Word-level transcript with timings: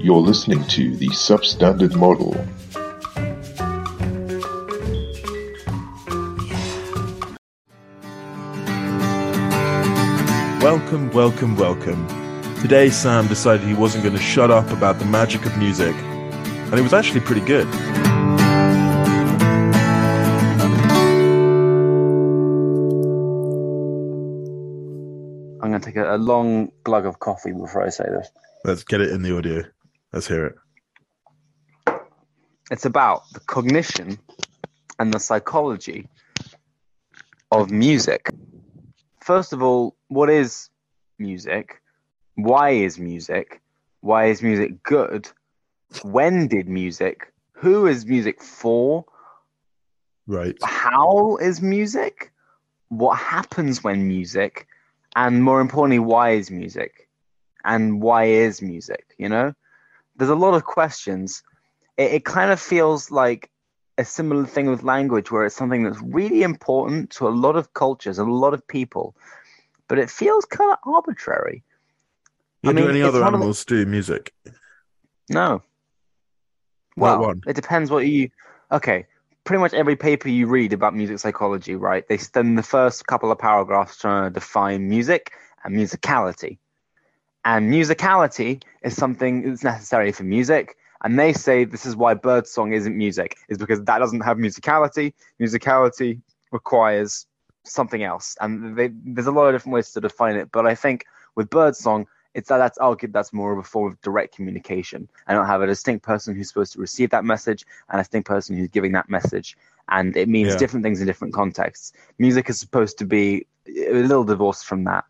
You're 0.00 0.20
listening 0.20 0.62
to 0.68 0.94
the 0.94 1.08
Substandard 1.08 1.96
Model. 1.96 2.30
Welcome, 10.62 11.10
welcome, 11.10 11.56
welcome. 11.56 12.06
Today, 12.60 12.90
Sam 12.90 13.26
decided 13.26 13.66
he 13.66 13.74
wasn't 13.74 14.04
going 14.04 14.14
to 14.14 14.22
shut 14.22 14.52
up 14.52 14.70
about 14.70 15.00
the 15.00 15.04
magic 15.04 15.44
of 15.44 15.58
music, 15.58 15.96
and 15.96 16.74
it 16.74 16.82
was 16.82 16.94
actually 16.94 17.20
pretty 17.20 17.44
good. 17.44 17.66
I'm 25.60 25.70
going 25.70 25.80
to 25.80 25.84
take 25.84 25.96
a, 25.96 26.14
a 26.14 26.18
long 26.18 26.70
glug 26.84 27.04
of 27.04 27.18
coffee 27.18 27.50
before 27.50 27.84
I 27.84 27.88
say 27.88 28.04
this. 28.04 28.30
Let's 28.64 28.84
get 28.84 29.00
it 29.00 29.10
in 29.10 29.22
the 29.22 29.36
audio. 29.36 29.64
Let's 30.12 30.26
hear 30.26 30.46
it. 30.46 30.54
It's 32.70 32.86
about 32.86 33.22
the 33.32 33.40
cognition 33.40 34.18
and 34.98 35.12
the 35.12 35.20
psychology 35.20 36.08
of 37.50 37.70
music. 37.70 38.30
First 39.20 39.52
of 39.52 39.62
all, 39.62 39.96
what 40.08 40.30
is 40.30 40.70
music? 41.18 41.82
Why 42.34 42.70
is 42.70 42.98
music? 42.98 43.60
Why 44.00 44.26
is 44.26 44.42
music 44.42 44.82
good? 44.82 45.28
When 46.02 46.48
did 46.48 46.68
music? 46.68 47.32
Who 47.52 47.86
is 47.86 48.06
music 48.06 48.42
for? 48.42 49.04
Right. 50.26 50.56
How 50.62 51.36
is 51.36 51.60
music? 51.60 52.32
What 52.88 53.16
happens 53.16 53.84
when 53.84 54.06
music? 54.06 54.66
And 55.16 55.42
more 55.42 55.60
importantly, 55.60 55.98
why 55.98 56.30
is 56.32 56.50
music? 56.50 57.08
And 57.64 58.00
why 58.00 58.24
is 58.24 58.62
music? 58.62 59.14
You 59.18 59.28
know, 59.28 59.54
there's 60.18 60.30
a 60.30 60.34
lot 60.34 60.54
of 60.54 60.64
questions. 60.64 61.42
It, 61.96 62.12
it 62.12 62.24
kind 62.24 62.50
of 62.50 62.60
feels 62.60 63.10
like 63.10 63.50
a 63.96 64.04
similar 64.04 64.46
thing 64.46 64.68
with 64.68 64.82
language, 64.82 65.30
where 65.30 65.44
it's 65.46 65.56
something 65.56 65.84
that's 65.84 66.00
really 66.02 66.42
important 66.42 67.10
to 67.10 67.26
a 67.26 67.30
lot 67.30 67.56
of 67.56 67.72
cultures, 67.72 68.18
and 68.18 68.28
a 68.28 68.34
lot 68.34 68.54
of 68.54 68.66
people, 68.68 69.16
but 69.88 69.98
it 69.98 70.10
feels 70.10 70.44
kind 70.44 70.70
of 70.70 70.78
arbitrary. 70.84 71.64
Yeah, 72.62 72.70
I 72.70 72.72
mean, 72.74 72.84
do 72.84 72.90
any 72.90 73.02
other 73.02 73.20
one 73.20 73.28
of 73.28 73.32
the- 73.32 73.36
animals 73.38 73.64
do 73.64 73.86
music? 73.86 74.32
No. 75.30 75.62
Well, 76.96 77.20
one. 77.20 77.42
it 77.46 77.54
depends 77.54 77.90
what 77.90 78.06
you. 78.06 78.30
Okay, 78.72 79.06
pretty 79.44 79.60
much 79.60 79.72
every 79.72 79.96
paper 79.96 80.28
you 80.28 80.46
read 80.46 80.72
about 80.72 80.94
music 80.94 81.18
psychology, 81.20 81.74
right? 81.76 82.06
They 82.08 82.18
spend 82.18 82.58
the 82.58 82.62
first 82.62 83.06
couple 83.06 83.30
of 83.30 83.38
paragraphs 83.38 83.96
trying 83.96 84.24
to 84.24 84.34
define 84.34 84.88
music 84.88 85.32
and 85.64 85.76
musicality. 85.76 86.58
And 87.48 87.72
musicality 87.72 88.62
is 88.82 88.94
something 88.94 89.48
that's 89.48 89.64
necessary 89.64 90.12
for 90.12 90.22
music. 90.22 90.76
And 91.02 91.18
they 91.18 91.32
say 91.32 91.64
this 91.64 91.86
is 91.86 91.96
why 91.96 92.12
birdsong 92.12 92.74
isn't 92.74 92.94
music, 92.94 93.38
is 93.48 93.56
because 93.56 93.82
that 93.84 93.98
doesn't 94.00 94.20
have 94.20 94.36
musicality. 94.36 95.14
Musicality 95.40 96.20
requires 96.52 97.26
something 97.64 98.02
else. 98.02 98.36
And 98.42 98.76
they, 98.76 98.90
there's 98.92 99.28
a 99.28 99.32
lot 99.32 99.46
of 99.46 99.54
different 99.54 99.72
ways 99.72 99.90
to 99.92 100.00
define 100.02 100.36
it. 100.36 100.52
But 100.52 100.66
I 100.66 100.74
think 100.74 101.06
with 101.36 101.48
birdsong, 101.48 102.06
it's 102.34 102.50
that 102.50 102.58
that's 102.58 102.76
argued 102.76 103.14
that's 103.14 103.32
more 103.32 103.54
of 103.54 103.58
a 103.58 103.62
form 103.62 103.90
of 103.90 103.98
direct 104.02 104.36
communication. 104.36 105.08
I 105.26 105.32
don't 105.32 105.46
have 105.46 105.62
a 105.62 105.66
distinct 105.66 106.04
person 106.04 106.36
who's 106.36 106.48
supposed 106.48 106.74
to 106.74 106.80
receive 106.80 107.08
that 107.10 107.24
message 107.24 107.64
and 107.88 107.98
a 107.98 108.02
distinct 108.02 108.28
person 108.28 108.58
who's 108.58 108.68
giving 108.68 108.92
that 108.92 109.08
message. 109.08 109.56
And 109.88 110.14
it 110.18 110.28
means 110.28 110.52
Yeah. 110.52 110.58
different 110.58 110.84
things 110.84 111.00
in 111.00 111.06
different 111.06 111.32
contexts. 111.32 111.94
Music 112.18 112.50
is 112.50 112.60
supposed 112.60 112.98
to 112.98 113.06
be 113.06 113.46
a 113.66 114.02
little 114.02 114.24
divorced 114.24 114.66
from 114.66 114.84
that. 114.84 115.06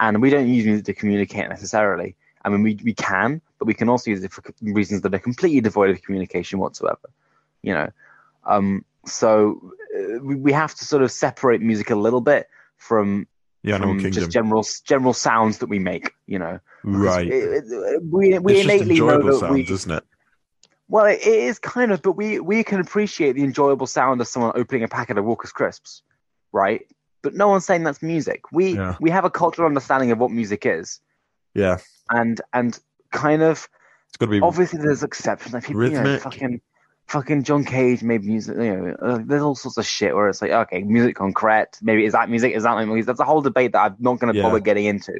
And 0.00 0.22
we 0.22 0.30
don't 0.30 0.48
use 0.48 0.64
music 0.64 0.86
to 0.86 0.94
communicate 0.94 1.48
necessarily. 1.48 2.14
I 2.44 2.50
mean, 2.50 2.62
we, 2.62 2.78
we 2.84 2.94
can, 2.94 3.40
but 3.58 3.66
we 3.66 3.74
can 3.74 3.88
also 3.88 4.10
use 4.10 4.22
it 4.22 4.32
for 4.32 4.42
reasons 4.62 5.02
that 5.02 5.12
are 5.14 5.18
completely 5.18 5.60
devoid 5.60 5.90
of 5.90 6.00
communication 6.02 6.58
whatsoever. 6.60 7.10
You 7.62 7.74
know, 7.74 7.90
um, 8.44 8.84
so 9.06 9.72
uh, 9.96 10.20
we, 10.22 10.36
we 10.36 10.52
have 10.52 10.74
to 10.76 10.84
sort 10.84 11.02
of 11.02 11.10
separate 11.10 11.60
music 11.60 11.90
a 11.90 11.96
little 11.96 12.20
bit 12.20 12.48
from 12.76 13.26
The 13.64 13.72
Animal 13.72 13.94
from 13.94 14.00
Kingdom. 14.02 14.12
just 14.20 14.30
general 14.30 14.64
general 14.84 15.12
sounds 15.12 15.58
that 15.58 15.66
we 15.68 15.78
make. 15.80 16.14
You 16.26 16.38
know, 16.38 16.60
right. 16.84 17.26
it- 17.26 17.64
it- 17.66 18.02
we 18.04 18.38
we 18.38 18.54
it's 18.54 18.64
innately 18.64 19.00
know 19.00 19.20
that 19.20 19.40
sounds, 19.40 19.52
we. 19.52 19.74
isn't 19.74 19.90
it? 19.90 20.04
Well, 20.88 21.06
it 21.06 21.20
it 21.26 21.26
is 21.26 21.58
kind 21.58 21.90
of, 21.92 22.00
but 22.02 22.12
we 22.12 22.38
we 22.38 22.62
can 22.62 22.80
appreciate 22.80 23.32
the 23.32 23.42
enjoyable 23.42 23.86
sound 23.88 24.20
of 24.20 24.28
someone 24.28 24.52
opening 24.54 24.84
a 24.84 24.88
packet 24.88 25.18
of 25.18 25.24
Walker's 25.24 25.52
crisps, 25.52 26.02
right? 26.52 26.86
But 27.22 27.34
no 27.34 27.48
one's 27.48 27.66
saying 27.66 27.84
that's 27.84 28.02
music. 28.02 28.42
We 28.52 28.74
Yeah. 28.76 28.96
we 29.00 29.10
have 29.10 29.24
a 29.24 29.30
cultural 29.30 29.66
understanding 29.66 30.10
of 30.12 30.18
what 30.18 30.30
music 30.30 30.64
is, 30.66 31.00
Yeah. 31.54 31.78
and 32.10 32.40
and 32.52 32.78
kind 33.10 33.42
of 33.42 33.68
It's 34.08 34.18
to 34.18 34.26
be. 34.26 34.40
obviously 34.40 34.78
there's 34.80 35.02
exceptions. 35.02 35.54
Like 35.54 35.64
people, 35.64 35.88
you 35.88 36.00
know, 36.00 36.18
fucking 36.18 36.60
fucking 37.06 37.42
John 37.42 37.64
Cage 37.64 38.02
made 38.02 38.22
music. 38.24 38.56
You 38.56 38.76
know, 38.76 38.96
uh, 39.02 39.18
there's 39.24 39.42
all 39.42 39.54
sorts 39.54 39.78
of 39.78 39.86
shit 39.86 40.14
where 40.14 40.28
it's 40.28 40.40
like, 40.42 40.50
okay, 40.52 40.82
musique 40.82 41.16
concrète. 41.16 41.80
Maybe 41.82 42.04
is 42.04 42.12
that 42.12 42.28
music? 42.30 42.54
Is 42.54 42.62
that 42.62 42.72
like 42.72 42.86
music? 42.86 43.06
That's 43.06 43.20
a 43.20 43.24
whole 43.24 43.40
debate 43.40 43.72
that 43.72 43.80
I'm 43.80 43.96
not 43.98 44.20
going 44.20 44.32
to 44.32 44.38
Yeah. 44.38 44.44
bother 44.44 44.60
getting 44.60 44.84
into. 44.84 45.14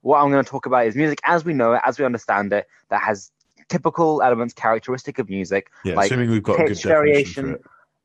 What 0.00 0.20
I'm 0.22 0.30
going 0.30 0.44
to 0.44 0.50
talk 0.50 0.66
about 0.66 0.86
is 0.86 0.96
music 0.96 1.20
as 1.24 1.44
we 1.44 1.52
know 1.52 1.72
it, 1.74 1.82
as 1.84 1.98
we 1.98 2.04
understand 2.04 2.52
it, 2.52 2.66
that 2.88 3.02
has 3.02 3.30
typical 3.68 4.22
elements 4.22 4.54
characteristic 4.54 5.18
of 5.18 5.28
music, 5.28 5.70
yeah, 5.84 5.94
like 5.94 6.06
assuming 6.10 6.30
we've 6.30 6.42
got 6.42 6.54
a 6.54 6.58
good 6.64 6.68
pitch 6.68 6.84
variation, 6.84 7.58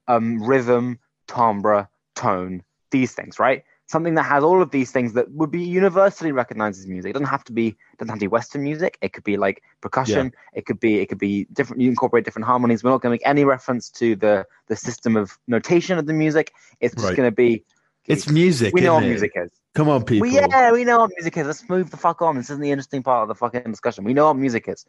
um, 0.10 0.44
rhythm, 0.44 1.00
timbre, 1.28 1.88
tone, 2.16 2.62
these 2.94 3.12
things, 3.14 3.40
right? 3.40 3.64
Something 3.88 4.14
that 4.16 4.24
has 4.24 4.44
all 4.46 4.62
of 4.62 4.72
these 4.72 4.92
things 4.92 5.12
that 5.14 5.30
would 5.32 5.52
be 5.52 5.62
universally 5.62 6.32
recognized 6.32 6.80
as 6.80 6.88
music. 6.88 7.10
It 7.10 7.14
doesn't 7.14 7.28
have 7.28 7.44
to 7.46 7.52
be 7.52 7.76
doesn't 7.98 8.10
have 8.10 8.20
to 8.20 8.24
be 8.24 8.30
Western 8.30 8.64
music. 8.64 8.98
It 9.02 9.12
could 9.12 9.26
be 9.26 9.36
like 9.36 9.62
percussion. 9.82 10.32
It 10.54 10.66
could 10.66 10.80
be 10.80 11.02
it 11.02 11.10
could 11.10 11.18
be 11.18 11.46
different. 11.52 11.82
You 11.82 11.90
incorporate 11.90 12.24
different 12.24 12.46
harmonies. 12.46 12.82
We're 12.82 12.92
not 12.92 13.02
going 13.02 13.12
to 13.12 13.16
make 13.16 13.28
any 13.28 13.44
reference 13.44 13.90
to 14.00 14.16
the 14.16 14.46
the 14.68 14.78
system 14.78 15.18
of 15.18 15.38
notation 15.50 16.00
of 16.00 16.06
the 16.06 16.14
music. 16.14 16.54
It's 16.80 16.96
just 16.96 17.08
Right. 17.08 17.18
going 17.18 17.28
to 17.28 17.36
be. 17.36 17.66
It's 18.08 18.30
music. 18.30 18.74
We 18.74 18.82
know 18.82 18.96
what 18.96 19.04
it? 19.04 19.08
music 19.08 19.32
is. 19.36 19.52
Come 19.76 19.90
on, 19.90 20.04
people. 20.04 20.28
We, 20.30 20.36
yeah, 20.36 20.72
we 20.72 20.86
know 20.86 21.00
what 21.00 21.12
music 21.18 21.36
is. 21.38 21.48
Let's 21.48 21.68
move 21.68 21.90
the 21.90 21.98
fuck 21.98 22.22
on. 22.22 22.38
This 22.38 22.50
isn't 22.52 22.62
the 22.62 22.72
interesting 22.72 23.04
part 23.04 23.24
of 23.24 23.28
the 23.28 23.36
fucking 23.36 23.64
discussion. 23.64 24.04
We 24.04 24.14
know 24.14 24.28
what 24.28 24.38
music 24.38 24.66
is. 24.68 24.86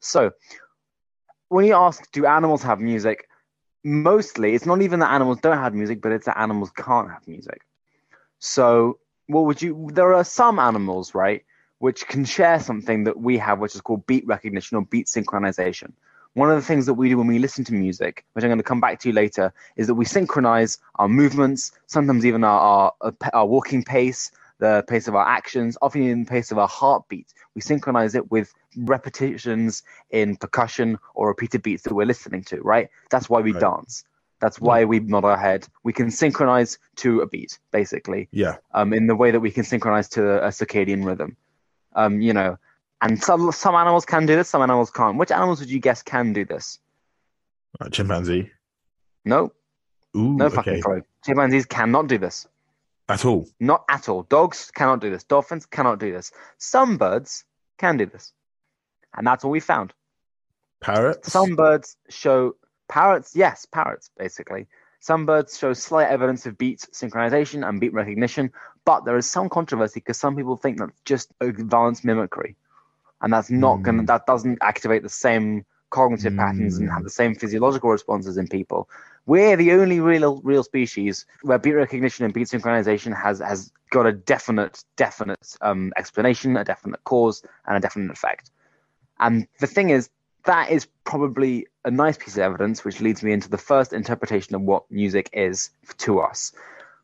So, 0.00 0.32
when 1.48 1.66
you 1.66 1.74
ask, 1.74 2.10
do 2.12 2.24
animals 2.26 2.62
have 2.62 2.80
music? 2.80 3.28
Mostly, 3.84 4.54
it's 4.54 4.66
not 4.66 4.80
even 4.80 5.00
that 5.00 5.10
animals 5.10 5.40
don't 5.40 5.58
have 5.58 5.74
music, 5.74 6.00
but 6.00 6.12
it's 6.12 6.26
that 6.26 6.38
animals 6.38 6.70
can't 6.70 7.10
have 7.10 7.26
music. 7.26 7.62
So, 8.38 8.98
what 9.26 9.44
would 9.44 9.60
you? 9.60 9.88
There 9.92 10.14
are 10.14 10.24
some 10.24 10.58
animals, 10.58 11.14
right, 11.14 11.44
which 11.78 12.06
can 12.06 12.24
share 12.24 12.60
something 12.60 13.04
that 13.04 13.18
we 13.18 13.38
have, 13.38 13.58
which 13.58 13.74
is 13.74 13.80
called 13.80 14.06
beat 14.06 14.26
recognition 14.26 14.76
or 14.76 14.84
beat 14.84 15.06
synchronization. 15.06 15.92
One 16.34 16.48
of 16.48 16.56
the 16.56 16.62
things 16.62 16.86
that 16.86 16.94
we 16.94 17.08
do 17.08 17.18
when 17.18 17.26
we 17.26 17.38
listen 17.38 17.64
to 17.64 17.74
music, 17.74 18.24
which 18.32 18.44
I'm 18.44 18.48
going 18.48 18.58
to 18.58 18.64
come 18.64 18.80
back 18.80 19.00
to 19.00 19.12
later, 19.12 19.52
is 19.76 19.86
that 19.88 19.94
we 19.94 20.04
synchronize 20.04 20.78
our 20.94 21.08
movements, 21.08 21.72
sometimes 21.86 22.24
even 22.24 22.44
our, 22.44 22.92
our, 23.00 23.14
our 23.34 23.46
walking 23.46 23.82
pace, 23.82 24.30
the 24.62 24.84
pace 24.86 25.08
of 25.08 25.16
our 25.16 25.26
actions, 25.26 25.76
often 25.82 26.04
even 26.04 26.22
the 26.22 26.30
pace 26.30 26.52
of 26.52 26.58
our 26.58 26.68
heartbeat. 26.68 27.34
We 27.56 27.60
synchronize 27.60 28.14
it 28.14 28.30
with 28.30 28.54
repetitions 28.76 29.82
in 30.10 30.36
percussion 30.36 31.00
or 31.16 31.26
repeated 31.26 31.64
beats 31.64 31.82
that 31.82 31.92
we're 31.92 32.06
listening 32.06 32.44
to, 32.44 32.60
right? 32.60 32.88
That's 33.10 33.28
why 33.28 33.40
we 33.40 33.52
Right. 33.52 33.60
dance. 33.60 34.04
That's 34.40 34.60
why 34.60 34.84
we 34.84 35.00
nod 35.00 35.24
our 35.24 35.36
head. 35.36 35.66
We 35.82 35.92
can 35.92 36.12
synchronize 36.12 36.78
to 37.02 37.22
a 37.22 37.26
beat, 37.26 37.58
basically 37.72 38.28
Yeah. 38.30 38.58
um, 38.72 38.92
in 38.92 39.08
the 39.08 39.16
way 39.16 39.32
that 39.32 39.40
we 39.40 39.50
can 39.50 39.64
synchronize 39.64 40.08
to 40.10 40.22
a 40.46 40.50
circadian 40.50 41.04
rhythm. 41.04 41.36
Um, 41.96 42.20
you 42.20 42.32
know, 42.32 42.56
and 43.00 43.20
some 43.20 43.50
some 43.50 43.74
animals 43.74 44.04
can 44.04 44.26
do 44.26 44.36
this, 44.36 44.48
some 44.48 44.62
animals 44.62 44.92
can't. 44.92 45.18
Which 45.18 45.32
animals 45.32 45.58
would 45.58 45.70
you 45.70 45.80
guess 45.80 46.04
can 46.04 46.32
do 46.32 46.44
this? 46.44 46.78
Uh, 47.80 47.88
chimpanzee. 47.88 48.52
No, 49.24 49.52
Ooh, 50.16 50.36
no 50.38 50.46
okay. 50.46 50.54
fucking 50.56 50.82
clue. 50.82 51.02
Chimpanzees 51.24 51.66
cannot 51.66 52.06
do 52.06 52.18
this. 52.18 52.46
At 53.08 53.24
all. 53.24 53.48
Not 53.60 53.84
at 53.88 54.08
all. 54.08 54.22
Dogs 54.24 54.70
cannot 54.70 55.00
do 55.00 55.10
this. 55.10 55.24
Dolphins 55.24 55.66
cannot 55.66 55.98
do 55.98 56.12
this. 56.12 56.32
Some 56.58 56.96
birds 56.96 57.44
can 57.78 57.96
do 57.96 58.06
this, 58.06 58.32
and 59.16 59.26
that's 59.26 59.44
all 59.44 59.50
we 59.50 59.60
found. 59.60 59.92
Parrots. 60.80 61.32
Some 61.32 61.56
birds 61.56 61.96
show 62.08 62.56
parrots. 62.88 63.34
Yes, 63.34 63.66
parrots 63.66 64.10
basically. 64.18 64.66
Some 65.00 65.26
birds 65.26 65.58
show 65.58 65.72
slight 65.72 66.08
evidence 66.08 66.46
of 66.46 66.56
beat 66.56 66.86
synchronization 66.92 67.68
and 67.68 67.80
beat 67.80 67.92
recognition, 67.92 68.52
but 68.84 69.04
there 69.04 69.16
is 69.16 69.28
some 69.28 69.48
controversy 69.48 69.98
because 70.00 70.18
some 70.18 70.36
people 70.36 70.56
think 70.56 70.78
that's 70.78 71.00
just 71.04 71.32
advanced 71.40 72.04
mimicry, 72.04 72.56
and 73.20 73.32
that's 73.32 73.50
not 73.50 73.82
gonna. 73.82 74.00
Hmm. 74.02 74.06
That 74.06 74.26
doesn't 74.26 74.58
activate 74.62 75.02
the 75.02 75.08
same 75.08 75.64
cognitive 75.90 76.36
patterns 76.36 76.78
and 76.78 76.88
Hmm. 76.88 76.94
have 76.94 77.02
the 77.04 77.10
same 77.10 77.34
physiological 77.34 77.90
responses 77.90 78.38
in 78.38 78.46
people. 78.48 78.88
We're 79.26 79.56
the 79.56 79.72
only 79.72 80.00
real 80.00 80.40
real 80.42 80.64
species 80.64 81.26
where 81.42 81.58
beat 81.58 81.72
recognition 81.72 82.24
and 82.24 82.34
beat 82.34 82.48
synchronization 82.48 83.16
has 83.16 83.38
has 83.38 83.70
got 83.90 84.06
a 84.06 84.12
definite 84.12 84.82
definite 84.96 85.56
um, 85.60 85.92
explanation, 85.96 86.56
a 86.56 86.64
definite 86.64 87.04
cause, 87.04 87.44
and 87.66 87.76
a 87.76 87.80
definite 87.80 88.10
effect. 88.10 88.50
And 89.20 89.46
the 89.60 89.66
thing 89.66 89.90
is, 89.90 90.10
that 90.44 90.70
is 90.70 90.88
probably 91.04 91.68
a 91.84 91.90
nice 91.90 92.16
piece 92.16 92.36
of 92.36 92.42
evidence, 92.42 92.84
which 92.84 93.00
leads 93.00 93.22
me 93.22 93.32
into 93.32 93.48
the 93.48 93.58
first 93.58 93.92
interpretation 93.92 94.54
of 94.54 94.62
what 94.62 94.90
music 94.90 95.30
is 95.32 95.70
to 95.98 96.20
us. 96.20 96.52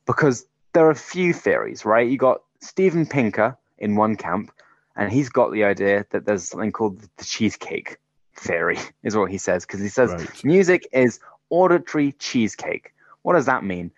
Because 0.06 0.46
there 0.72 0.86
are 0.86 0.90
a 0.90 0.96
few 0.96 1.32
theories, 1.32 1.84
right? 1.84 2.08
You 2.08 2.18
got 2.18 2.42
Steven 2.60 3.06
Pinker 3.06 3.56
in 3.78 3.94
one 3.94 4.16
camp, 4.16 4.50
and 4.96 5.12
he's 5.12 5.28
got 5.28 5.52
the 5.52 5.64
idea 5.64 6.04
that 6.10 6.24
there's 6.24 6.48
something 6.48 6.72
called 6.72 7.00
the 7.00 7.24
cheesecake 7.24 7.98
theory, 8.34 8.78
is 9.04 9.16
what 9.16 9.30
he 9.30 9.38
says, 9.38 9.64
because 9.64 9.80
he 9.80 9.88
says 9.88 10.10
Right. 10.10 10.44
music 10.44 10.88
is 10.92 11.20
auditory 11.50 12.12
cheesecake. 12.12 12.92
What 13.22 13.34
does 13.34 13.46
that 13.46 13.64
mean? 13.64 13.90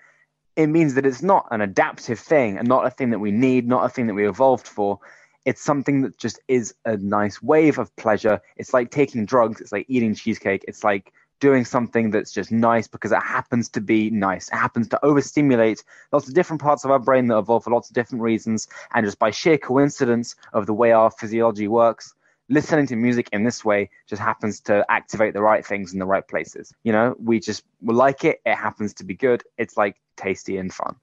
It 0.56 0.67
means 0.67 0.94
that 0.94 1.06
it's 1.06 1.23
not 1.23 1.47
an 1.50 1.61
adaptive 1.61 2.19
thing 2.19 2.58
and 2.58 2.69
not 2.69 2.87
a 2.87 2.91
thing 2.91 3.11
that 3.11 3.19
we 3.19 3.31
need, 3.31 3.67
not 3.67 3.85
a 3.85 3.88
thing 3.88 4.06
that 4.08 4.14
we 4.14 4.29
evolved 4.29 4.67
for. 4.67 4.99
It's 5.44 5.62
something 5.62 6.02
that 6.02 6.19
just 6.19 6.38
is 6.49 6.75
a 6.85 6.97
nice 6.97 7.43
wave 7.43 7.79
of 7.79 7.94
pleasure. 7.97 8.41
It's 8.56 8.75
like 8.75 8.91
taking 8.91 9.25
drugs, 9.25 9.61
it's 9.61 9.73
like 9.73 9.87
eating 9.88 10.14
cheesecake, 10.14 10.64
it's 10.69 10.85
like 10.85 11.12
doing 11.41 11.64
something 11.64 12.11
that's 12.11 12.32
just 12.32 12.52
nice 12.52 12.87
because 12.87 13.12
it 13.12 13.23
happens 13.23 13.69
to 13.70 13.81
be 13.81 14.11
nice. 14.11 14.49
It 14.49 14.56
happens 14.56 14.88
to 14.88 15.05
overstimulate 15.05 15.82
lots 16.12 16.29
of 16.29 16.35
different 16.35 16.61
parts 16.61 16.85
of 16.85 16.91
our 16.91 16.99
brain 16.99 17.26
that 17.29 17.38
evolve 17.38 17.64
for 17.64 17.70
lots 17.70 17.88
of 17.88 17.94
different 17.94 18.23
reasons. 18.23 18.69
And 18.94 19.06
just 19.06 19.19
by 19.19 19.31
sheer 19.31 19.56
coincidence 19.56 20.37
of 20.53 20.67
the 20.67 20.75
way 20.75 20.93
our 20.93 21.11
physiology 21.11 21.67
works, 21.67 22.14
listening 22.50 22.87
to 22.88 22.97
music 22.97 23.29
in 23.32 23.44
this 23.44 23.64
way 23.64 23.88
just 24.06 24.20
happens 24.20 24.61
to 24.61 24.85
activate 24.91 25.32
the 25.32 25.41
right 25.41 25.64
things 25.64 25.93
in 25.93 25.99
the 25.99 26.05
right 26.05 26.26
places. 26.26 26.75
You 26.82 26.93
know, 26.93 27.17
we 27.19 27.41
just 27.41 27.64
we 27.81 27.94
like 27.94 28.25
it. 28.25 28.41
It 28.44 28.56
happens 28.56 28.93
to 28.94 29.05
be 29.05 29.14
good. 29.14 29.43
It's 29.56 29.76
like 29.76 29.97
tasty 30.17 30.58
and 30.58 30.73
fun. 30.73 30.97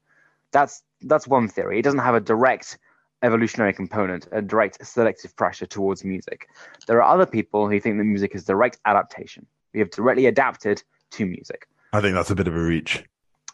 That's 0.51 0.83
that's 1.01 1.27
one 1.27 1.47
theory. 1.47 1.79
It 1.79 1.83
doesn't 1.83 1.99
have 1.99 2.15
a 2.15 2.19
direct 2.19 2.77
evolutionary 3.23 3.73
component, 3.73 4.27
a 4.31 4.41
direct 4.41 4.85
selective 4.85 5.35
pressure 5.35 5.65
towards 5.65 6.03
music. 6.03 6.47
There 6.85 7.01
are 7.01 7.13
other 7.13 7.25
people 7.25 7.67
who 7.67 7.79
think 7.79 7.97
that 7.97 8.03
music 8.03 8.35
is 8.35 8.43
direct 8.43 8.77
adaptation. 8.85 9.47
We 9.73 9.79
have 9.79 9.89
directly 9.89 10.27
adapted 10.27 10.83
to 11.11 11.25
music. 11.25 11.67
I 11.93 12.01
think 12.01 12.13
that's 12.13 12.29
a 12.29 12.35
bit 12.35 12.47
of 12.47 12.55
a 12.55 12.61
reach. 12.61 13.03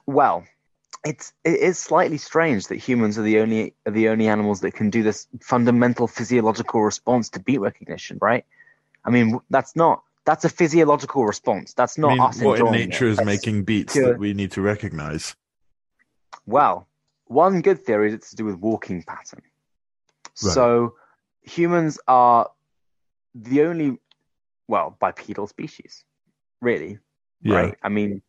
Well, 0.05 0.43
it's 1.05 1.33
it 1.43 1.59
is 1.59 1.77
slightly 1.77 2.17
strange 2.17 2.67
that 2.67 2.77
humans 2.77 3.17
are 3.17 3.23
the 3.23 3.39
only 3.39 3.73
are 3.85 3.91
the 3.91 4.09
only 4.09 4.27
animals 4.27 4.61
that 4.61 4.71
can 4.73 4.89
do 4.89 5.03
this 5.03 5.27
fundamental 5.41 6.07
physiological 6.07 6.81
response 6.81 7.29
to 7.29 7.39
beat 7.39 7.59
recognition, 7.59 8.17
right? 8.21 8.45
I 9.05 9.09
mean, 9.09 9.39
that's 9.49 9.75
not 9.75 10.03
that's 10.25 10.45
a 10.45 10.49
physiological 10.49 11.25
response. 11.25 11.73
That's 11.73 11.97
not 11.97 12.11
I 12.11 12.13
mean, 12.13 12.21
us 12.21 12.41
what 12.41 12.59
in 12.59 12.71
nature 12.71 13.07
it. 13.07 13.11
is 13.11 13.17
That's- 13.17 13.25
making 13.35 13.63
beats 13.63 13.93
pure- 13.93 14.09
that 14.13 14.19
we 14.19 14.33
need 14.33 14.51
to 14.53 14.61
recognize? 14.61 15.35
Well, 16.45 16.87
one 17.25 17.61
good 17.61 17.83
theory 17.85 18.07
is 18.09 18.13
it's 18.13 18.29
to 18.31 18.35
do 18.37 18.45
with 18.45 18.55
walking 18.55 19.03
pattern. 19.03 19.41
Right. 20.41 20.53
So 20.53 20.95
humans 21.41 21.99
are 22.07 22.49
the 23.35 23.63
only, 23.63 23.97
well, 24.67 24.95
bipedal 24.99 25.47
species, 25.47 26.03
really. 26.61 26.99
Yeah. 27.41 27.55
Right? 27.55 27.75
I 27.83 27.89
mean, 27.89 28.21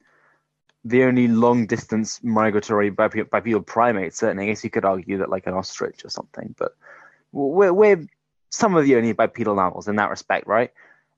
the 0.84 1.04
only 1.04 1.28
long 1.28 1.66
distance 1.66 2.20
migratory 2.22 2.90
bipedal 2.90 3.62
primate, 3.62 4.14
certainly. 4.14 4.44
I 4.44 4.46
guess 4.48 4.64
you 4.64 4.70
could 4.70 4.84
argue 4.84 5.18
that 5.18 5.30
like 5.30 5.46
an 5.46 5.54
ostrich 5.54 6.04
or 6.04 6.10
something, 6.10 6.54
but 6.58 6.76
we're, 7.32 7.72
we're 7.72 8.06
some 8.50 8.76
of 8.76 8.84
the 8.84 8.96
only 8.96 9.12
bipedal 9.12 9.56
mammals 9.56 9.88
in 9.88 9.96
that 9.96 10.10
respect, 10.10 10.46
right? 10.46 10.70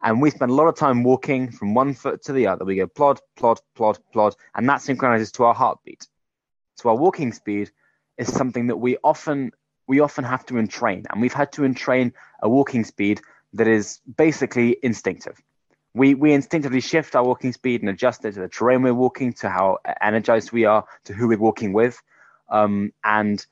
And 0.02 0.22
we 0.22 0.30
spend 0.30 0.50
a 0.50 0.54
lot 0.54 0.68
of 0.68 0.76
time 0.76 1.02
walking 1.02 1.50
from 1.50 1.74
one 1.74 1.94
foot 1.94 2.22
to 2.24 2.32
the 2.32 2.46
other. 2.46 2.64
We 2.64 2.76
go 2.76 2.86
plod, 2.86 3.20
plod, 3.36 3.60
plod, 3.74 3.98
plod, 4.12 4.34
and 4.54 4.68
that 4.68 4.82
synchronizes 4.82 5.32
to 5.32 5.44
our 5.44 5.54
heartbeat. 5.54 6.06
So 6.76 6.90
our 6.90 6.96
walking 6.96 7.32
speed 7.32 7.70
is 8.18 8.32
something 8.32 8.68
that 8.68 8.76
we 8.76 8.98
often 9.02 9.52
we 9.88 10.00
often 10.00 10.24
have 10.24 10.44
to 10.46 10.54
entrain, 10.58 11.06
and 11.10 11.20
we've 11.20 11.32
had 11.32 11.52
to 11.52 11.64
entrain 11.64 12.12
a 12.42 12.48
walking 12.48 12.84
speed 12.84 13.20
that 13.52 13.68
is 13.68 14.00
basically 14.16 14.76
instinctive. 14.82 15.40
We 15.96 16.14
we 16.14 16.32
instinctively 16.40 16.81
shift 16.81 17.16
our 17.16 17.25
walking 17.25 17.52
speed 17.52 17.81
and 17.82 17.88
adjust 17.90 18.25
it 18.25 18.32
to 18.34 18.40
the 18.40 18.48
terrain 18.48 18.82
we're 18.82 18.94
walking, 19.06 19.32
to 19.40 19.48
how 19.48 19.78
energized 20.00 20.52
we 20.52 20.64
are, 20.64 20.84
to 21.04 21.12
who 21.12 21.28
we're 21.28 21.38
walking 21.48 21.72
with, 21.72 22.00
um, 22.50 22.93
and 23.02 23.44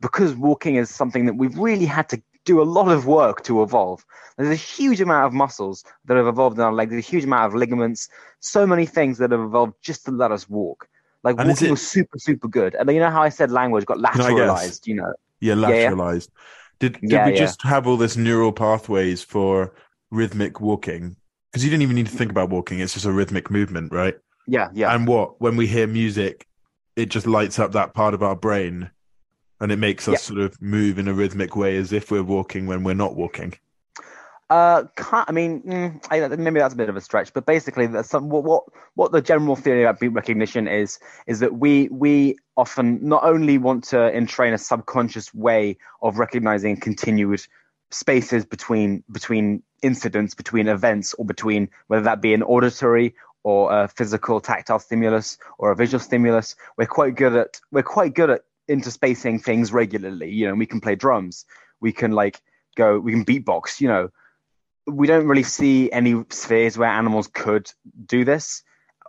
because 0.00 0.34
walking 0.34 0.76
is 0.76 0.88
something 0.90 1.26
that 1.26 1.34
we've 1.34 1.58
really 1.58 1.86
had 1.86 2.08
to 2.10 2.22
do 2.44 2.62
a 2.62 2.68
lot 2.78 2.88
of 2.96 3.06
work 3.06 3.42
to 3.44 3.62
evolve. 3.62 4.04
There's 4.36 4.50
a 4.50 4.54
huge 4.54 5.00
amount 5.00 5.26
of 5.26 5.32
muscles 5.32 5.84
that 6.06 6.16
have 6.16 6.26
evolved 6.26 6.56
in 6.58 6.62
our 6.64 6.72
legs. 6.72 6.90
There's 6.90 7.04
a 7.06 7.10
huge 7.14 7.24
amount 7.24 7.44
of 7.48 7.54
ligaments. 7.54 8.08
So 8.40 8.66
many 8.66 8.86
things 8.86 9.18
that 9.18 9.30
have 9.30 9.40
evolved 9.40 9.74
just 9.82 10.04
to 10.06 10.10
let 10.10 10.32
us 10.32 10.48
walk. 10.48 10.88
Like 11.22 11.36
And 11.38 11.48
walking 11.50 11.68
it- 11.68 11.70
was 11.72 11.86
super, 11.86 12.18
super 12.18 12.48
good. 12.48 12.74
And 12.74 12.88
you 12.90 12.98
know 12.98 13.10
how 13.10 13.22
I 13.22 13.28
said 13.28 13.50
language 13.50 13.84
got 13.84 13.98
lateralized. 13.98 14.86
You 14.86 14.94
know, 15.00 15.12
Yeah, 15.40 15.54
Yeah, 15.54 15.68
yeah. 15.68 15.90
lateralized. 15.90 16.28
Did 16.80 16.92
did 16.94 17.10
Yeah, 17.12 17.26
we 17.26 17.32
yeah. 17.32 17.38
just 17.44 17.62
have 17.62 17.86
all 17.86 17.98
this 17.98 18.16
neural 18.16 18.52
pathways 18.52 19.22
for 19.22 19.74
rhythmic 20.10 20.60
walking? 20.60 21.16
Because 21.50 21.64
you 21.64 21.70
didn't 21.70 21.82
even 21.82 21.96
need 21.96 22.06
to 22.06 22.16
think 22.16 22.30
about 22.30 22.50
walking; 22.50 22.80
it's 22.80 22.94
just 22.94 23.06
a 23.06 23.12
rhythmic 23.12 23.50
movement, 23.50 23.92
right? 23.92 24.14
yeah, 24.46 24.68
yeah. 24.72 24.94
And 24.94 25.06
what 25.06 25.40
when 25.40 25.56
we 25.56 25.66
hear 25.66 25.86
music, 25.86 26.46
it 26.96 27.06
just 27.06 27.26
lights 27.26 27.58
up 27.58 27.72
that 27.72 27.94
part 27.94 28.14
of 28.14 28.22
our 28.22 28.36
brain, 28.36 28.90
and 29.60 29.70
it 29.72 29.76
makes 29.76 30.08
us 30.08 30.12
Yeah. 30.12 30.18
sort 30.18 30.40
of 30.40 30.60
move 30.60 30.98
in 30.98 31.08
a 31.08 31.12
rhythmic 31.14 31.56
way 31.56 31.76
as 31.76 31.92
if 31.92 32.10
we're 32.10 32.22
walking 32.22 32.66
when 32.66 32.82
we're 32.84 32.94
not 32.94 33.14
walking. 33.16 33.54
Uh, 34.48 34.82
can't, 34.96 35.28
I 35.28 35.32
mean, 35.32 35.62
mm, 35.62 36.04
I, 36.10 36.26
maybe 36.34 36.58
that's 36.58 36.74
a 36.74 36.76
bit 36.76 36.88
of 36.88 36.96
a 36.96 37.00
stretch, 37.00 37.32
but 37.32 37.46
basically, 37.46 37.86
that's 37.86 38.10
some, 38.10 38.28
what, 38.28 38.42
what 38.42 38.64
what 38.94 39.12
the 39.12 39.22
general 39.22 39.54
theory 39.54 39.84
about 39.84 40.00
beat 40.00 40.08
recognition 40.08 40.66
is 40.66 40.98
is 41.28 41.38
that 41.38 41.58
we 41.58 41.88
we 41.90 42.36
often 42.56 42.98
not 43.00 43.22
only 43.22 43.58
want 43.58 43.84
to 43.84 44.12
entrain 44.12 44.52
a 44.52 44.58
subconscious 44.58 45.32
way 45.32 45.76
of 46.02 46.18
recognizing 46.18 46.76
continued 46.76 47.46
spaces 47.90 48.44
between 48.44 49.02
between 49.10 49.62
incidents, 49.82 50.34
between 50.34 50.68
events, 50.68 51.14
or 51.14 51.24
between 51.24 51.68
whether 51.88 52.02
that 52.02 52.20
be 52.20 52.34
an 52.34 52.42
auditory 52.42 53.14
or 53.42 53.72
a 53.72 53.88
physical 53.88 54.40
tactile 54.40 54.78
stimulus 54.78 55.38
or 55.58 55.70
a 55.70 55.76
visual 55.76 56.00
stimulus. 56.00 56.56
We're 56.76 56.86
quite 56.86 57.14
good 57.14 57.34
at 57.34 57.60
we're 57.72 57.82
quite 57.82 58.14
good 58.14 58.30
at 58.30 58.44
interspacing 58.68 59.42
things 59.42 59.72
regularly. 59.72 60.30
You 60.30 60.48
know, 60.48 60.54
we 60.54 60.66
can 60.66 60.80
play 60.80 60.94
drums, 60.94 61.44
we 61.80 61.92
can 61.92 62.12
like 62.12 62.40
go, 62.76 62.98
we 62.98 63.12
can 63.12 63.24
beatbox. 63.24 63.80
You 63.80 63.88
know, 63.88 64.10
we 64.86 65.06
don't 65.06 65.26
really 65.26 65.42
see 65.42 65.90
any 65.90 66.24
spheres 66.30 66.78
where 66.78 66.88
animals 66.88 67.28
could 67.28 67.72
do 68.06 68.24
this, 68.24 68.62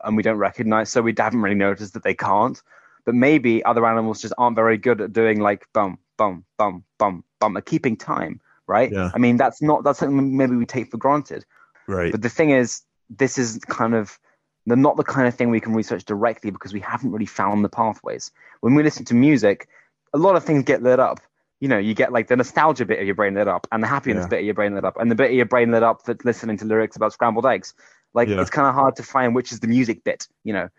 and 0.04 0.18
we 0.18 0.24
don't 0.24 0.38
recognize. 0.38 0.90
So 0.90 1.02
we 1.02 1.14
haven't 1.18 1.42
really 1.42 1.56
noticed 1.56 1.94
that 1.94 2.04
they 2.04 2.14
can't. 2.16 2.62
But 3.04 3.16
maybe 3.16 3.64
other 3.66 3.86
animals 3.86 4.22
just 4.22 4.34
aren't 4.38 4.56
very 4.56 4.78
good 4.78 5.02
at 5.02 5.12
doing 5.12 5.40
like 5.40 5.68
bum 5.74 5.98
bum 6.18 6.46
bum 6.58 6.84
bum 7.00 7.24
bum, 7.40 7.58
at 7.58 7.66
keeping 7.66 7.98
time. 7.98 8.40
Right? 8.72 8.92
Yeah. 8.92 9.12
I 9.14 9.18
mean, 9.18 9.36
that's 9.36 9.62
not 9.62 9.84
that's 9.84 10.00
something 10.00 10.38
maybe 10.38 10.56
we 10.56 10.66
take 10.66 10.90
for 10.92 10.98
granted. 10.98 11.46
Right. 11.88 12.12
But 12.12 12.22
the 12.22 12.30
thing 12.30 12.52
is, 12.52 12.82
this 13.10 13.38
is 13.38 13.60
kind 13.68 13.94
of 13.94 14.18
they're 14.66 14.78
not 14.78 14.96
the 14.96 15.04
kind 15.04 15.28
of 15.28 15.36
thing 15.36 15.50
we 15.50 15.60
can 15.60 15.74
research 15.74 16.06
directly 16.06 16.52
because 16.52 16.72
we 16.72 16.80
haven't 16.80 17.12
really 17.12 17.26
found 17.26 17.66
the 17.66 17.70
pathways. 17.70 18.32
When 18.62 18.76
we 18.76 18.84
listen 18.84 19.04
to 19.06 19.14
music, 19.14 19.68
a 20.14 20.18
lot 20.18 20.36
of 20.38 20.46
things 20.46 20.64
get 20.64 20.82
lit 20.82 21.00
up. 21.00 21.20
You 21.60 21.68
know, 21.68 21.78
you 21.78 21.94
get 21.94 22.12
like 22.14 22.28
the 22.28 22.36
nostalgia 22.38 22.86
bit 22.86 23.00
of 23.00 23.06
your 23.06 23.16
brain 23.16 23.34
lit 23.34 23.48
up, 23.50 23.68
and 23.72 23.84
the 23.84 23.88
happiness 23.88 24.24
Yeah. 24.24 24.30
bit 24.30 24.40
of 24.40 24.46
your 24.46 24.54
brain 24.54 24.74
lit 24.76 24.86
up, 24.86 24.98
and 25.00 25.12
the 25.12 25.16
bit 25.16 25.32
of 25.32 25.36
your 25.36 25.46
brain 25.54 25.72
lit 25.72 25.84
up 25.84 26.04
that's 26.06 26.24
listening 26.24 26.58
to 26.58 26.66
lyrics 26.66 26.96
about 26.96 27.12
scrambled 27.14 27.46
eggs. 27.46 27.74
Like 28.14 28.30
Yeah. 28.30 28.40
it's 28.42 28.50
kind 28.50 28.68
of 28.68 28.74
hard 28.74 28.96
to 28.98 29.04
find 29.04 29.36
which 29.36 29.52
is 29.52 29.60
the 29.60 29.68
music 29.68 30.04
bit. 30.04 30.28
You 30.44 30.54
know, 30.54 30.70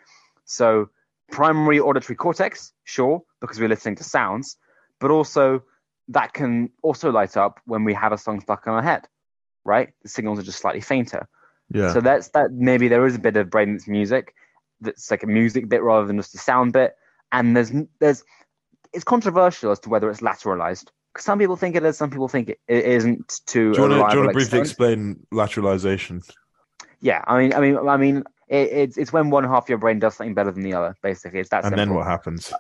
so 0.45 0.89
primary 1.31 1.79
auditory 1.81 2.17
cortex, 2.17 2.73
sure, 2.85 3.23
because 3.41 3.59
we're 3.61 3.69
listening 3.69 3.97
to 3.97 4.05
sounds, 4.05 4.57
but 5.01 5.11
also 5.11 5.63
that 6.09 6.33
can 6.33 6.71
also 6.83 7.11
light 7.11 7.37
up 7.37 7.61
when 7.65 7.85
we 7.85 7.95
have 7.95 8.13
a 8.13 8.19
song 8.19 8.41
stuck 8.41 8.67
in 8.67 8.73
our 8.73 8.83
head, 8.83 9.07
right? 9.65 9.91
The 10.03 10.09
signals 10.09 10.39
are 10.39 10.43
just 10.43 10.59
slightly 10.59 10.81
fainter. 10.81 11.29
Yeah. 11.71 11.93
So 11.93 12.01
that's 12.01 12.29
that. 12.31 12.53
Maybe 12.53 12.89
there 12.89 13.07
is 13.07 13.15
a 13.15 13.19
bit 13.19 13.37
of 13.37 13.49
brain 13.51 13.73
that's 13.73 13.89
music, 13.89 14.35
that's 14.81 15.11
like 15.11 15.23
a 15.23 15.27
music 15.27 15.69
bit 15.69 15.83
rather 15.83 16.07
than 16.07 16.17
just 16.17 16.35
a 16.35 16.39
sound 16.39 16.73
bit. 16.73 16.95
And 17.31 17.57
there's 17.57 17.73
there's 18.01 18.25
it's 18.93 19.05
controversial 19.05 19.71
as 19.71 19.79
to 19.81 19.89
whether 19.89 20.11
it's 20.11 20.21
lateralized. 20.21 20.89
'Cause 21.15 21.25
Some 21.25 21.39
people 21.39 21.57
think 21.57 21.77
it 21.77 21.85
is. 21.85 21.97
Some 21.99 22.11
people 22.11 22.29
think 22.29 22.49
it, 22.49 22.61
it 22.69 22.85
isn't. 22.85 23.41
To 23.49 23.53
do 23.53 23.61
you 23.61 23.67
want 23.69 23.75
to, 23.75 23.81
do 23.81 23.85
you 23.85 23.91
reliable 23.97 24.17
want 24.21 24.29
to 24.31 24.33
briefly 24.35 24.61
explain 24.61 25.27
lateralization? 25.33 26.23
Yeah, 27.01 27.23
I 27.27 27.39
mean, 27.39 27.53
I 27.55 27.61
mean, 27.61 27.77
I 27.89 27.97
mean, 27.97 28.25
it, 28.49 28.69
it's 28.73 28.97
it's 28.97 29.13
when 29.13 29.31
one 29.31 29.45
half 29.45 29.65
of 29.65 29.69
your 29.69 29.79
brain 29.79 29.99
does 29.99 30.15
something 30.15 30.35
better 30.35 30.51
than 30.51 30.63
the 30.63 30.75
other. 30.75 30.95
Basically, 31.03 31.41
it's 31.41 31.51
that 31.51 31.65
And 31.65 31.73
simple. 31.73 31.77
then 31.87 31.95
what 31.95 32.07
happens? 32.07 32.53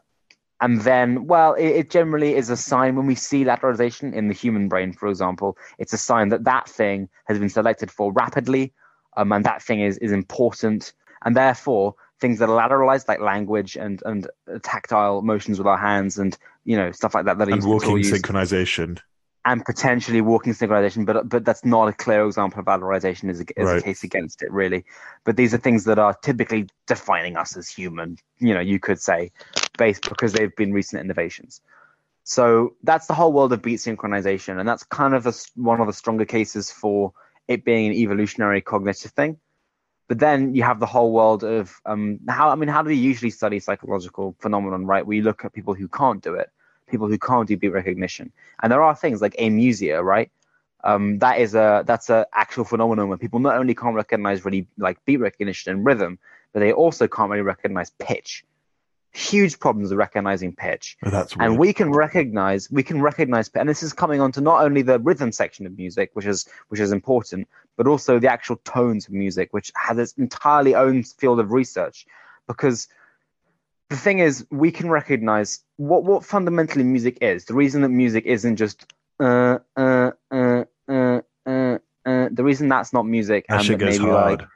And 0.63 0.81
then, 0.83 1.27
well, 1.27 1.55
it, 1.55 1.67
it 1.67 1.91
generally 1.91 2.37
is 2.37 2.49
a 2.49 2.57
sign 2.57 2.95
when 2.97 3.07
we 3.07 3.17
see 3.17 3.45
lateralization 3.45 4.15
in 4.15 4.29
the 4.29 4.35
human 4.35 4.69
brain, 4.69 4.93
for 4.93 5.09
example, 5.09 5.59
it's 5.79 5.93
a 5.93 5.99
sign 5.99 6.29
that 6.29 6.45
that 6.45 6.69
thing 6.69 7.09
has 7.25 7.39
been 7.41 7.49
selected 7.49 7.91
for 7.91 8.13
rapidly, 8.13 8.73
um, 9.17 9.33
and 9.33 9.45
that 9.45 9.61
thing 9.61 9.81
is, 9.81 9.99
is 9.99 10.13
important. 10.13 10.95
And 11.25 11.37
therefore, 11.37 11.97
things 12.21 12.39
that 12.39 12.49
are 12.49 12.57
lateralized, 12.57 13.09
like 13.09 13.21
language 13.21 13.77
and, 13.77 14.01
and 14.07 14.29
tactile 14.63 15.21
motions 15.23 15.59
with 15.59 15.67
our 15.67 15.77
hands 15.77 16.19
and, 16.19 16.39
you 16.65 16.77
know, 16.77 16.93
stuff 16.93 17.15
like 17.15 17.25
that, 17.25 17.39
that 17.39 17.49
are 17.49 17.53
And 17.53 17.67
walking 17.67 17.99
synchronization. 17.99 19.01
and 19.45 19.65
potentially 19.65 20.21
walking 20.21 20.53
synchronization, 20.53 21.05
but 21.05 21.29
but 21.29 21.45
that's 21.45 21.65
not 21.65 21.89
a 21.89 21.93
clear 21.93 22.25
example 22.25 22.61
of 22.61 22.67
lateralization 22.67 23.29
as 23.31 23.41
a, 23.41 23.59
as 23.59 23.67
Right. 23.67 23.81
a 23.81 23.83
case 23.83 24.05
against 24.05 24.43
it, 24.43 24.53
really. 24.53 24.85
But 25.25 25.37
these 25.37 25.53
are 25.53 25.59
things 25.59 25.83
that 25.87 25.99
are 25.99 26.15
typically 26.23 26.69
defining 26.87 27.37
us 27.37 27.57
as 27.57 27.69
human, 27.69 28.19
you 28.39 28.55
know, 28.55 28.61
you 28.61 28.79
could 28.79 29.01
say, 29.01 29.33
based 29.79 30.09
because 30.09 30.33
they've 30.33 30.55
been 30.57 30.73
recent 30.73 31.01
innovations. 31.01 31.61
So 32.25 32.77
that's 32.83 33.07
the 33.07 33.15
whole 33.15 33.33
world 33.33 33.53
of 33.53 33.63
beat 33.63 33.81
synchronization, 33.81 34.61
and 34.61 34.69
that's 34.69 34.85
kind 34.85 35.15
of 35.15 35.27
a, 35.27 35.33
one 35.57 35.81
of 35.81 35.87
the 35.87 35.93
stronger 35.93 36.25
cases 36.25 36.71
for 36.71 37.13
it 37.49 37.65
being 37.65 37.89
an 37.89 37.93
evolutionary 37.95 38.61
cognitive 38.61 39.11
thing. 39.13 39.39
But 40.09 40.19
then 40.19 40.55
you 40.55 40.63
have 40.63 40.79
the 40.79 40.87
whole 40.87 41.13
world 41.13 41.43
of 41.43 41.81
um, 41.87 42.21
how 42.29 42.51
I 42.51 42.55
mean, 42.55 42.69
how 42.69 42.83
do 42.83 42.89
we 42.89 42.97
usually 42.97 43.31
study 43.31 43.59
psychological 43.59 44.37
phenomenon, 44.39 44.87
right? 44.87 45.07
We 45.07 45.21
look 45.21 45.45
at 45.45 45.53
people 45.53 45.75
who 45.75 45.89
can't 45.89 46.23
do 46.23 46.35
it, 46.35 46.51
people 46.89 47.09
who 47.09 47.19
can't 47.19 47.49
do 47.49 47.57
beat 47.57 47.73
recognition, 47.73 48.31
and 48.63 48.71
there 48.71 48.83
are 48.83 48.95
things 48.95 49.21
like 49.21 49.35
amusia, 49.39 50.03
right? 50.05 50.31
Um, 50.85 51.19
that 51.21 51.41
is 51.41 51.55
a 51.55 51.83
that's 51.87 52.11
a 52.11 52.27
actual 52.35 52.65
phenomenon 52.65 53.09
where 53.09 53.19
people 53.19 53.41
not 53.41 53.57
only 53.57 53.75
can't 53.75 53.95
recognize 53.95 54.45
really 54.45 54.67
like 54.79 55.05
beat 55.05 55.19
recognition 55.19 55.73
and 55.73 55.85
rhythm, 55.85 56.19
but 56.53 56.61
they 56.61 56.73
also 56.73 57.09
can't 57.09 57.31
really 57.31 57.43
recognize 57.43 57.91
pitch. 57.99 58.45
Huge 59.15 59.59
problems 59.61 59.91
with 59.91 59.99
recognizing 59.99 60.55
pitch. 60.55 60.97
Oh, 61.05 61.27
and 61.39 61.59
we 61.59 61.73
can 61.73 61.93
recognize 61.93 62.71
we 62.71 62.83
can 62.83 63.03
recognize 63.03 63.51
and 63.55 63.69
this 63.69 63.83
is 63.83 63.93
coming 63.93 64.21
on 64.21 64.33
to 64.33 64.41
not 64.41 64.65
only 64.65 64.81
the 64.83 64.99
rhythm 65.01 65.33
section 65.33 65.67
of 65.67 65.77
music 65.77 66.11
which 66.15 66.25
is 66.27 66.49
which 66.69 66.81
is 66.81 66.93
important 66.93 67.47
but 67.77 67.87
also 67.87 68.19
the 68.19 68.31
actual 68.31 68.57
tones 68.65 69.07
of 69.07 69.13
music 69.13 69.49
which 69.53 69.71
has 69.75 69.99
its 69.99 70.13
entirely 70.15 70.75
own 70.75 71.03
field 71.03 71.41
of 71.41 71.53
research 71.53 72.07
because 72.47 72.89
the 73.91 73.97
thing 73.99 74.21
is 74.21 74.47
we 74.51 74.71
can 74.71 74.89
recognize 74.89 75.61
what 75.77 76.05
what 76.05 76.25
fundamentally 76.25 76.85
music 76.85 77.19
is 77.21 77.45
the 77.45 77.55
reason 77.55 77.83
that 77.83 77.91
music 77.91 78.25
isn't 78.25 78.57
just 78.57 78.93
uh 79.21 79.59
uh 79.77 80.11
uh 80.31 80.65
uh 80.89 81.21
uh, 81.47 81.79
uh 82.07 82.29
the 82.33 82.43
reason 82.43 82.69
that's 82.69 82.93
not 82.95 83.05
music 83.05 83.45
that 83.49 83.69
and 83.69 83.81
that 83.81 83.85
maybe 83.85 84.05
hard. 84.05 84.41
like 84.41 84.49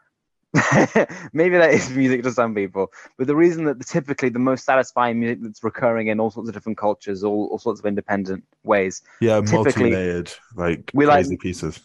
maybe 1.32 1.56
that 1.58 1.70
is 1.72 1.90
music 1.90 2.22
to 2.22 2.32
some 2.32 2.54
people, 2.54 2.90
but 3.18 3.26
the 3.26 3.36
reason 3.36 3.64
that 3.64 3.78
the, 3.78 3.84
typically 3.84 4.28
the 4.28 4.38
most 4.38 4.64
satisfying 4.64 5.20
music 5.20 5.38
that's 5.42 5.62
recurring 5.62 6.08
in 6.08 6.20
all 6.20 6.30
sorts 6.30 6.48
of 6.48 6.54
different 6.54 6.78
cultures, 6.78 7.22
all, 7.24 7.48
all 7.50 7.58
sorts 7.58 7.80
of 7.80 7.86
independent 7.86 8.44
ways, 8.64 9.02
yeah, 9.20 9.40
multi-layered, 9.40 10.32
like 10.56 10.90
We 10.94 11.06
like- 11.06 11.24
crazy 11.24 11.36
pieces. 11.36 11.80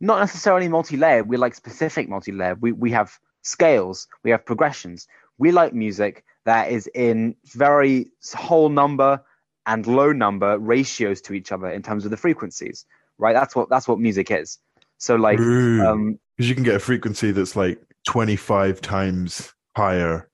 not 0.00 0.18
necessarily 0.20 0.68
multi-layered. 0.68 1.28
We 1.28 1.36
like 1.36 1.54
specific 1.54 2.08
multi-layered. 2.08 2.60
We 2.62 2.72
we 2.72 2.90
have 2.92 3.18
scales. 3.42 4.08
We 4.24 4.30
have 4.30 4.44
progressions. 4.44 5.06
We 5.38 5.52
like 5.52 5.72
music 5.74 6.24
that 6.46 6.70
is 6.70 6.88
in 6.94 7.34
very 7.54 8.10
whole 8.34 8.68
number 8.70 9.22
and 9.66 9.86
low 9.86 10.10
number 10.12 10.58
ratios 10.58 11.20
to 11.22 11.34
each 11.34 11.52
other 11.52 11.68
in 11.68 11.82
terms 11.82 12.04
of 12.06 12.10
the 12.10 12.16
frequencies. 12.16 12.86
Right. 13.18 13.34
That's 13.34 13.54
what 13.54 13.68
that's 13.68 13.86
what 13.86 13.98
music 13.98 14.30
is. 14.30 14.58
So 14.96 15.16
like 15.16 15.38
Ooh. 15.38 15.82
um 15.86 16.18
Because 16.36 16.48
you 16.48 16.54
can 16.54 16.64
get 16.64 16.76
a 16.76 16.80
frequency 16.80 17.30
that's 17.32 17.56
like 17.56 17.78
25 18.06 18.80
times 18.80 19.52
higher 19.76 20.28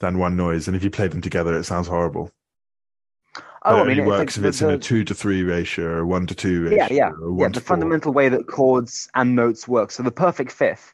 than 0.00 0.18
one 0.18 0.36
noise. 0.36 0.68
And 0.68 0.76
if 0.76 0.84
you 0.84 0.90
play 0.90 1.08
them 1.08 1.20
together, 1.20 1.56
it 1.56 1.64
sounds 1.64 1.88
horrible. 1.88 2.30
oh 3.64 3.78
it 3.78 3.80
I 3.80 3.84
mean 3.84 3.98
it's 3.98 4.06
works 4.06 4.36
like 4.36 4.44
if 4.44 4.48
it's 4.48 4.58
the- 4.60 4.68
in 4.68 4.74
a 4.74 4.78
two 4.78 5.04
to 5.04 5.14
three 5.14 5.42
ratio 5.42 5.88
or 5.88 6.06
one 6.06 6.26
to 6.26 6.34
two 6.34 6.64
ratio. 6.64 6.76
yeah, 6.76 6.88
yeah, 6.90 7.10
yeah. 7.36 7.48
The 7.48 7.60
four. 7.60 7.76
fundamental 7.76 8.12
way 8.12 8.28
that 8.28 8.46
chords 8.46 9.08
and 9.14 9.34
notes 9.34 9.66
work. 9.66 9.90
So 9.90 10.02
the 10.02 10.10
perfect 10.12 10.52
fifth, 10.52 10.92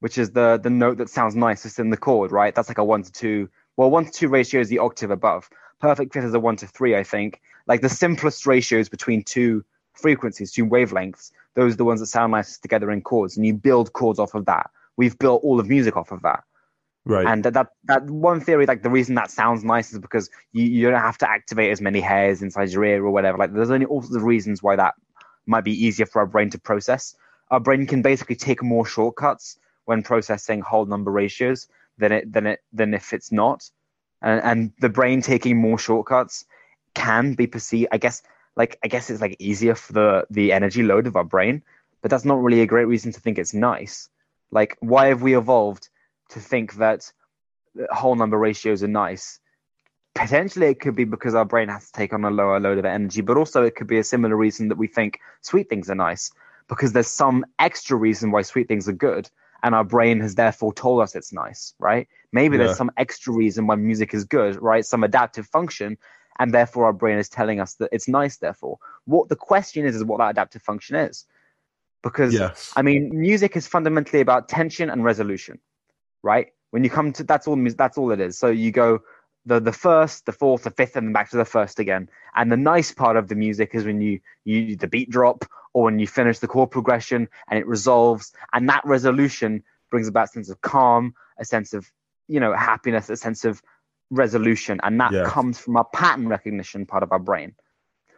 which 0.00 0.18
is 0.18 0.30
the 0.30 0.58
the 0.62 0.70
note 0.70 0.98
that 0.98 1.10
sounds 1.10 1.34
nicest 1.36 1.78
in 1.78 1.90
the 1.90 1.96
chord, 1.96 2.32
right? 2.32 2.54
That's 2.54 2.68
like 2.68 2.78
a 2.78 2.84
one 2.84 3.02
to 3.02 3.12
two. 3.12 3.48
Well, 3.76 3.90
one 3.90 4.06
to 4.06 4.10
two 4.10 4.28
ratio 4.28 4.60
is 4.60 4.68
the 4.68 4.78
octave 4.78 5.10
above. 5.10 5.48
Perfect 5.80 6.14
fifth 6.14 6.24
is 6.24 6.34
a 6.34 6.40
one 6.40 6.56
to 6.56 6.66
three, 6.66 6.96
I 6.96 7.02
think. 7.02 7.40
Like 7.66 7.82
the 7.82 7.88
simplest 7.90 8.46
ratios 8.46 8.88
between 8.88 9.22
two 9.22 9.64
frequencies, 9.92 10.52
two 10.52 10.64
wavelengths. 10.66 11.32
Those 11.54 11.74
are 11.74 11.76
the 11.76 11.84
ones 11.84 12.00
that 12.00 12.06
sound 12.06 12.32
nicest 12.32 12.62
together 12.62 12.90
in 12.90 13.02
chords, 13.02 13.36
and 13.36 13.44
you 13.44 13.52
build 13.54 13.92
chords 13.92 14.18
off 14.18 14.34
of 14.34 14.44
that. 14.46 14.70
We've 14.96 15.18
built 15.18 15.42
all 15.44 15.60
of 15.60 15.68
music 15.68 15.96
off 15.96 16.12
of 16.12 16.22
that. 16.22 16.42
Right. 17.04 17.26
And 17.26 17.44
that, 17.44 17.54
that 17.54 17.68
that 17.84 18.04
one 18.10 18.40
theory, 18.40 18.66
like 18.66 18.82
the 18.82 18.90
reason 18.90 19.14
that 19.14 19.30
sounds 19.30 19.62
nice 19.62 19.92
is 19.92 20.00
because 20.00 20.28
you, 20.52 20.64
you 20.64 20.90
don't 20.90 21.00
have 21.00 21.18
to 21.18 21.30
activate 21.30 21.70
as 21.70 21.80
many 21.80 22.00
hairs 22.00 22.42
inside 22.42 22.70
your 22.70 22.84
ear 22.84 23.04
or 23.04 23.12
whatever. 23.12 23.38
Like 23.38 23.52
there's 23.52 23.70
only 23.70 23.86
all 23.86 24.02
sorts 24.02 24.16
of 24.16 24.24
reasons 24.24 24.60
why 24.60 24.74
that 24.74 24.94
might 25.46 25.62
be 25.62 25.72
easier 25.72 26.06
for 26.06 26.18
our 26.18 26.26
brain 26.26 26.50
to 26.50 26.58
process. 26.58 27.14
Our 27.52 27.60
brain 27.60 27.86
can 27.86 28.02
basically 28.02 28.34
take 28.34 28.60
more 28.60 28.84
shortcuts 28.84 29.56
when 29.84 30.02
processing 30.02 30.60
whole 30.60 30.84
number 30.84 31.12
ratios 31.12 31.68
than 31.96 32.10
it 32.10 32.32
than 32.32 32.44
it 32.44 32.60
than 32.72 32.92
if 32.92 33.12
it's 33.12 33.30
not. 33.30 33.70
And 34.20 34.42
and 34.42 34.72
the 34.80 34.88
brain 34.88 35.22
taking 35.22 35.56
more 35.56 35.78
shortcuts 35.78 36.44
can 36.94 37.34
be 37.34 37.46
perceived 37.46 37.88
I 37.92 37.98
guess 37.98 38.20
like 38.56 38.78
I 38.82 38.88
guess 38.88 39.10
it's 39.10 39.20
like 39.20 39.36
easier 39.38 39.76
for 39.76 39.92
the 39.92 40.26
the 40.28 40.52
energy 40.52 40.82
load 40.82 41.06
of 41.06 41.14
our 41.14 41.24
brain, 41.24 41.62
but 42.02 42.10
that's 42.10 42.24
not 42.24 42.42
really 42.42 42.62
a 42.62 42.66
great 42.66 42.88
reason 42.88 43.12
to 43.12 43.20
think 43.20 43.38
it's 43.38 43.54
nice. 43.54 44.08
Like 44.50 44.76
why 44.80 45.06
have 45.06 45.22
we 45.22 45.36
evolved 45.36 45.88
to 46.30 46.40
think 46.40 46.74
that 46.74 47.12
whole 47.90 48.14
number 48.16 48.38
ratios 48.38 48.82
are 48.82 48.88
nice. 48.88 49.38
Potentially, 50.14 50.68
it 50.68 50.80
could 50.80 50.96
be 50.96 51.04
because 51.04 51.34
our 51.34 51.44
brain 51.44 51.68
has 51.68 51.86
to 51.86 51.92
take 51.92 52.12
on 52.12 52.24
a 52.24 52.30
lower 52.30 52.58
load 52.58 52.78
of 52.78 52.84
energy, 52.84 53.20
but 53.20 53.36
also 53.36 53.62
it 53.62 53.76
could 53.76 53.86
be 53.86 53.98
a 53.98 54.04
similar 54.04 54.36
reason 54.36 54.68
that 54.68 54.78
we 54.78 54.86
think 54.86 55.20
sweet 55.42 55.68
things 55.68 55.90
are 55.90 55.94
nice 55.94 56.30
because 56.68 56.92
there's 56.92 57.06
some 57.06 57.44
extra 57.58 57.96
reason 57.96 58.30
why 58.30 58.42
sweet 58.42 58.66
things 58.66 58.88
are 58.88 58.92
good, 58.92 59.30
and 59.62 59.74
our 59.74 59.84
brain 59.84 60.20
has 60.20 60.34
therefore 60.34 60.72
told 60.72 61.02
us 61.02 61.14
it's 61.14 61.32
nice, 61.32 61.74
right? 61.78 62.08
Maybe 62.32 62.56
Yeah. 62.56 62.64
there's 62.64 62.76
some 62.76 62.90
extra 62.96 63.32
reason 63.32 63.66
why 63.66 63.76
music 63.76 64.14
is 64.14 64.24
good, 64.24 64.60
right? 64.60 64.84
Some 64.84 65.04
adaptive 65.04 65.46
function, 65.46 65.98
and 66.38 66.52
therefore 66.52 66.86
our 66.86 66.92
brain 66.92 67.18
is 67.18 67.28
telling 67.28 67.60
us 67.60 67.74
that 67.74 67.90
it's 67.92 68.08
nice. 68.08 68.38
Therefore, 68.38 68.78
what 69.04 69.28
the 69.28 69.36
question 69.36 69.84
is 69.84 69.94
is 69.94 70.04
what 70.04 70.18
that 70.18 70.30
adaptive 70.30 70.62
function 70.62 70.96
is, 70.96 71.26
because 72.02 72.34
yes. 72.34 72.72
I 72.76 72.82
mean, 72.82 73.10
music 73.18 73.56
is 73.56 73.66
fundamentally 73.66 74.20
about 74.20 74.48
tension 74.48 74.90
and 74.90 75.04
resolution, 75.04 75.58
right? 76.22 76.48
When 76.70 76.84
you 76.84 76.90
come 76.90 77.12
to 77.14 77.24
that's 77.24 77.46
all 77.46 77.56
that's 77.76 77.98
all 77.98 78.10
it 78.12 78.20
is. 78.20 78.38
So 78.38 78.48
you 78.48 78.70
go 78.70 79.00
the 79.46 79.60
the 79.60 79.72
first, 79.72 80.26
the 80.26 80.32
fourth, 80.32 80.64
the 80.64 80.70
fifth, 80.70 80.96
and 80.96 81.06
then 81.08 81.12
back 81.12 81.30
to 81.30 81.36
the 81.36 81.44
first 81.44 81.78
again. 81.78 82.08
And 82.34 82.50
the 82.50 82.56
nice 82.56 82.92
part 82.92 83.16
of 83.16 83.28
the 83.28 83.34
music 83.34 83.70
is 83.74 83.84
when 83.84 84.00
you 84.00 84.20
you 84.44 84.76
the 84.76 84.88
beat 84.88 85.08
drop 85.10 85.44
or 85.72 85.84
when 85.84 85.98
you 85.98 86.06
finish 86.06 86.38
the 86.38 86.48
chord 86.48 86.70
progression 86.70 87.28
and 87.48 87.58
it 87.58 87.66
resolves, 87.66 88.32
and 88.52 88.68
that 88.68 88.84
resolution 88.84 89.62
brings 89.90 90.08
about 90.08 90.24
a 90.24 90.32
sense 90.32 90.50
of 90.50 90.60
calm, 90.60 91.14
a 91.38 91.44
sense 91.44 91.72
of 91.72 91.90
you 92.28 92.40
know 92.40 92.52
happiness, 92.54 93.08
a 93.08 93.16
sense 93.16 93.44
of 93.44 93.62
resolution, 94.10 94.80
and 94.82 95.00
that 95.00 95.12
Yeah. 95.12 95.24
comes 95.24 95.58
from 95.58 95.76
our 95.76 95.84
pattern 95.84 96.28
recognition 96.28 96.86
part 96.86 97.02
of 97.02 97.12
our 97.12 97.18
brain. 97.18 97.54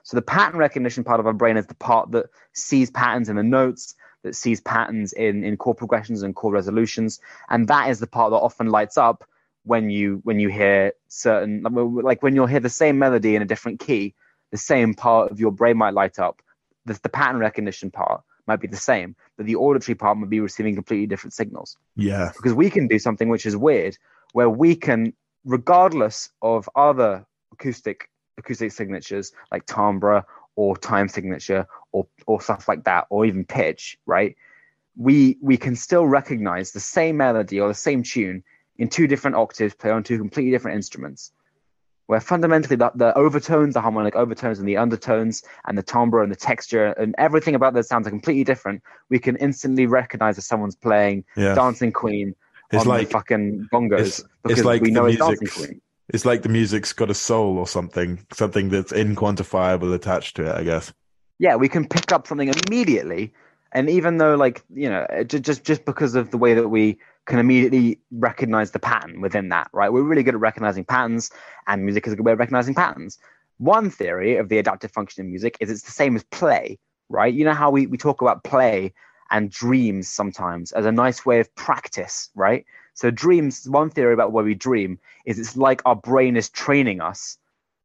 So 0.02 0.16
the 0.16 0.22
pattern 0.22 0.58
recognition 0.58 1.04
part 1.04 1.20
of 1.20 1.26
our 1.26 1.32
brain 1.32 1.56
is 1.56 1.66
the 1.66 1.74
part 1.74 2.10
that 2.12 2.26
sees 2.52 2.90
patterns 2.90 3.28
in 3.28 3.36
the 3.36 3.42
notes, 3.42 3.94
that 4.22 4.34
sees 4.34 4.60
patterns 4.60 5.12
in, 5.12 5.44
in 5.44 5.56
chord 5.56 5.76
progressions 5.76 6.22
and 6.22 6.34
chord 6.34 6.54
resolutions, 6.54 7.20
and 7.48 7.68
that 7.68 7.90
is 7.90 8.00
the 8.00 8.06
part 8.06 8.30
that 8.30 8.38
often 8.38 8.68
lights 8.68 8.98
up 8.98 9.24
when 9.64 9.90
you 9.90 10.20
when 10.24 10.40
you 10.40 10.48
hear 10.48 10.92
certain 11.08 11.62
like 11.62 12.22
when 12.22 12.34
you'll 12.34 12.46
hear 12.46 12.60
the 12.60 12.70
same 12.70 12.98
melody 12.98 13.36
in 13.36 13.42
a 13.42 13.46
different 13.46 13.80
key, 13.80 14.14
the 14.50 14.56
same 14.56 14.94
part 14.94 15.30
of 15.30 15.40
your 15.40 15.52
brain 15.52 15.76
might 15.76 15.94
light 15.94 16.18
up. 16.18 16.40
The, 16.86 16.98
the 17.02 17.08
pattern 17.08 17.38
recognition 17.38 17.90
part 17.90 18.22
might 18.46 18.60
be 18.60 18.66
the 18.66 18.76
same, 18.76 19.14
but 19.36 19.46
the 19.46 19.56
auditory 19.56 19.94
part 19.94 20.16
might 20.16 20.30
be 20.30 20.40
receiving 20.40 20.74
completely 20.74 21.06
different 21.06 21.34
signals 21.34 21.76
yeah. 21.96 22.32
because 22.34 22.54
we 22.54 22.70
can 22.70 22.88
do 22.88 22.98
something 22.98 23.28
which 23.28 23.44
is 23.44 23.56
weird 23.56 23.96
where 24.32 24.50
we 24.50 24.74
can 24.74 25.12
regardless 25.44 26.30
of 26.42 26.68
other 26.74 27.26
acoustic 27.52 28.08
acoustic 28.38 28.72
signatures 28.72 29.32
like 29.52 29.66
timbre 29.66 30.24
or 30.56 30.76
time 30.76 31.08
signature 31.08 31.66
or 31.92 32.06
or 32.26 32.40
stuff 32.40 32.68
like 32.68 32.84
that 32.84 33.06
or 33.10 33.26
even 33.26 33.44
pitch 33.44 33.98
right 34.06 34.36
we 34.96 35.36
we 35.40 35.56
can 35.56 35.76
still 35.76 36.06
recognize 36.06 36.72
the 36.72 36.80
same 36.80 37.16
melody 37.16 37.60
or 37.60 37.68
the 37.68 37.74
same 37.74 38.02
tune 38.02 38.42
in 38.78 38.88
two 38.88 39.06
different 39.06 39.36
octaves 39.36 39.74
played 39.74 39.92
on 39.92 40.02
two 40.02 40.18
completely 40.18 40.50
different 40.50 40.76
instruments 40.76 41.32
where 42.06 42.20
fundamentally 42.20 42.74
the, 42.76 42.90
the 42.94 43.16
overtones 43.18 43.74
the 43.74 43.80
harmonic 43.80 44.16
overtones 44.16 44.58
and 44.58 44.66
the 44.68 44.76
undertones 44.76 45.42
and 45.66 45.76
the 45.76 45.82
timbre 45.82 46.22
and 46.22 46.32
the 46.32 46.36
texture 46.36 46.86
and 46.92 47.14
everything 47.18 47.54
about 47.54 47.74
those 47.74 47.88
sounds 47.88 48.06
are 48.06 48.10
completely 48.10 48.44
different 48.44 48.82
we 49.10 49.18
can 49.18 49.36
instantly 49.36 49.86
recognize 49.86 50.38
if 50.38 50.44
someone's 50.44 50.76
playing 50.76 51.24
Yeah. 51.36 51.54
Dancing 51.54 51.92
Queen 51.92 52.34
It's 52.72 52.82
on 52.82 52.88
like 52.88 53.08
the 53.08 53.12
fucking 53.12 53.68
bongos 53.72 53.98
it's- 54.00 54.22
because 54.42 54.58
it's 54.60 54.66
like 54.66 54.82
we 54.82 54.90
know 54.90 55.06
it's 55.06 55.18
Dancing 55.18 55.48
Queen. 55.48 55.80
It's 56.08 56.24
like 56.24 56.42
the 56.42 56.48
music's 56.48 56.92
got 56.92 57.10
a 57.10 57.14
soul 57.14 57.58
or 57.58 57.66
something, 57.66 58.24
something 58.32 58.70
that's 58.70 58.92
inquantifiable 58.92 59.94
attached 59.94 60.36
to 60.36 60.46
it, 60.46 60.54
I 60.54 60.64
guess. 60.64 60.92
Yeah, 61.38 61.56
we 61.56 61.68
can 61.68 61.86
pick 61.86 62.10
up 62.12 62.26
something 62.26 62.52
immediately, 62.66 63.32
and 63.72 63.88
even 63.88 64.18
though 64.18 64.34
like 64.34 64.64
you 64.74 64.88
know 64.88 65.06
just 65.26 65.64
just 65.64 65.84
because 65.84 66.14
of 66.14 66.30
the 66.30 66.38
way 66.38 66.54
that 66.54 66.68
we 66.68 66.98
can 67.26 67.38
immediately 67.38 68.00
recognize 68.10 68.70
the 68.70 68.78
pattern 68.78 69.20
within 69.20 69.50
that, 69.50 69.68
right? 69.72 69.92
We're 69.92 70.02
really 70.02 70.22
good 70.22 70.34
at 70.34 70.40
recognizing 70.40 70.84
patterns, 70.84 71.30
and 71.66 71.84
music 71.84 72.06
is 72.06 72.14
a 72.14 72.16
good 72.16 72.26
way 72.26 72.32
of 72.32 72.38
recognizing 72.38 72.74
patterns. 72.74 73.18
One 73.58 73.90
theory 73.90 74.36
of 74.36 74.48
the 74.48 74.58
adaptive 74.58 74.92
function 74.92 75.24
in 75.24 75.30
music 75.30 75.56
is 75.60 75.70
it's 75.70 75.82
the 75.82 75.90
same 75.90 76.16
as 76.16 76.24
play, 76.24 76.78
right? 77.08 77.32
You 77.32 77.44
know 77.44 77.54
how 77.54 77.70
we, 77.70 77.86
we 77.86 77.98
talk 77.98 78.22
about 78.22 78.44
play 78.44 78.94
and 79.30 79.50
dreams 79.50 80.08
sometimes 80.08 80.72
as 80.72 80.86
a 80.86 80.92
nice 80.92 81.26
way 81.26 81.40
of 81.40 81.54
practice, 81.54 82.30
right? 82.34 82.64
So 82.98 83.12
dreams, 83.12 83.64
one 83.68 83.90
theory 83.90 84.12
about 84.12 84.32
why 84.32 84.42
we 84.42 84.56
dream 84.56 84.98
is 85.24 85.38
it's 85.38 85.56
like 85.56 85.82
our 85.86 85.94
brain 85.94 86.36
is 86.36 86.48
training 86.50 87.00
us 87.00 87.38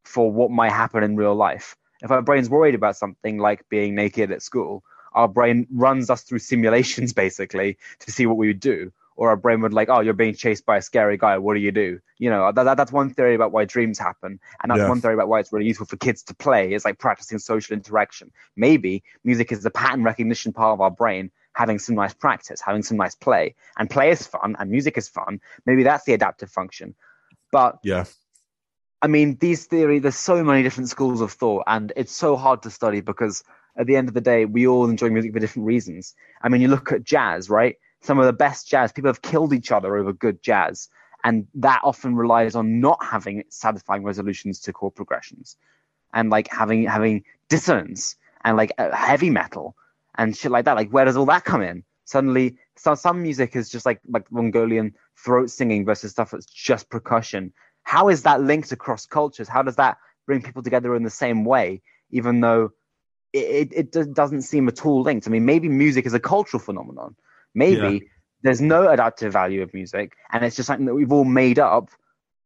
for 0.05 0.31
what 0.31 0.49
might 0.49 0.71
happen 0.71 1.03
in 1.03 1.15
real 1.15 1.35
life. 1.35 1.75
If 2.01 2.09
our 2.09 2.23
brain's 2.23 2.49
worried 2.49 2.73
about 2.73 2.97
something 2.97 3.37
like 3.37 3.69
being 3.69 3.93
naked 3.93 4.31
at 4.31 4.41
school, 4.41 4.83
our 5.13 5.27
brain 5.27 5.67
runs 5.71 6.09
us 6.09 6.23
through 6.23 6.39
simulations 6.39 7.13
basically 7.23 7.77
to 7.99 8.11
see 8.11 8.25
what 8.25 8.37
we 8.37 8.47
would 8.47 8.59
do. 8.59 8.91
Or 9.15 9.29
our 9.29 9.35
brain 9.35 9.61
would 9.61 9.71
like, 9.71 9.87
oh, 9.89 9.99
you're 9.99 10.15
being 10.15 10.33
chased 10.33 10.65
by 10.65 10.77
a 10.77 10.81
scary 10.81 11.17
guy. 11.17 11.37
What 11.37 11.53
do 11.53 11.59
you 11.59 11.71
do? 11.71 11.99
You 12.17 12.31
know, 12.31 12.51
that, 12.51 12.63
that, 12.63 12.77
that's 12.77 12.91
one 12.91 13.13
theory 13.13 13.35
about 13.35 13.51
why 13.51 13.65
dreams 13.65 13.99
happen, 13.99 14.39
and 14.63 14.71
that's 14.71 14.79
Yeah. 14.79 14.87
one 14.87 14.99
theory 14.99 15.13
about 15.13 15.27
why 15.27 15.39
it's 15.41 15.53
really 15.53 15.67
useful 15.67 15.85
for 15.85 15.97
kids 15.97 16.23
to 16.23 16.33
play. 16.33 16.73
It's 16.73 16.85
like 16.85 16.97
practicing 16.97 17.37
social 17.37 17.75
interaction. 17.75 18.31
Maybe 18.55 19.03
music 19.23 19.51
is 19.51 19.61
the 19.61 19.69
pattern 19.69 20.03
recognition 20.03 20.53
part 20.53 20.73
of 20.73 20.81
our 20.81 20.89
brain 20.89 21.29
having 21.53 21.79
some 21.79 21.95
nice 21.95 22.13
practice, 22.13 22.61
having 22.61 22.83
some 22.83 22.97
nice 22.97 23.15
play, 23.15 23.55
and 23.77 23.89
play 23.89 24.11
is 24.11 24.25
fun, 24.25 24.55
and 24.59 24.69
music 24.69 24.97
is 24.97 25.07
fun. 25.07 25.39
Maybe 25.65 25.83
that's 25.83 26.05
the 26.05 26.13
adaptive 26.13 26.49
function. 26.49 26.95
But 27.51 27.79
Yeah. 27.83 28.05
I 29.01 29.07
mean, 29.07 29.37
these 29.39 29.65
theory, 29.65 29.99
there's 29.99 30.15
so 30.15 30.43
many 30.43 30.63
different 30.63 30.89
schools 30.89 31.19
of 31.19 31.31
thought, 31.33 31.63
and 31.67 31.91
it's 31.95 32.15
so 32.15 32.35
hard 32.37 32.63
to 32.63 32.69
study 32.69 33.01
because 33.01 33.43
at 33.75 33.85
the 33.85 33.95
end 33.95 34.07
of 34.07 34.13
the 34.13 34.21
day, 34.21 34.45
we 34.45 34.67
all 34.67 34.89
enjoy 34.89 35.09
music 35.09 35.33
for 35.33 35.39
different 35.39 35.65
reasons. 35.65 36.15
I 36.41 36.49
mean, 36.49 36.61
you 36.61 36.67
look 36.67 36.91
at 36.91 37.03
jazz, 37.03 37.49
right? 37.49 37.75
Some 38.01 38.19
of 38.19 38.25
the 38.25 38.33
best 38.33 38.67
jazz, 38.67 38.91
people 38.91 39.09
have 39.09 39.21
killed 39.21 39.53
each 39.53 39.71
other 39.71 39.97
over 39.97 40.13
good 40.13 40.41
jazz. 40.41 40.89
And 41.23 41.47
that 41.55 41.81
often 41.83 42.15
relies 42.15 42.53
on 42.55 42.81
not 42.81 43.03
having 43.03 43.43
satisfying 43.49 44.03
resolutions 44.03 44.59
to 44.61 44.73
chord 44.73 44.93
progressions 44.93 45.55
and 46.13 46.29
like 46.29 46.49
having 46.51 46.83
having 46.85 47.23
dissonance 47.49 48.15
and 48.43 48.57
like 48.57 48.73
uh, 48.77 48.93
heavy 48.93 49.29
metal 49.29 49.75
and 50.17 50.35
shit 50.35 50.51
like 50.51 50.65
that. 50.65 50.75
Like, 50.75 50.91
where 50.91 51.05
does 51.05 51.17
all 51.17 51.25
that 51.27 51.43
come 51.45 51.61
in? 51.61 51.83
Suddenly, 52.05 52.57
so, 52.75 52.95
some 52.95 53.21
music 53.21 53.55
is 53.55 53.69
just 53.69 53.85
like 53.85 54.01
like 54.09 54.29
Mongolian 54.31 54.93
throat 55.23 55.49
singing 55.49 55.85
versus 55.85 56.11
stuff 56.11 56.31
that's 56.31 56.45
just 56.45 56.89
percussion. 56.89 57.53
How 57.83 58.09
is 58.09 58.23
that 58.23 58.41
linked 58.41 58.71
across 58.71 59.05
cultures? 59.05 59.47
How 59.47 59.61
does 59.63 59.77
that 59.77 59.97
bring 60.25 60.41
people 60.41 60.63
together 60.63 60.95
in 60.95 61.03
the 61.03 61.09
same 61.09 61.45
way, 61.45 61.81
even 62.09 62.41
though 62.41 62.71
it, 63.31 63.71
it, 63.73 63.95
it 63.95 64.13
doesn't 64.13 64.41
seem 64.41 64.67
at 64.67 64.85
all 64.85 65.01
linked? 65.01 65.27
I 65.27 65.29
mean, 65.31 65.45
maybe 65.45 65.69
music 65.69 66.05
is 66.05 66.13
a 66.13 66.19
cultural 66.19 66.61
phenomenon. 66.61 67.15
Maybe 67.55 67.87
Yeah. 67.93 67.99
there's 68.43 68.61
no 68.61 68.89
adaptive 68.89 69.31
value 69.33 69.61
of 69.61 69.73
music, 69.73 70.13
and 70.31 70.43
it's 70.43 70.55
just 70.55 70.67
something 70.67 70.85
that 70.87 70.95
we've 70.95 71.11
all 71.11 71.25
made 71.25 71.59
up. 71.59 71.89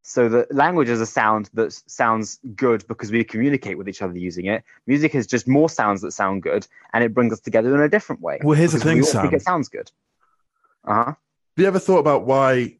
So 0.02 0.28
that 0.30 0.54
language 0.54 0.88
is 0.88 1.00
a 1.00 1.06
sound 1.06 1.50
that 1.54 1.72
sounds 1.72 2.38
good 2.56 2.86
because 2.88 3.10
we 3.10 3.24
communicate 3.24 3.76
with 3.76 3.88
each 3.88 4.00
other 4.00 4.16
using 4.16 4.46
it. 4.46 4.64
Music 4.86 5.14
is 5.14 5.26
just 5.26 5.46
more 5.46 5.68
sounds 5.68 6.00
that 6.00 6.12
sound 6.12 6.42
good, 6.42 6.66
and 6.92 7.04
it 7.04 7.12
brings 7.12 7.32
us 7.32 7.40
together 7.40 7.74
in 7.74 7.82
a 7.82 7.88
different 7.88 8.22
way. 8.22 8.38
Well, 8.42 8.56
here's 8.56 8.72
the 8.72 8.80
thing, 8.80 9.02
Sam. 9.02 9.32
it 9.34 9.42
sounds 9.42 9.68
good. 9.68 9.90
Uh 10.84 10.94
huh. 10.94 11.04
Have 11.04 11.16
you 11.56 11.66
ever 11.66 11.78
thought 11.78 11.98
about 11.98 12.24
why 12.24 12.78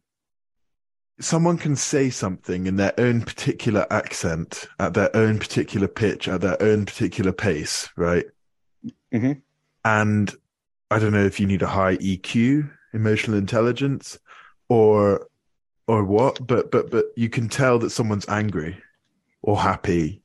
someone 1.21 1.59
can 1.59 1.77
say 1.77 2.11
something 2.11 2.67
in 2.67 2.77
their 2.77 2.95
own 2.99 3.23
particular 3.23 3.87
accent, 3.91 4.67
at 4.79 4.95
their 4.95 5.15
own 5.15 5.39
particular 5.39 5.89
pitch, 5.89 6.29
at 6.29 6.41
their 6.41 6.61
own 6.63 6.87
particular 6.87 7.33
pace, 7.33 7.89
right? 7.97 8.27
Mhm. 9.13 9.43
And 9.85 10.35
I 10.91 10.99
don't 10.99 11.13
know 11.13 11.25
if 11.25 11.41
you 11.41 11.47
need 11.47 11.63
a 11.63 11.67
high 11.67 11.97
EQ, 11.97 12.71
emotional 12.95 13.37
intelligence, 13.37 14.19
or 14.69 15.27
or 15.89 16.05
what, 16.05 16.47
but 16.47 16.71
but 16.71 16.91
but 16.91 17.07
you 17.17 17.29
can 17.29 17.49
tell 17.49 17.79
that 17.81 17.91
someone's 17.91 18.29
angry, 18.29 18.77
or 19.43 19.59
happy, 19.59 20.23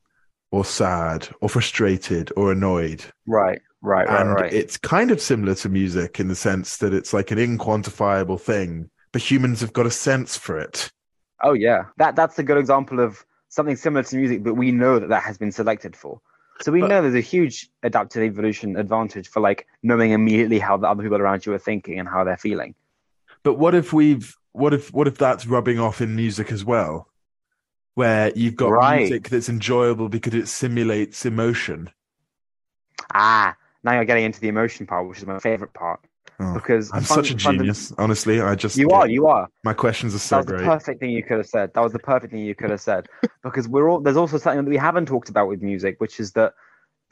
or 0.52 0.64
sad, 0.64 1.26
or 1.40 1.48
frustrated, 1.48 2.30
or 2.36 2.52
annoyed. 2.52 3.04
Right. 3.26 3.60
Right. 3.80 4.08
Right. 4.08 4.20
and 4.20 4.30
right. 4.34 4.52
it's 4.52 4.78
kind 4.78 5.10
of 5.10 5.20
similar 5.20 5.54
to 5.56 5.68
music 5.68 6.18
in 6.18 6.28
the 6.28 6.34
sense 6.34 6.78
that 6.78 6.94
it's 6.94 7.12
like 7.12 7.30
an 7.30 7.38
inquantifiable 7.38 8.40
thing, 8.40 8.88
but 9.12 9.20
humans 9.20 9.60
have 9.60 9.74
got 9.74 9.84
a 9.84 9.90
sense 9.90 10.38
for 10.38 10.58
it. 10.58 10.90
Oh 11.42 11.52
yeah, 11.52 11.86
that 11.98 12.16
that's 12.16 12.38
a 12.38 12.42
good 12.42 12.56
example 12.56 13.00
of 13.00 13.24
something 13.48 13.76
similar 13.76 14.02
to 14.02 14.16
music, 14.16 14.42
but 14.42 14.54
we 14.54 14.70
know 14.70 14.98
that 14.98 15.08
that 15.08 15.22
has 15.22 15.36
been 15.36 15.52
selected 15.52 15.96
for. 15.96 16.20
So 16.62 16.72
we 16.72 16.80
But- 16.80 16.88
know 16.88 17.02
there's 17.02 17.14
a 17.14 17.20
huge 17.20 17.68
adaptive 17.82 18.22
evolution 18.22 18.76
advantage 18.76 19.28
for 19.28 19.40
like 19.40 19.66
knowing 19.82 20.12
immediately 20.12 20.58
how 20.58 20.76
the 20.76 20.88
other 20.88 21.02
people 21.02 21.20
around 21.20 21.44
you 21.44 21.52
are 21.52 21.58
thinking 21.58 21.98
and 21.98 22.08
how 22.08 22.24
they're 22.24 22.36
feeling. 22.36 22.74
But 23.42 23.54
what 23.54 23.74
if 23.74 23.92
we've 23.92 24.34
what 24.54 24.72
if 24.74 24.92
what 24.94 25.08
if 25.08 25.18
that's 25.18 25.46
rubbing 25.46 25.78
off 25.78 26.00
in 26.00 26.16
music 26.16 26.50
as 26.52 26.64
well? 26.64 27.08
Where 27.94 28.32
you've 28.36 28.56
got 28.56 28.76
Right. 28.76 28.80
music 28.80 29.28
that's 29.30 29.48
enjoyable 29.50 30.08
because 30.08 30.34
it 30.34 30.48
simulates 30.48 31.26
emotion. 31.26 31.90
Ah, 33.12 33.56
now 33.82 33.94
you're 33.94 34.04
getting 34.04 34.24
into 34.24 34.40
the 34.40 34.48
emotion 34.48 34.86
part, 34.86 35.08
which 35.08 35.18
is 35.18 35.26
my 35.26 35.38
favorite 35.38 35.72
part 35.74 36.00
Oh, 36.40 36.54
because 36.54 36.92
I'm 36.92 37.04
fun- 37.04 37.24
such 37.24 37.30
a 37.30 37.34
genius, 37.34 37.92
honestly. 37.98 38.40
I 38.40 38.54
just 38.54 38.82
You 38.82 38.90
are, 38.92 39.08
you 39.08 39.26
are. 39.26 39.48
my 39.64 39.74
questions 39.74 40.14
are 40.14 40.18
That 40.30 40.38
so 40.38 40.38
was 40.38 40.46
the 40.46 40.54
perfect 40.54 41.00
thing 41.00 41.10
you 41.10 41.24
could 41.24 41.38
have 41.38 41.46
said. 41.48 41.72
That 41.74 41.82
was 41.82 41.92
the 41.92 41.98
perfect 42.00 42.32
thing 42.32 42.42
you 42.44 42.54
could 42.54 42.70
have 42.70 42.80
said. 42.80 43.08
because 43.44 43.68
we're 43.68 43.88
all 43.90 44.00
there's 44.00 44.16
also 44.16 44.38
something 44.38 44.64
that 44.64 44.70
we 44.70 44.76
haven't 44.78 45.06
talked 45.06 45.28
about 45.30 45.48
with 45.48 45.62
music, 45.62 45.96
which 46.00 46.20
is 46.20 46.32
that 46.32 46.54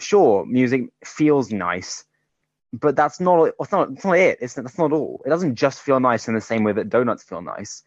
sure, 0.01 0.47
music 0.47 0.83
feels 1.05 1.53
nice, 1.53 2.05
but 2.73 2.97
that's 2.97 3.21
not 3.21 3.53
it's 3.61 3.73
not 3.73 3.91
it's 3.93 4.05
not 4.05 4.19
it. 4.19 4.39
It's 4.41 4.55
that's 4.55 4.79
not 4.79 4.93
all. 4.93 5.23
It 5.25 5.31
doesn't 5.31 5.55
just 5.57 5.81
feel 5.81 6.01
nice 6.01 6.29
in 6.29 6.35
the 6.35 6.41
same 6.41 6.65
way 6.65 6.73
that 6.73 6.89
donuts 6.89 7.23
feel 7.23 7.43
nice. 7.43 7.83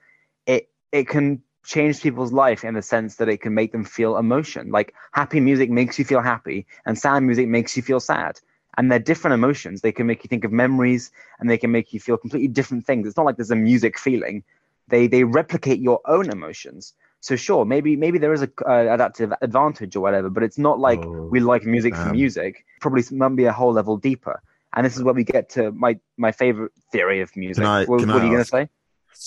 It 0.45 0.69
it 0.91 1.07
can 1.07 1.41
change 1.63 2.01
people's 2.01 2.31
life 2.31 2.63
in 2.63 2.73
the 2.75 2.81
sense 2.81 3.15
that 3.15 3.29
it 3.29 3.41
can 3.41 3.53
make 3.53 3.71
them 3.71 3.83
feel 3.83 4.17
emotion. 4.17 4.71
Like 4.71 4.93
happy 5.11 5.39
music 5.39 5.69
makes 5.69 5.97
you 5.99 6.05
feel 6.05 6.21
happy, 6.21 6.67
and 6.85 6.97
sad 6.97 7.21
music 7.23 7.47
makes 7.47 7.75
you 7.75 7.83
feel 7.83 7.99
sad. 7.99 8.39
And 8.77 8.91
they're 8.91 8.99
different 8.99 9.33
emotions. 9.33 9.81
They 9.81 9.91
can 9.91 10.05
make 10.07 10.23
you 10.23 10.27
think 10.27 10.43
of 10.43 10.51
memories, 10.51 11.11
and 11.39 11.49
they 11.49 11.57
can 11.57 11.71
make 11.71 11.93
you 11.93 11.99
feel 11.99 12.17
completely 12.17 12.47
different 12.49 12.85
things. 12.85 13.07
It's 13.07 13.17
not 13.17 13.25
like 13.25 13.37
there's 13.37 13.51
a 13.51 13.55
music 13.55 13.97
feeling 13.97 14.43
they 14.87 15.07
they 15.07 15.23
replicate 15.23 15.79
your 15.79 16.01
own 16.05 16.29
emotions. 16.29 16.93
So 17.21 17.35
sure, 17.35 17.65
maybe 17.65 17.95
maybe 17.95 18.17
there 18.19 18.33
is 18.33 18.43
a 18.43 18.49
uh, 18.65 18.93
adaptive 18.93 19.33
advantage 19.41 19.95
or 19.95 20.01
whatever, 20.01 20.29
but 20.29 20.43
it's 20.43 20.57
not 20.59 20.79
like 20.79 21.09
Oh, 21.09 21.29
we 21.29 21.39
like 21.39 21.63
music 21.65 21.95
for 21.95 22.07
music. 22.07 22.65
Probably 22.81 23.03
might 23.11 23.35
be 23.35 23.45
a 23.45 23.53
whole 23.53 23.73
level 23.73 23.97
deeper. 23.97 24.41
And 24.75 24.85
this 24.85 24.95
is 24.97 25.03
where 25.03 25.13
we 25.13 25.23
get 25.23 25.49
to 25.51 25.71
my 25.71 25.97
my 26.17 26.31
favorite 26.31 26.71
theory 26.91 27.21
of 27.21 27.35
music. 27.35 27.63
I- 27.63 27.85
what 27.85 28.01
what 28.05 28.09
are 28.09 28.25
you 28.25 28.31
going 28.31 28.43
to 28.43 28.45
say? 28.45 28.69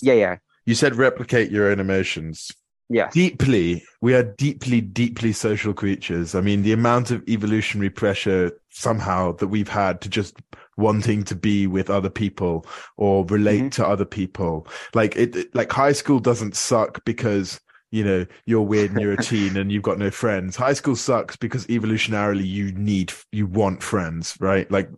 Yeah, 0.02 0.14
yeah, 0.14 0.36
You 0.66 0.74
said 0.74 0.94
replicate 0.96 1.50
your 1.50 1.70
own 1.70 1.80
emotions. 1.80 2.50
yes. 2.90 3.12
deeply 3.12 3.82
we 4.00 4.14
are 4.14 4.22
deeply 4.22 4.80
deeply 4.80 5.30
social 5.30 5.74
creatures 5.74 6.34
i 6.34 6.40
mean 6.40 6.62
the 6.62 6.72
amount 6.72 7.10
of 7.10 7.22
evolutionary 7.28 7.90
pressure 7.90 8.50
somehow 8.70 9.30
that 9.38 9.48
we've 9.48 9.68
had 9.82 10.00
to 10.00 10.08
just 10.08 10.34
wanting 10.78 11.22
to 11.22 11.34
be 11.34 11.66
with 11.66 11.90
other 11.90 12.08
people 12.08 12.64
or 12.96 13.26
relate 13.26 13.64
Mhm. 13.64 13.72
to 13.72 13.86
other 13.86 14.06
people 14.06 14.66
like 14.94 15.12
it 15.16 15.36
it- 15.36 15.54
like 15.54 15.70
high 15.70 15.92
school 15.92 16.18
doesn't 16.18 16.56
suck 16.56 17.04
because 17.04 17.60
you 17.90 18.04
know 18.04 18.26
you're 18.46 18.62
weird 18.62 18.90
and 18.90 19.00
you're 19.00 19.12
a 19.12 19.22
teen 19.22 19.56
and 19.56 19.72
you've 19.72 19.82
got 19.82 19.98
no 19.98 20.10
friends. 20.24 20.56
High 20.56 20.74
school 20.74 20.96
sucks 20.96 21.36
because 21.36 21.66
evolutionarily 21.66 22.46
you 22.46 22.72
need 22.72 23.12
you 23.32 23.46
want 23.46 23.82
friends 23.82 24.36
right? 24.40 24.70
Like 24.70 24.90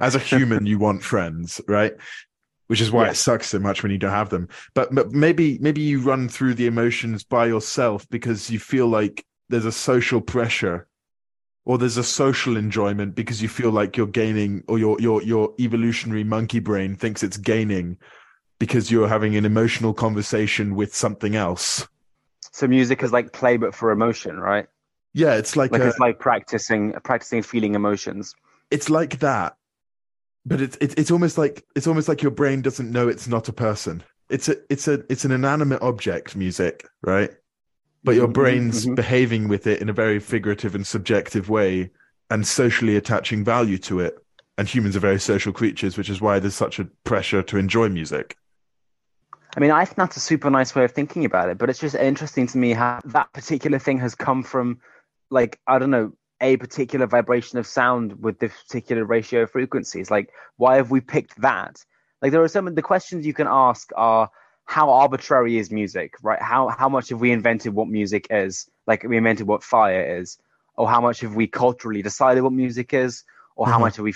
as 0.00 0.14
a 0.14 0.18
human 0.18 0.66
you 0.66 0.78
want 0.78 1.02
friends 1.02 1.60
right? 1.68 1.94
Which 2.68 2.80
is 2.80 2.90
why 2.90 3.04
Yeah. 3.04 3.10
it 3.10 3.16
sucks 3.16 3.48
so 3.48 3.58
much 3.58 3.82
when 3.82 3.92
you 3.92 3.98
don't 3.98 4.10
have 4.10 4.30
them. 4.30 4.48
But, 4.74 4.94
but 4.94 5.12
maybe 5.12 5.58
maybe 5.60 5.80
you 5.82 6.00
run 6.00 6.28
through 6.28 6.54
the 6.54 6.66
emotions 6.66 7.22
by 7.24 7.46
yourself 7.46 8.08
because 8.08 8.50
you 8.50 8.58
feel 8.58 8.86
like 8.86 9.24
there's 9.50 9.66
a 9.66 9.72
social 9.72 10.20
pressure 10.20 10.86
or 11.64 11.76
there's 11.78 11.98
a 11.98 12.04
social 12.04 12.56
enjoyment 12.56 13.14
because 13.14 13.42
you 13.42 13.48
feel 13.48 13.70
like 13.70 13.96
you're 13.96 14.06
gaining 14.06 14.62
or 14.68 14.78
your 14.78 14.98
your 15.00 15.22
your 15.22 15.52
evolutionary 15.60 16.24
monkey 16.24 16.60
brain 16.60 16.96
thinks 16.96 17.22
it's 17.22 17.36
gaining 17.36 17.98
because 18.58 18.90
you're 18.90 19.08
having 19.08 19.36
an 19.36 19.44
emotional 19.44 19.92
conversation 19.92 20.74
with 20.74 20.94
something 20.94 21.36
else 21.36 21.86
So 22.52 22.68
music 22.68 23.02
is 23.02 23.12
like 23.12 23.32
play, 23.32 23.56
but 23.56 23.74
for 23.74 23.90
emotion, 23.90 24.38
right? 24.38 24.66
yeah 25.14 25.34
it's 25.34 25.56
like, 25.56 25.72
Like 25.72 25.82
a, 25.82 25.88
it's 25.88 25.98
like 25.98 26.18
practicing 26.18 26.92
practicing 27.04 27.42
feeling 27.42 27.74
emotions. 27.74 28.34
it's 28.70 28.88
like 28.88 29.18
that 29.18 29.56
but 30.46 30.60
it's 30.60 30.76
it's 30.80 30.94
it's 30.94 31.10
almost 31.10 31.38
like 31.38 31.64
it's 31.76 31.86
almost 31.86 32.08
like 32.08 32.22
your 32.22 32.30
brain 32.30 32.62
doesn't 32.62 32.90
know 32.90 33.08
it's 33.08 33.28
not 33.28 33.48
a 33.48 33.52
person 33.52 34.02
it's 34.30 34.48
a 34.48 34.56
it's 34.70 34.88
a 34.88 35.04
it's 35.08 35.24
an 35.24 35.32
inanimate 35.32 35.82
object 35.82 36.34
music 36.36 36.86
right 37.02 37.30
but 38.04 38.14
your 38.16 38.26
Mhm, 38.28 38.32
brain's 38.32 38.86
mhm. 38.86 38.96
behaving 38.96 39.48
with 39.48 39.66
it 39.66 39.80
in 39.80 39.88
a 39.88 39.92
very 39.92 40.18
figurative 40.18 40.74
and 40.74 40.86
subjective 40.86 41.48
way 41.48 41.90
and 42.30 42.46
socially 42.46 42.96
attaching 42.96 43.44
value 43.44 43.78
to 43.78 44.00
it 44.00 44.16
and 44.58 44.68
humans 44.68 44.96
are 44.96 45.00
very 45.00 45.20
social 45.20 45.52
creatures 45.52 45.96
which 45.98 46.10
is 46.10 46.20
why 46.20 46.38
there's 46.38 46.54
such 46.54 46.78
a 46.78 46.84
pressure 47.04 47.42
to 47.42 47.58
enjoy 47.58 47.88
music 47.88 48.36
I 49.54 49.60
mean, 49.60 49.70
I 49.70 49.84
think 49.84 49.96
that's 49.96 50.16
a 50.16 50.20
super 50.20 50.48
nice 50.50 50.74
way 50.74 50.84
of 50.84 50.92
thinking 50.92 51.24
about 51.24 51.50
it, 51.50 51.58
but 51.58 51.68
it's 51.68 51.78
just 51.78 51.94
interesting 51.94 52.46
to 52.48 52.58
me 52.58 52.72
how 52.72 53.00
that 53.04 53.32
particular 53.32 53.78
thing 53.78 53.98
has 53.98 54.14
come 54.14 54.42
from, 54.42 54.80
like, 55.30 55.60
I 55.66 55.78
don't 55.78 55.90
know, 55.90 56.12
a 56.40 56.56
particular 56.56 57.06
vibration 57.06 57.58
of 57.58 57.66
sound 57.66 58.22
with 58.22 58.38
this 58.38 58.52
particular 58.62 59.04
ratio 59.04 59.42
of 59.42 59.50
frequencies. 59.50 60.10
Like, 60.10 60.30
why 60.56 60.76
have 60.76 60.90
we 60.90 61.00
picked 61.00 61.40
that? 61.42 61.84
Like, 62.22 62.32
there 62.32 62.42
are 62.42 62.48
some 62.48 62.66
of 62.66 62.74
the 62.74 62.82
questions 62.82 63.26
you 63.26 63.34
can 63.34 63.46
ask 63.48 63.90
are 63.94 64.30
how 64.64 64.90
arbitrary 64.90 65.58
is 65.58 65.70
music, 65.70 66.14
right? 66.22 66.40
How 66.40 66.68
how 66.68 66.88
much 66.88 67.10
have 67.10 67.20
we 67.20 67.30
invented 67.30 67.74
what 67.74 67.88
music 67.88 68.28
is? 68.30 68.70
Like, 68.86 69.02
we 69.02 69.18
invented 69.18 69.46
what 69.46 69.62
fire 69.62 70.18
is, 70.18 70.38
or 70.76 70.88
how 70.88 71.00
much 71.00 71.20
have 71.20 71.34
we 71.34 71.46
culturally 71.46 72.00
decided 72.00 72.42
what 72.42 72.52
music 72.52 72.94
is, 72.94 73.24
or 73.56 73.66
how 73.66 73.76
Mhm. 73.76 73.80
much 73.80 73.96
have 73.96 74.04
we 74.04 74.14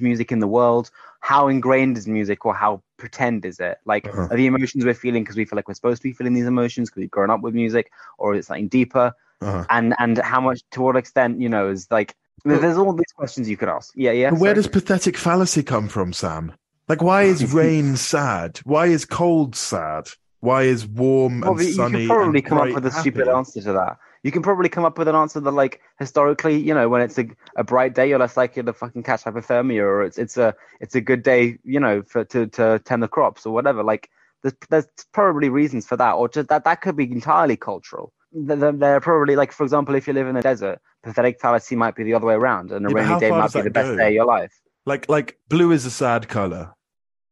music 0.00 0.32
in 0.32 0.38
the 0.38 0.48
world? 0.48 0.90
How 1.20 1.48
ingrained 1.48 1.98
is 1.98 2.08
music, 2.08 2.46
or 2.46 2.54
how 2.54 2.82
pretend 2.98 3.44
is 3.46 3.58
it? 3.60 3.78
Like, 3.86 4.06
Uh-huh. 4.06 4.28
are 4.30 4.36
the 4.36 4.46
emotions 4.46 4.84
we're 4.84 4.92
feeling 4.94 5.22
because 5.22 5.36
we 5.36 5.44
feel 5.46 5.56
like 5.56 5.68
we're 5.68 5.74
supposed 5.74 6.02
to 6.02 6.08
be 6.08 6.12
feeling 6.12 6.34
these 6.34 6.46
emotions 6.46 6.90
because 6.90 7.00
we've 7.00 7.10
grown 7.10 7.30
up 7.30 7.40
with 7.40 7.54
music, 7.54 7.90
or 8.18 8.34
is 8.34 8.44
it 8.44 8.46
something 8.48 8.68
deeper? 8.68 9.12
uh-huh. 9.40 9.64
And 9.70 9.94
and 9.98 10.18
how 10.18 10.40
much, 10.40 10.60
to 10.72 10.82
what 10.82 10.96
extent, 10.96 11.40
you 11.40 11.48
know, 11.48 11.70
is 11.70 11.86
like 11.90 12.14
Well- 12.44 12.60
there's 12.60 12.76
all 12.76 12.92
these 12.92 13.12
questions 13.16 13.48
you 13.48 13.56
could 13.56 13.68
ask. 13.68 13.92
Yeah, 13.96 14.10
yeah. 14.10 14.30
Where 14.30 14.38
sorry. 14.50 14.54
does 14.54 14.66
pathetic 14.68 15.16
fallacy 15.16 15.62
come 15.62 15.88
from 15.88 16.12
sam 16.12 16.52
like 16.88 17.02
why 17.02 17.22
is 17.24 17.52
rain 17.62 17.96
sad 17.96 18.58
why 18.64 18.86
is 18.86 19.04
cold 19.04 19.54
sad 19.54 20.08
why 20.40 20.62
is 20.62 20.86
warm 20.86 21.40
Well, 21.40 21.52
and 21.52 21.60
you 21.60 21.72
sunny 21.72 22.06
can 22.06 22.16
probably 22.16 22.38
and 22.40 22.46
come 22.48 22.58
up 22.58 22.74
with 22.74 22.86
a 22.86 22.90
happy? 22.90 23.00
stupid 23.10 23.28
answer 23.28 23.60
to 23.60 23.72
that. 23.72 23.98
You 24.22 24.32
can 24.32 24.42
probably 24.42 24.68
come 24.68 24.84
up 24.84 24.98
with 24.98 25.08
an 25.08 25.14
answer 25.14 25.40
that, 25.40 25.50
like, 25.50 25.80
historically, 25.98 26.58
you 26.58 26.74
know, 26.74 26.88
when 26.88 27.02
it's 27.02 27.18
a, 27.18 27.26
a 27.56 27.64
bright 27.64 27.94
day, 27.94 28.08
you're 28.08 28.18
less 28.18 28.36
likely 28.36 28.62
to 28.62 28.72
fucking 28.72 29.02
catch 29.04 29.24
hypothermia, 29.24 29.82
or 29.82 30.02
it's 30.02 30.18
it's 30.18 30.36
a 30.36 30.54
it's 30.80 30.94
a 30.94 31.00
good 31.00 31.22
day, 31.22 31.58
you 31.64 31.80
know, 31.80 32.02
for 32.02 32.24
to 32.26 32.46
to 32.48 32.80
tend 32.84 33.02
the 33.02 33.08
crops 33.08 33.46
or 33.46 33.52
whatever. 33.54 33.82
Like, 33.82 34.10
there's 34.42 34.54
there's 34.70 34.86
probably 35.12 35.48
reasons 35.48 35.86
for 35.86 35.96
that, 35.96 36.12
or 36.12 36.28
just 36.28 36.48
that 36.48 36.64
that 36.64 36.80
could 36.80 36.96
be 36.96 37.10
entirely 37.10 37.56
cultural. 37.56 38.12
they're, 38.32 38.72
they're 38.72 39.00
probably 39.00 39.36
like, 39.36 39.52
for 39.52 39.64
example, 39.64 39.94
if 39.94 40.06
you 40.06 40.12
live 40.12 40.26
in 40.26 40.36
a 40.36 40.42
desert, 40.42 40.80
pathetic 41.02 41.40
fallacy 41.40 41.76
might 41.76 41.94
be 41.96 42.04
the 42.04 42.14
other 42.14 42.26
way 42.26 42.34
around, 42.34 42.72
and 42.72 42.86
a 42.86 42.90
Yeah, 42.90 42.90
rainy 42.90 43.16
day 43.16 43.32
might 43.32 43.52
be 43.52 43.60
the 43.60 43.70
best 43.70 43.96
day 43.96 44.08
of 44.08 44.14
your 44.14 44.26
life. 44.26 44.52
Like 44.86 45.08
like 45.08 45.38
blue 45.48 45.72
is 45.72 45.84
a 45.84 45.90
sad 45.90 46.28
color, 46.28 46.74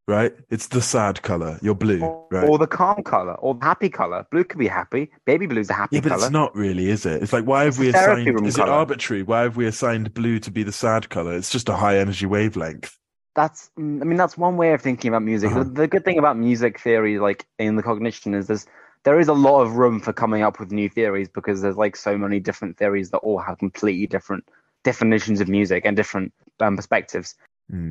right? 0.07 0.35
It's 0.51 0.69
the 0.69 0.81
sad 0.83 1.23
color. 1.23 1.59
You're 1.63 1.75
blue, 1.75 2.03
Or, 2.03 2.27
right? 2.31 2.49
or 2.49 2.59
the 2.59 2.67
calm 2.67 3.03
color, 3.03 3.35
or 3.35 3.55
the 3.55 3.65
happy 3.65 3.89
color. 3.89 4.27
Blue 4.31 4.45
can 4.45 4.59
be 4.59 4.69
happy. 4.69 5.11
Baby 5.25 5.47
blue's 5.47 5.71
a 5.71 5.75
happy 5.75 5.97
Yeah, 5.97 6.01
but 6.03 6.13
color. 6.13 6.23
it's 6.27 6.31
not 6.33 6.55
really, 6.55 6.91
is 6.91 7.07
it? 7.07 7.23
It's 7.23 7.33
like 7.33 7.45
why 7.45 7.65
have 7.65 7.75
It's 7.75 7.79
we 7.79 7.89
assigned? 7.89 8.29
Is 8.47 8.57
colour. 8.57 8.69
it 8.69 8.71
arbitrary? 8.73 9.23
Why 9.23 9.43
have 9.43 9.57
we 9.57 9.67
assigned 9.67 10.15
blue 10.15 10.39
to 10.41 10.51
be 10.51 10.63
the 10.63 10.73
sad 10.73 11.09
color? 11.09 11.35
It's 11.35 11.51
just 11.51 11.69
a 11.69 11.77
high 11.77 11.99
energy 11.99 12.27
wavelength. 12.27 12.99
that's 13.35 13.71
mm, 13.79 14.01
i 14.01 14.05
mean 14.05 14.17
that's 14.17 14.39
one 14.39 14.57
way 14.57 14.73
of 14.73 14.81
thinking 14.81 15.09
about 15.09 15.23
music 15.23 15.51
Uh-huh. 15.51 15.65
the, 15.65 15.71
the 15.83 15.89
good 15.89 16.05
thing 16.05 16.19
about 16.19 16.37
music 16.39 16.81
theory 16.81 17.19
like 17.19 17.45
in 17.59 17.77
the 17.77 17.83
cognition 17.83 18.35
is 18.35 18.47
there's 18.47 18.67
there 19.05 19.21
is 19.21 19.29
a 19.29 19.33
lot 19.35 19.61
of 19.63 19.77
room 19.77 20.01
for 20.01 20.13
coming 20.13 20.43
up 20.43 20.59
with 20.59 20.73
new 20.73 20.89
theories 20.89 21.29
because 21.29 21.61
there's 21.63 21.77
like 21.77 21.97
so 21.97 22.17
many 22.19 22.41
different 22.41 22.77
theories 22.79 23.11
that 23.11 23.19
all 23.19 23.39
have 23.39 23.59
completely 23.59 24.07
different 24.07 24.45
definitions 24.85 25.41
of 25.41 25.49
music 25.49 25.83
and 25.85 25.97
different 25.97 26.33
um, 26.61 26.77
perspectives 26.77 27.35
Hmm. 27.71 27.91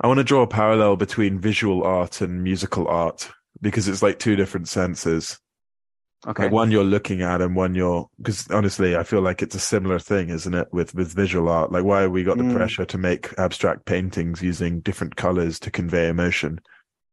I 0.00 0.06
want 0.06 0.18
to 0.18 0.24
draw 0.24 0.42
a 0.42 0.46
parallel 0.46 0.96
between 0.96 1.38
visual 1.40 1.82
art 1.84 2.20
and 2.20 2.42
musical 2.42 2.86
art 2.88 3.30
because 3.60 3.88
it's 3.88 4.02
like 4.02 4.18
two 4.18 4.36
different 4.36 4.68
senses. 4.68 5.38
okay 6.26 6.44
Like 6.44 6.52
one 6.52 6.70
you're 6.70 6.84
looking 6.84 7.22
at 7.22 7.40
and 7.40 7.56
one 7.56 7.74
you're 7.74 8.08
because 8.18 8.48
honestly, 8.50 8.96
I 8.96 9.02
feel 9.02 9.20
like 9.22 9.42
it's 9.42 9.54
a 9.54 9.60
similar 9.60 9.98
thing, 9.98 10.30
isn't 10.30 10.54
it? 10.54 10.68
With 10.72 10.94
with 10.94 11.12
visual 11.14 11.48
art, 11.48 11.72
like 11.72 11.84
why 11.84 12.02
have 12.02 12.12
we 12.12 12.24
got 12.24 12.38
the 12.38 12.44
Mm. 12.44 12.52
pressure 12.54 12.84
to 12.84 12.98
make 12.98 13.36
abstract 13.38 13.86
paintings 13.86 14.42
using 14.42 14.80
different 14.80 15.16
colors 15.16 15.58
to 15.60 15.70
convey 15.70 16.08
emotion? 16.08 16.60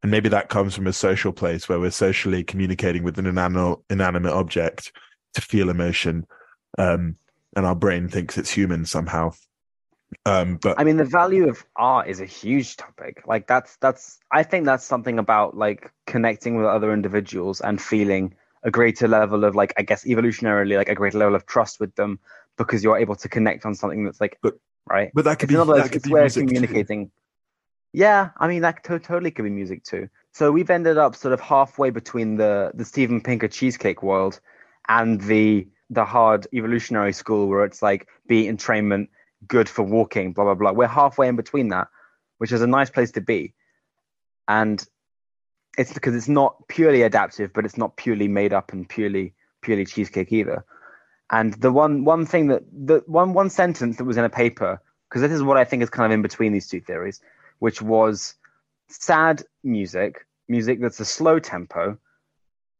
And 0.02 0.10
maybe 0.10 0.28
that 0.28 0.48
comes 0.48 0.74
from 0.74 0.86
a 0.86 0.92
social 0.92 1.32
place 1.32 1.68
where 1.68 1.80
we're 1.80 1.90
socially 1.90 2.44
communicating 2.44 3.02
with 3.02 3.18
an 3.18 3.26
inanimate, 3.26 3.78
inanimate 3.90 4.32
object 4.32 4.92
to 5.34 5.40
feel 5.40 5.70
emotion, 5.70 6.26
um, 6.78 7.16
and 7.56 7.66
our 7.66 7.74
brain 7.74 8.08
thinks 8.08 8.38
it's 8.38 8.50
human 8.50 8.84
somehow. 8.86 9.32
Um, 10.24 10.56
but 10.62 10.78
i 10.78 10.84
mean 10.84 10.96
the 10.96 11.04
value 11.04 11.48
of 11.48 11.64
art 11.74 12.06
is 12.08 12.20
a 12.20 12.24
huge 12.26 12.76
topic 12.76 13.22
like 13.26 13.46
that's 13.48 13.76
that's 13.78 14.18
i 14.30 14.42
think 14.44 14.64
that's 14.64 14.84
something 14.84 15.18
about 15.18 15.56
like 15.56 15.90
connecting 16.06 16.56
with 16.56 16.66
other 16.66 16.92
individuals 16.92 17.60
and 17.60 17.80
feeling 17.80 18.34
a 18.62 18.70
greater 18.70 19.08
level 19.08 19.44
of 19.44 19.54
like 19.56 19.74
i 19.76 19.82
guess 19.82 20.04
evolutionarily 20.04 20.76
like 20.76 20.88
a 20.88 20.94
greater 20.94 21.18
level 21.18 21.34
of 21.34 21.44
trust 21.46 21.80
with 21.80 21.94
them 21.96 22.18
because 22.56 22.84
you're 22.84 22.98
able 22.98 23.16
to 23.16 23.28
connect 23.28 23.66
on 23.66 23.74
something 23.74 24.04
that's 24.04 24.20
like 24.20 24.38
But- 24.42 24.58
right 24.88 25.10
but 25.12 25.24
that 25.24 25.38
could 25.40 25.50
It's 25.50 25.56
be 25.56 25.60
another 25.62 25.82
that 25.82 25.90
could 25.92 26.02
be 26.02 26.10
way 26.12 26.20
of 26.20 26.24
music 26.24 26.42
too. 26.48 26.54
communicating. 26.54 27.10
Yeah, 27.92 28.30
I 28.36 28.46
mean 28.48 28.62
that 28.62 28.84
to- 28.84 28.98
totally 28.98 29.30
could 29.30 29.44
be 29.44 29.50
music 29.50 29.82
too. 29.82 30.08
So 30.32 30.52
we've 30.52 30.70
ended 30.70 30.98
up 30.98 31.16
sort 31.16 31.32
of 31.32 31.40
halfway 31.40 31.90
between 31.90 32.36
the 32.36 32.70
the 32.74 32.84
Steven 32.84 33.20
Pinker 33.22 33.48
cheesecake 33.48 34.02
world 34.02 34.38
and 34.88 35.20
the 35.22 35.66
the 35.90 36.04
hard 36.04 36.46
evolutionary 36.52 37.12
school 37.12 37.48
where 37.48 37.64
it's 37.64 37.80
like 37.82 38.06
be 38.28 38.44
entrainment, 38.46 39.08
good 39.46 39.68
for 39.68 39.82
walking, 39.82 40.32
blah 40.32 40.44
blah 40.44 40.54
blah. 40.54 40.72
We're 40.72 40.86
halfway 40.86 41.28
in 41.28 41.36
between 41.36 41.68
that, 41.68 41.88
which 42.38 42.52
is 42.52 42.62
a 42.62 42.66
nice 42.66 42.90
place 42.90 43.12
to 43.12 43.20
be. 43.20 43.54
And 44.48 44.84
it's 45.76 45.92
because 45.92 46.14
it's 46.14 46.28
not 46.28 46.68
purely 46.68 47.02
adaptive, 47.02 47.52
but 47.52 47.64
it's 47.64 47.76
not 47.76 47.96
purely 47.96 48.28
made 48.28 48.52
up 48.52 48.72
and 48.72 48.88
purely 48.88 49.34
purely 49.62 49.84
cheesecake 49.84 50.32
either. 50.32 50.64
And 51.30 51.54
the 51.54 51.72
one 51.72 52.04
one 52.04 52.24
thing 52.24 52.48
that 52.48 52.62
the 52.72 53.02
one 53.06 53.32
one 53.32 53.50
sentence 53.50 53.96
that 53.96 54.04
was 54.04 54.16
in 54.16 54.24
a 54.24 54.30
paper 54.30 54.80
because 55.08 55.22
this 55.22 55.32
is 55.32 55.42
what 55.42 55.56
I 55.56 55.64
think 55.64 55.82
is 55.82 55.90
kind 55.90 56.12
of 56.12 56.14
in 56.14 56.22
between 56.22 56.52
these 56.52 56.68
two 56.68 56.80
theories, 56.80 57.20
which 57.58 57.80
was 57.80 58.34
sad 58.88 59.42
music, 59.62 60.26
music 60.48 60.80
that's 60.80 61.00
a 61.00 61.04
slow 61.04 61.38
tempo, 61.38 61.98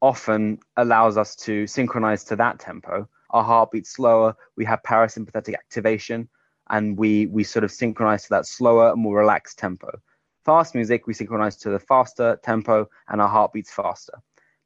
often 0.03 0.59
allows 0.77 1.17
us 1.17 1.37
to 1.37 1.67
synchronize 1.67 2.25
to 2.25 2.37
that 2.37 2.59
tempo. 2.59 3.09
Our 3.31 3.45
heart 3.45 3.71
beats 3.71 3.91
slower, 3.91 4.37
we 4.57 4.65
have 4.65 4.83
parasympathetic 4.83 5.55
activation, 5.55 6.29
and 6.71 6.97
we 6.97 7.27
we 7.27 7.45
sort 7.45 7.65
of 7.65 7.71
synchronize 7.71 8.25
to 8.25 8.31
that 8.31 8.47
slower, 8.47 8.97
more 8.97 9.19
relaxed 9.19 9.59
tempo. 9.59 10.01
Fast 10.45 10.75
music, 10.75 11.07
we 11.07 11.15
synchronize 11.15 11.57
to 11.57 11.71
the 11.71 11.79
faster 11.79 12.39
tempo, 12.43 12.89
and 13.09 13.21
our 13.21 13.29
heart 13.29 13.53
beats 13.53 13.73
faster. 13.73 14.15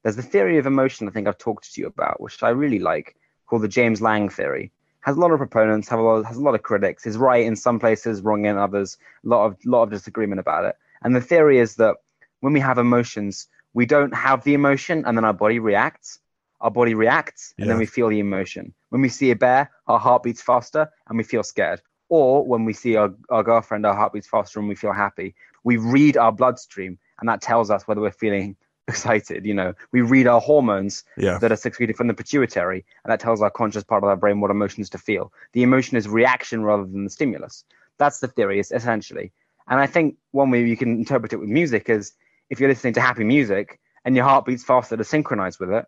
There's 0.02 0.16
the 0.16 0.22
theory 0.22 0.58
of 0.58 0.66
emotion 0.66 1.08
I 1.08 1.10
think 1.10 1.28
I've 1.28 1.38
talked 1.38 1.72
to 1.72 1.80
you 1.80 1.86
about, 1.86 2.20
which 2.20 2.42
I 2.42 2.50
really 2.50 2.78
like, 2.78 3.16
called 3.46 3.62
the 3.62 3.68
James-Lange 3.68 4.30
theory 4.30 4.72
has 5.00 5.16
a 5.16 5.20
lot 5.20 5.32
of 5.32 5.38
proponents, 5.38 5.88
have 5.88 5.98
a 5.98 6.02
lot, 6.02 6.24
has 6.26 6.36
a 6.36 6.42
lot 6.42 6.54
of 6.54 6.62
critics. 6.62 7.06
Is 7.06 7.16
right 7.16 7.44
in 7.44 7.56
some 7.56 7.78
places, 7.78 8.22
wrong 8.22 8.44
in 8.44 8.56
others. 8.56 8.98
A 9.24 9.28
lot 9.28 9.46
of 9.46 9.56
lot 9.64 9.82
of 9.84 9.90
disagreement 9.90 10.40
about 10.40 10.64
it. 10.64 10.76
And 11.02 11.16
the 11.16 11.20
theory 11.20 11.58
is 11.58 11.76
that 11.76 11.96
when 12.40 12.52
we 12.52 12.60
have 12.60 12.78
emotions, 12.78 13.48
we 13.72 13.86
don't 13.86 14.14
have 14.14 14.44
the 14.44 14.54
emotion, 14.54 15.04
and 15.06 15.16
then 15.16 15.24
our 15.24 15.32
body 15.32 15.58
reacts. 15.58 16.18
Our 16.60 16.70
body 16.70 16.92
reacts, 16.92 17.54
and 17.58 17.70
then 17.70 17.78
we 17.78 17.86
feel 17.86 18.08
the 18.08 18.18
emotion. 18.18 18.74
When 18.90 19.00
we 19.00 19.08
see 19.08 19.30
a 19.30 19.36
bear, 19.36 19.70
our 19.86 19.98
heart 19.98 20.22
beats 20.22 20.42
faster, 20.42 20.90
and 21.08 21.16
we 21.16 21.24
feel 21.24 21.42
scared. 21.42 21.80
Or 22.10 22.44
when 22.44 22.64
we 22.66 22.72
see 22.74 22.96
our, 22.96 23.14
our 23.30 23.42
girlfriend, 23.42 23.86
our 23.86 23.94
heart 23.94 24.12
beats 24.12 24.26
faster, 24.28 24.58
and 24.58 24.68
we 24.68 24.74
feel 24.74 24.92
happy. 24.92 25.34
We 25.64 25.78
read 25.78 26.16
our 26.18 26.32
bloodstream, 26.32 26.98
and 27.20 27.28
that 27.28 27.40
tells 27.40 27.70
us 27.70 27.86
whether 27.88 28.00
we're 28.02 28.10
feeling 28.10 28.56
excited. 28.88 29.46
You 29.46 29.54
know, 29.54 29.74
we 29.92 30.02
read 30.02 30.26
our 30.26 30.40
hormones, 30.40 31.04
Yeah. 31.16 31.38
that 31.38 31.52
are 31.52 31.56
secreted 31.56 31.96
from 31.96 32.08
the 32.08 32.14
pituitary, 32.14 32.84
and 33.04 33.12
that 33.12 33.20
tells 33.20 33.40
our 33.40 33.50
conscious 33.50 33.84
part 33.84 34.02
of 34.02 34.08
our 34.08 34.16
brain 34.16 34.40
what 34.40 34.50
emotions 34.50 34.90
to 34.90 34.98
feel. 34.98 35.32
The 35.52 35.62
emotion 35.62 35.96
is 35.96 36.08
reaction 36.08 36.62
rather 36.64 36.84
than 36.84 37.04
the 37.04 37.10
stimulus. 37.10 37.64
That's 37.98 38.18
the 38.20 38.28
theory, 38.28 38.58
essentially. 38.58 39.32
And 39.68 39.78
I 39.78 39.86
think 39.86 40.16
one 40.32 40.50
way 40.50 40.64
you 40.66 40.76
can 40.76 40.96
interpret 40.96 41.32
it 41.32 41.36
with 41.36 41.48
music 41.48 41.88
is 41.88 42.12
if 42.48 42.58
you're 42.58 42.68
listening 42.68 42.94
to 42.94 43.00
happy 43.00 43.22
music 43.22 43.78
and 44.04 44.16
your 44.16 44.24
heart 44.24 44.44
beats 44.46 44.64
faster 44.64 44.96
to 44.96 45.04
synchronize 45.04 45.60
with 45.60 45.70
it, 45.70 45.84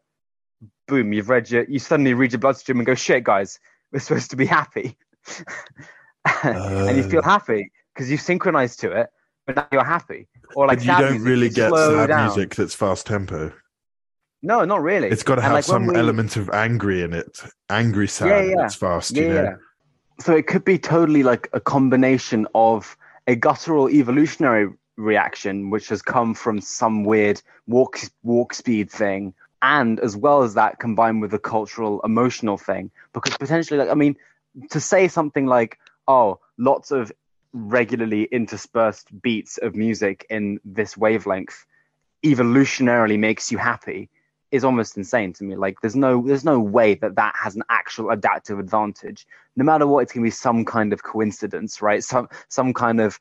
boom, 0.86 1.12
you've 1.12 1.28
read 1.30 1.50
your, 1.50 1.64
you 1.64 1.80
suddenly 1.80 2.14
read 2.14 2.30
your 2.30 2.38
bloodstream 2.38 2.78
and 2.78 2.86
go, 2.86 2.94
shit, 2.94 3.24
guys, 3.24 3.58
we're 3.90 3.98
supposed 3.98 4.30
to 4.30 4.36
be 4.36 4.46
happy. 4.46 4.96
and 6.44 6.96
you 6.96 7.02
feel 7.02 7.20
Oh. 7.24 7.28
happy 7.28 7.70
because 7.94 8.10
you 8.10 8.16
synchronize 8.16 8.76
to 8.76 8.90
it, 8.92 9.08
but 9.46 9.56
now 9.56 9.66
you're 9.72 9.84
happy. 9.84 10.28
Or 10.54 10.66
like 10.66 10.80
you 10.80 10.86
don't 10.86 11.12
music, 11.12 11.26
really 11.28 11.46
you 11.48 11.52
get 11.54 11.72
sad 11.74 12.06
down. 12.08 12.26
music 12.26 12.54
that's 12.54 12.74
fast 12.74 13.06
tempo. 13.06 13.52
No, 14.42 14.64
not 14.64 14.82
really. 14.82 15.08
It's 15.08 15.22
got 15.22 15.36
to 15.36 15.42
have 15.42 15.52
like, 15.52 15.64
some 15.64 15.86
we- 15.86 15.96
element 15.96 16.36
of 16.36 16.50
angry 16.50 17.02
in 17.02 17.12
it. 17.12 17.38
Angry 17.70 18.08
sad 18.08 18.28
Yeah, 18.28 18.42
yeah. 18.50 18.54
that's 18.58 18.74
fast, 18.74 19.12
Yeah, 19.12 19.22
you 19.22 19.28
know? 19.28 19.42
yeah. 19.42 19.54
So 20.20 20.34
it 20.36 20.46
could 20.46 20.64
be 20.64 20.78
totally 20.78 21.22
like 21.22 21.48
a 21.52 21.60
combination 21.60 22.46
of 22.54 22.96
a 23.26 23.34
guttural 23.36 23.88
evolutionary 23.88 24.68
reaction, 24.96 25.70
which 25.70 25.88
has 25.88 26.02
come 26.02 26.34
from 26.34 26.60
some 26.60 27.04
weird 27.04 27.40
walk 27.66 28.00
walk 28.22 28.52
speed 28.52 28.90
thing, 28.90 29.32
and 29.62 29.98
as 30.00 30.16
well 30.16 30.42
as 30.42 30.54
that 30.54 30.78
combined 30.80 31.22
with 31.22 31.32
a 31.34 31.38
cultural 31.38 32.00
emotional 32.02 32.58
thing. 32.58 32.90
Because 33.14 33.36
potentially, 33.38 33.78
like 33.78 33.88
I 33.90 33.94
mean, 33.94 34.16
to 34.70 34.80
say 34.80 35.08
something 35.08 35.46
like, 35.46 35.78
"Oh, 36.08 36.40
lots 36.58 36.90
of 36.90 37.12
regularly 37.52 38.24
interspersed 38.24 39.08
beats 39.22 39.58
of 39.58 39.74
music 39.74 40.26
in 40.30 40.58
this 40.64 40.96
wavelength 40.96 41.66
evolutionarily 42.24 43.18
makes 43.18 43.52
you 43.52 43.58
happy," 43.58 44.08
is 44.50 44.64
almost 44.64 44.96
insane 44.96 45.32
to 45.32 45.44
me. 45.44 45.56
Like 45.56 45.80
there's 45.80 45.96
no 45.96 46.22
there's 46.26 46.44
no 46.44 46.60
way 46.60 46.94
that 46.94 47.16
that 47.16 47.34
has 47.36 47.56
an 47.56 47.62
actual 47.68 48.10
adaptive 48.10 48.58
advantage. 48.58 49.26
No 49.56 49.64
matter 49.64 49.86
what, 49.86 50.00
it's 50.00 50.12
going 50.12 50.22
to 50.22 50.26
be 50.26 50.30
some 50.30 50.64
kind 50.64 50.92
of 50.92 51.02
coincidence, 51.02 51.82
right? 51.82 52.04
Some 52.04 52.28
some 52.48 52.72
kind 52.74 53.00
of 53.00 53.18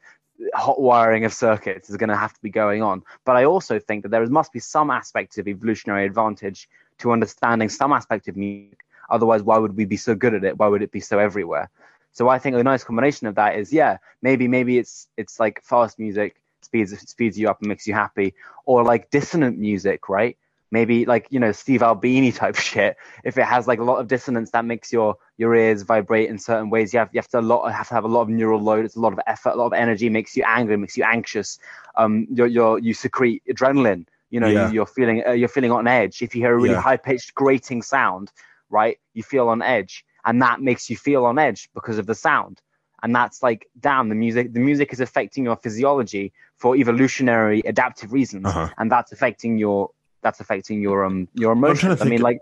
hot 0.54 0.82
wiring 0.82 1.26
of 1.26 1.34
circuits 1.34 1.90
is 1.90 1.98
going 1.98 2.10
to 2.10 2.16
have 2.16 2.34
to 2.34 2.42
be 2.42 2.50
going 2.50 2.82
on. 2.82 3.04
But 3.26 3.38
I 3.38 3.46
also 3.46 3.80
think 3.80 4.04
that 4.04 4.10
there 4.10 4.26
must 4.28 4.52
be 4.52 4.60
some 4.60 4.90
aspect 4.90 5.38
of 5.38 5.48
evolutionary 5.48 6.06
advantage 6.06 6.68
to 7.00 7.12
understanding 7.12 7.70
some 7.70 7.94
aspect 7.94 8.28
of 8.28 8.36
music. 8.36 8.80
Otherwise, 9.10 9.44
why 9.44 9.58
would 9.58 9.76
we 9.76 9.86
be 9.86 9.98
so 9.98 10.16
good 10.16 10.34
at 10.34 10.44
it? 10.44 10.58
Why 10.58 10.68
would 10.68 10.82
it 10.82 10.92
be 10.92 11.00
so 11.00 11.20
everywhere? 11.20 11.70
So 12.12 12.30
I 12.30 12.40
think 12.40 12.56
a 12.56 12.64
nice 12.64 12.84
combination 12.84 13.28
of 13.28 13.36
that 13.36 13.56
is 13.58 13.72
yeah, 13.74 13.98
maybe 14.22 14.48
maybe 14.48 14.78
it's 14.78 15.08
it's 15.18 15.40
like 15.40 15.62
fast 15.64 16.00
music 16.00 16.42
speeds 16.62 16.98
speeds 17.10 17.38
you 17.40 17.50
up 17.50 17.60
and 17.60 17.68
makes 17.70 17.88
you 17.88 17.94
happy, 17.94 18.34
or 18.66 18.84
like 18.84 19.10
dissonant 19.12 19.58
music, 19.58 20.10
right? 20.10 20.38
maybe 20.74 21.06
like 21.06 21.28
you 21.30 21.40
know 21.40 21.52
Steve 21.52 21.84
Albini 21.84 22.32
type 22.42 22.56
shit. 22.56 22.98
If 23.24 23.38
it 23.38 23.44
has 23.46 23.68
like 23.68 23.80
a 23.80 23.84
lot 23.84 24.00
of 24.00 24.08
dissonance 24.08 24.52
that 24.52 24.66
makes 24.66 24.92
your 24.92 25.16
your 25.38 25.54
ears 25.54 25.84
vibrate 25.84 26.30
in 26.30 26.40
certain 26.40 26.70
ways, 26.70 26.94
you 26.94 27.00
have 27.00 27.10
you 27.14 27.20
have 27.20 27.28
to 27.30 27.40
a 27.40 27.42
lot 27.42 27.70
have 27.72 27.88
to 27.90 27.94
have 27.94 28.06
a 28.06 28.08
lot 28.08 28.22
of 28.22 28.30
neural 28.30 28.60
load. 28.62 28.86
It's 28.86 28.96
a 28.96 29.00
lot 29.00 29.14
of 29.14 29.20
effort, 29.28 29.52
a 29.52 29.56
lot 29.56 29.68
of 29.68 29.74
energy. 29.74 30.10
Makes 30.10 30.36
you 30.36 30.44
angry, 30.48 30.78
makes 30.78 30.98
you 30.98 31.04
anxious. 31.04 31.60
Um, 31.96 32.28
you're, 32.32 32.48
you're 32.48 32.80
you 32.80 32.94
secrete 32.94 33.44
adrenaline. 33.50 34.06
You 34.30 34.40
know, 34.40 34.48
Yeah. 34.48 34.68
you, 34.68 34.76
you're 34.76 34.86
feeling 34.86 35.24
uh, 35.28 35.32
you're 35.32 35.50
feeling 35.50 35.72
on 35.72 35.88
edge. 35.88 36.22
If 36.22 36.34
you 36.36 36.42
hear 36.42 36.54
a 36.54 36.58
really 36.58 36.74
Yeah. 36.76 36.82
high 36.82 36.98
pitched 36.98 37.36
grating 37.36 37.82
sound, 37.82 38.32
right, 38.70 38.98
you 39.14 39.24
feel 39.24 39.50
on 39.50 39.62
edge, 39.62 40.06
and 40.26 40.42
that 40.42 40.62
makes 40.62 40.90
you 40.90 40.96
feel 40.98 41.26
on 41.26 41.38
edge 41.40 41.70
because 41.74 41.98
of 41.98 42.06
the 42.06 42.16
sound. 42.16 42.62
And 43.04 43.16
that's 43.16 43.42
like, 43.42 43.68
damn, 43.80 44.10
the 44.10 44.16
music. 44.16 44.54
The 44.54 44.60
music 44.60 44.94
is 44.94 45.00
affecting 45.00 45.44
your 45.44 45.56
physiology 45.56 46.34
for 46.58 46.76
evolutionary 46.76 47.62
adaptive 47.66 48.14
reasons, 48.14 48.46
Uh-huh. 48.46 48.70
and 48.78 48.92
that's 48.92 49.12
affecting 49.12 49.58
your 49.58 49.90
that's 50.22 50.40
affecting 50.40 50.82
your 50.82 51.04
um 51.06 51.28
your 51.34 51.54
emotions. 51.54 52.00
I 52.02 52.06
mean, 52.06 52.22
like 52.22 52.40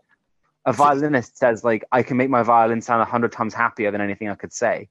a 0.66 0.74
violinist 0.74 1.38
says, 1.38 1.64
like 1.64 1.86
I 1.94 2.04
can 2.04 2.18
make 2.18 2.30
my 2.30 2.44
violin 2.44 2.82
sound 2.82 3.02
a 3.02 3.06
hundred 3.06 3.32
times 3.32 3.54
happier 3.54 3.90
than 3.92 4.02
anything 4.02 4.28
I 4.30 4.36
could 4.36 4.52
say. 4.52 4.90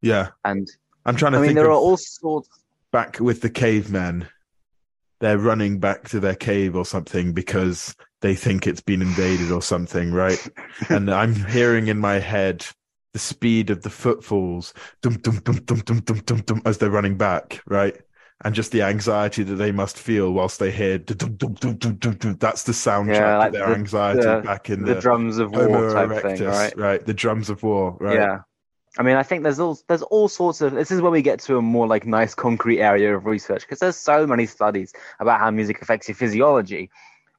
Yeah. 0.00 0.28
And 0.44 0.66
I'm 1.04 1.16
trying 1.16 1.32
to 1.32 1.38
I 1.38 1.40
mean, 1.42 1.48
think 1.48 1.56
there 1.56 1.66
of 1.66 1.72
are 1.72 1.74
all 1.80 1.98
sorts. 1.98 2.48
back 2.90 3.20
with 3.20 3.42
the 3.42 3.50
cavemen 3.50 4.26
they're 5.20 5.38
running 5.38 5.78
back 5.80 6.08
to 6.10 6.20
their 6.20 6.34
cave 6.34 6.76
or 6.76 6.84
something 6.84 7.32
because 7.32 7.94
they 8.22 8.34
think 8.34 8.66
it's 8.66 8.80
been 8.80 9.02
invaded 9.02 9.50
or 9.50 9.62
something, 9.62 10.12
right? 10.12 10.46
and 10.88 11.10
I'm 11.10 11.34
hearing 11.34 11.88
in 11.88 11.98
my 11.98 12.18
head 12.18 12.66
the 13.12 13.18
speed 13.18 13.70
of 13.70 13.82
the 13.82 13.90
footfalls, 13.90 14.74
dum 15.02 15.14
dum 15.18 15.36
dum 15.38 15.56
dum 15.64 15.78
dum 15.80 16.00
dum 16.00 16.18
dum 16.20 16.40
dum, 16.40 16.62
as 16.66 16.78
they're 16.78 16.90
running 16.90 17.16
back, 17.16 17.62
right? 17.66 17.96
And 18.44 18.54
just 18.54 18.70
the 18.72 18.82
anxiety 18.82 19.42
that 19.44 19.54
they 19.54 19.72
must 19.72 19.98
feel 19.98 20.30
whilst 20.32 20.58
they 20.58 20.70
hear 20.70 20.98
dum 20.98 21.36
dum 21.36 21.54
dum 21.54 21.76
dum 21.78 21.94
dum 21.96 22.14
dum. 22.16 22.36
That's 22.38 22.64
the 22.64 22.72
soundtrack 22.72 23.14
Yeah, 23.14 23.38
like 23.38 23.46
of 23.48 23.52
their 23.54 23.68
the- 23.68 23.74
anxiety 23.74 24.20
the- 24.20 24.42
back 24.44 24.68
in 24.68 24.84
the 24.84 24.94
the, 24.96 25.00
drums 25.00 25.38
of 25.38 25.52
war 25.52 25.90
type 25.94 26.10
erectus, 26.10 26.36
thing, 26.38 26.46
right? 26.46 26.76
right? 26.76 27.06
The 27.06 27.14
drums 27.14 27.48
of 27.48 27.62
war, 27.62 27.96
right? 28.00 28.16
Yeah. 28.16 28.38
I 28.98 29.02
mean, 29.02 29.16
I 29.16 29.22
think 29.22 29.42
there's 29.42 29.60
all 29.60 29.78
there's 29.88 30.02
all 30.02 30.28
sorts 30.28 30.60
of. 30.60 30.72
This 30.72 30.90
is 30.90 31.00
where 31.00 31.10
we 31.10 31.22
get 31.22 31.40
to 31.40 31.58
a 31.58 31.62
more 31.62 31.86
like 31.86 32.06
nice 32.06 32.34
concrete 32.34 32.80
area 32.80 33.14
of 33.14 33.26
research 33.26 33.62
because 33.62 33.78
there's 33.78 33.96
so 33.96 34.26
many 34.26 34.46
studies 34.46 34.94
about 35.20 35.40
how 35.40 35.50
music 35.50 35.82
affects 35.82 36.08
your 36.08 36.14
physiology, 36.14 36.90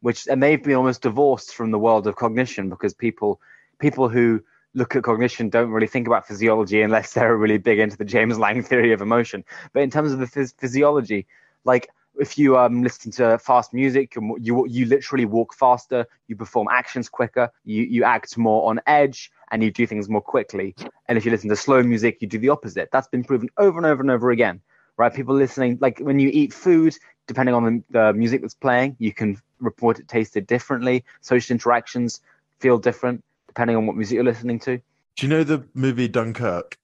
which 0.02 0.28
and 0.28 0.42
they've 0.42 0.62
been 0.62 0.76
almost 0.76 1.02
divorced 1.02 1.56
from 1.56 1.72
the 1.72 1.80
world 1.80 2.06
of 2.06 2.16
cognition 2.16 2.70
because 2.70 2.94
people 2.94 3.42
people 3.80 4.08
who 4.08 4.44
look 4.76 4.96
at 4.96 5.04
cognition 5.04 5.50
don't 5.50 5.72
really 5.72 5.88
think 5.88 6.06
about 6.06 6.28
physiology 6.28 6.82
unless 6.82 7.14
they're 7.14 7.36
really 7.36 7.58
big 7.58 7.80
into 7.80 7.98
the 7.98 8.06
James-Lange 8.06 8.62
theory 8.62 8.94
of 8.94 9.02
emotion. 9.02 9.44
But 9.74 9.82
in 9.82 9.90
terms 9.90 10.12
of 10.12 10.20
the 10.20 10.28
phys- 10.28 10.54
physiology, 10.58 11.26
like 11.66 11.90
if 12.20 12.38
you 12.38 12.58
um, 12.58 12.84
listen 12.84 13.12
to 13.12 13.38
fast 13.38 13.74
music, 13.74 14.16
you, 14.16 14.38
you 14.40 14.68
you 14.68 14.86
literally 14.86 15.26
walk 15.26 15.54
faster, 15.54 16.06
you 16.28 16.36
perform 16.36 16.68
actions 16.72 17.10
quicker, 17.10 17.52
you 17.64 17.84
you 17.84 18.04
act 18.04 18.38
more 18.38 18.70
on 18.70 18.80
edge, 18.88 19.32
and 19.52 19.64
you 19.64 19.72
do 19.72 19.88
things 19.88 20.10
more 20.10 20.22
quickly. 20.22 20.76
And 21.08 21.18
if 21.18 21.26
you 21.26 21.32
listen 21.32 21.50
to 21.50 21.56
slow 21.56 21.82
music, 21.84 22.22
you 22.22 22.28
do 22.28 22.38
the 22.38 22.50
opposite. 22.50 22.90
That's 22.92 23.08
been 23.08 23.24
proven 23.24 23.50
over 23.58 23.78
and 23.78 23.86
over 23.86 24.02
and 24.02 24.12
over 24.12 24.32
again, 24.32 24.62
right? 24.98 25.14
People 25.14 25.36
listening, 25.36 25.78
like 25.82 26.00
when 26.00 26.20
you 26.20 26.30
eat 26.34 26.54
food, 26.54 26.96
depending 27.28 27.56
on 27.56 27.64
the, 27.64 27.84
the 27.90 28.14
music 28.14 28.42
that's 28.42 28.56
playing, 28.56 28.96
you 29.00 29.14
can 29.14 29.42
report 29.60 30.00
it 30.00 30.08
tasted 30.08 30.48
differently. 30.48 31.04
Social 31.22 31.54
interactions 31.54 32.22
feel 32.60 32.78
different 32.78 33.24
depending 33.48 33.76
on 33.76 33.88
what 33.88 33.96
music 33.96 34.16
you're 34.16 34.24
listening 34.24 34.60
to. 34.60 34.78
Do 35.16 35.26
you 35.26 35.30
know 35.30 35.44
the 35.44 35.66
movie 35.74 36.08
Dunkirk? 36.08 36.78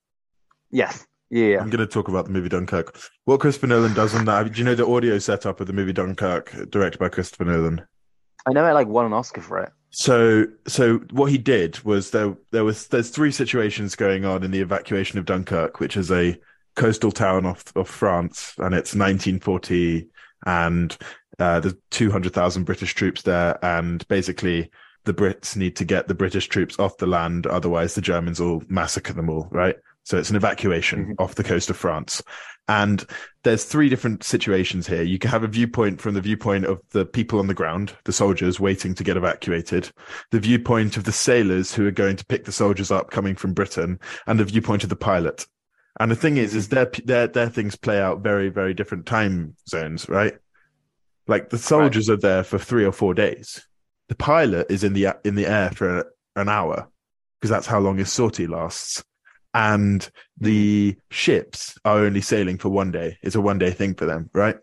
Yes. 0.71 1.05
Yeah. 1.33 1.61
I'm 1.61 1.71
going 1.71 1.79
to 1.79 1.87
talk 1.87 2.09
about 2.09 2.25
the 2.25 2.31
movie 2.31 2.47
Dunkirk. 2.47 2.95
What 3.25 3.39
Christopher 3.39 3.65
Nolan 3.65 3.95
does 3.95 4.13
on 4.13 4.25
that. 4.25 4.53
Do 4.53 4.59
you 4.59 4.63
know 4.63 4.75
the 4.75 4.85
audio 4.85 5.17
setup 5.17 5.59
of 5.59 5.65
the 5.65 5.73
movie 5.73 5.91
Dunkirk, 5.91 6.69
directed 6.69 6.99
by 6.99 7.09
Christopher 7.09 7.45
Nolan? 7.45 7.81
I 8.45 8.53
know 8.53 8.63
I 8.63 8.71
like 8.71 8.87
won 8.87 9.07
an 9.07 9.13
Oscar 9.13 9.41
for 9.41 9.57
it. 9.57 9.71
So, 9.89 10.45
so 10.67 10.99
what 11.09 11.31
he 11.31 11.39
did 11.39 11.83
was 11.83 12.11
there. 12.11 12.35
There 12.51 12.63
was 12.63 12.87
there's 12.87 13.09
three 13.09 13.31
situations 13.31 13.95
going 13.95 14.25
on 14.25 14.43
in 14.43 14.51
the 14.51 14.59
evacuation 14.59 15.17
of 15.17 15.25
Dunkirk, 15.25 15.79
which 15.79 15.97
is 15.97 16.11
a 16.11 16.37
coastal 16.75 17.11
town 17.11 17.47
of 17.47 17.63
of 17.75 17.89
France, 17.89 18.53
and 18.59 18.75
it's 18.75 18.93
1940, 18.93 20.07
and 20.45 20.95
uh, 21.39 21.59
there's 21.61 21.75
200,000 21.89 22.63
British 22.63 22.93
troops 22.93 23.23
there, 23.23 23.57
and 23.65 24.07
basically 24.07 24.69
the 25.05 25.13
Brits 25.13 25.55
need 25.55 25.75
to 25.77 25.85
get 25.85 26.07
the 26.07 26.13
British 26.13 26.47
troops 26.47 26.77
off 26.77 26.97
the 26.97 27.07
land, 27.07 27.47
otherwise 27.47 27.95
the 27.95 28.01
Germans 28.01 28.39
will 28.39 28.61
massacre 28.67 29.13
them 29.13 29.29
all. 29.29 29.47
Right. 29.51 29.77
So 30.03 30.17
it's 30.17 30.29
an 30.29 30.35
evacuation 30.35 31.05
mm-hmm. 31.05 31.13
off 31.23 31.35
the 31.35 31.43
coast 31.43 31.69
of 31.69 31.77
France. 31.77 32.21
And 32.67 33.05
there's 33.43 33.65
three 33.65 33.89
different 33.89 34.23
situations 34.23 34.87
here. 34.87 35.03
You 35.03 35.19
can 35.19 35.29
have 35.31 35.43
a 35.43 35.47
viewpoint 35.47 35.99
from 35.99 36.13
the 36.13 36.21
viewpoint 36.21 36.65
of 36.65 36.81
the 36.91 37.05
people 37.05 37.39
on 37.39 37.47
the 37.47 37.53
ground, 37.53 37.93
the 38.05 38.13
soldiers 38.13 38.59
waiting 38.59 38.93
to 38.95 39.03
get 39.03 39.17
evacuated, 39.17 39.91
the 40.31 40.39
viewpoint 40.39 40.95
of 40.95 41.03
the 41.03 41.11
sailors 41.11 41.73
who 41.73 41.85
are 41.85 41.91
going 41.91 42.15
to 42.15 42.25
pick 42.25 42.45
the 42.45 42.53
soldiers 42.53 42.89
up 42.89 43.11
coming 43.11 43.35
from 43.35 43.53
Britain, 43.53 43.99
and 44.27 44.39
the 44.39 44.45
viewpoint 44.45 44.83
of 44.83 44.89
the 44.89 44.95
pilot. 44.95 45.45
And 45.99 46.09
the 46.09 46.15
thing 46.15 46.37
is, 46.37 46.55
is 46.55 46.69
their 46.69 46.89
their 47.03 47.27
their 47.27 47.49
things 47.49 47.75
play 47.75 48.01
out 48.01 48.23
very 48.23 48.49
very 48.49 48.73
different 48.73 49.05
time 49.05 49.55
zones, 49.67 50.07
right? 50.07 50.37
Like 51.27 51.49
the 51.49 51.57
soldiers 51.57 52.09
are 52.09 52.17
there 52.17 52.43
for 52.43 52.57
three 52.57 52.85
or 52.85 52.93
four 52.93 53.13
days. 53.13 53.67
The 54.07 54.15
pilot 54.15 54.67
is 54.69 54.85
in 54.85 54.93
the 54.93 55.17
in 55.25 55.35
the 55.35 55.47
air 55.47 55.69
for 55.69 56.11
an 56.35 56.47
hour 56.47 56.87
because 57.39 57.49
that's 57.49 57.67
how 57.67 57.79
long 57.79 57.97
his 57.97 58.11
sortie 58.11 58.47
lasts 58.47 59.03
and 59.53 60.09
the 60.39 60.95
ships 61.11 61.77
are 61.85 61.99
only 61.99 62.21
sailing 62.21 62.57
for 62.57 62.69
one 62.69 62.91
day. 62.91 63.17
It's 63.21 63.35
a 63.35 63.41
one 63.41 63.59
day 63.59 63.71
thing 63.71 63.93
for 63.93 64.05
them, 64.05 64.29
right? 64.33 64.57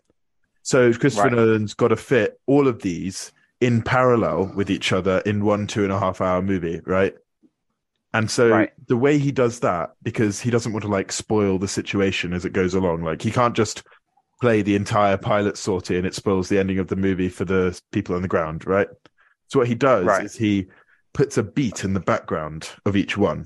So 0.63 0.93
Christopher 0.93 1.29
Right. 1.29 1.37
Nolan's 1.37 1.73
got 1.73 1.89
to 1.89 1.95
fit 1.95 2.39
all 2.45 2.67
of 2.67 2.81
these 2.81 3.31
in 3.61 3.81
parallel 3.81 4.51
with 4.55 4.69
each 4.69 4.91
other 4.91 5.19
in 5.25 5.45
one 5.45 5.67
two 5.67 5.83
and 5.83 5.91
a 5.93 5.99
half 5.99 6.21
hour 6.21 6.41
movie, 6.41 6.81
right? 6.85 7.15
And 8.13 8.29
so 8.29 8.49
Right. 8.49 8.73
the 8.87 8.97
way 8.97 9.17
he 9.17 9.31
does 9.31 9.61
that, 9.61 9.91
because 10.03 10.41
he 10.41 10.51
doesn't 10.51 10.73
want 10.73 10.83
to 10.83 10.89
like 10.91 11.11
spoil 11.11 11.57
the 11.57 11.67
situation 11.67 12.33
as 12.33 12.43
it 12.43 12.53
goes 12.53 12.73
along, 12.73 13.03
like 13.03 13.21
he 13.21 13.31
can't 13.31 13.55
just 13.55 13.83
play 14.41 14.61
the 14.61 14.75
entire 14.75 15.17
pilot 15.17 15.57
sortie 15.57 15.97
and 15.97 16.05
it 16.05 16.15
spoils 16.15 16.49
the 16.49 16.59
ending 16.59 16.79
of 16.79 16.87
the 16.87 16.95
movie 16.95 17.29
for 17.29 17.45
the 17.45 17.79
people 17.91 18.15
on 18.15 18.21
the 18.21 18.27
ground, 18.27 18.65
right? 18.65 18.87
So 19.47 19.59
what 19.59 19.67
he 19.67 19.75
does 19.75 20.05
Right. 20.07 20.25
is 20.25 20.35
he 20.35 20.67
puts 21.13 21.37
a 21.37 21.43
beat 21.43 21.83
in 21.83 21.93
the 21.93 21.99
background 21.99 22.69
of 22.85 22.95
each 22.95 23.17
one. 23.17 23.45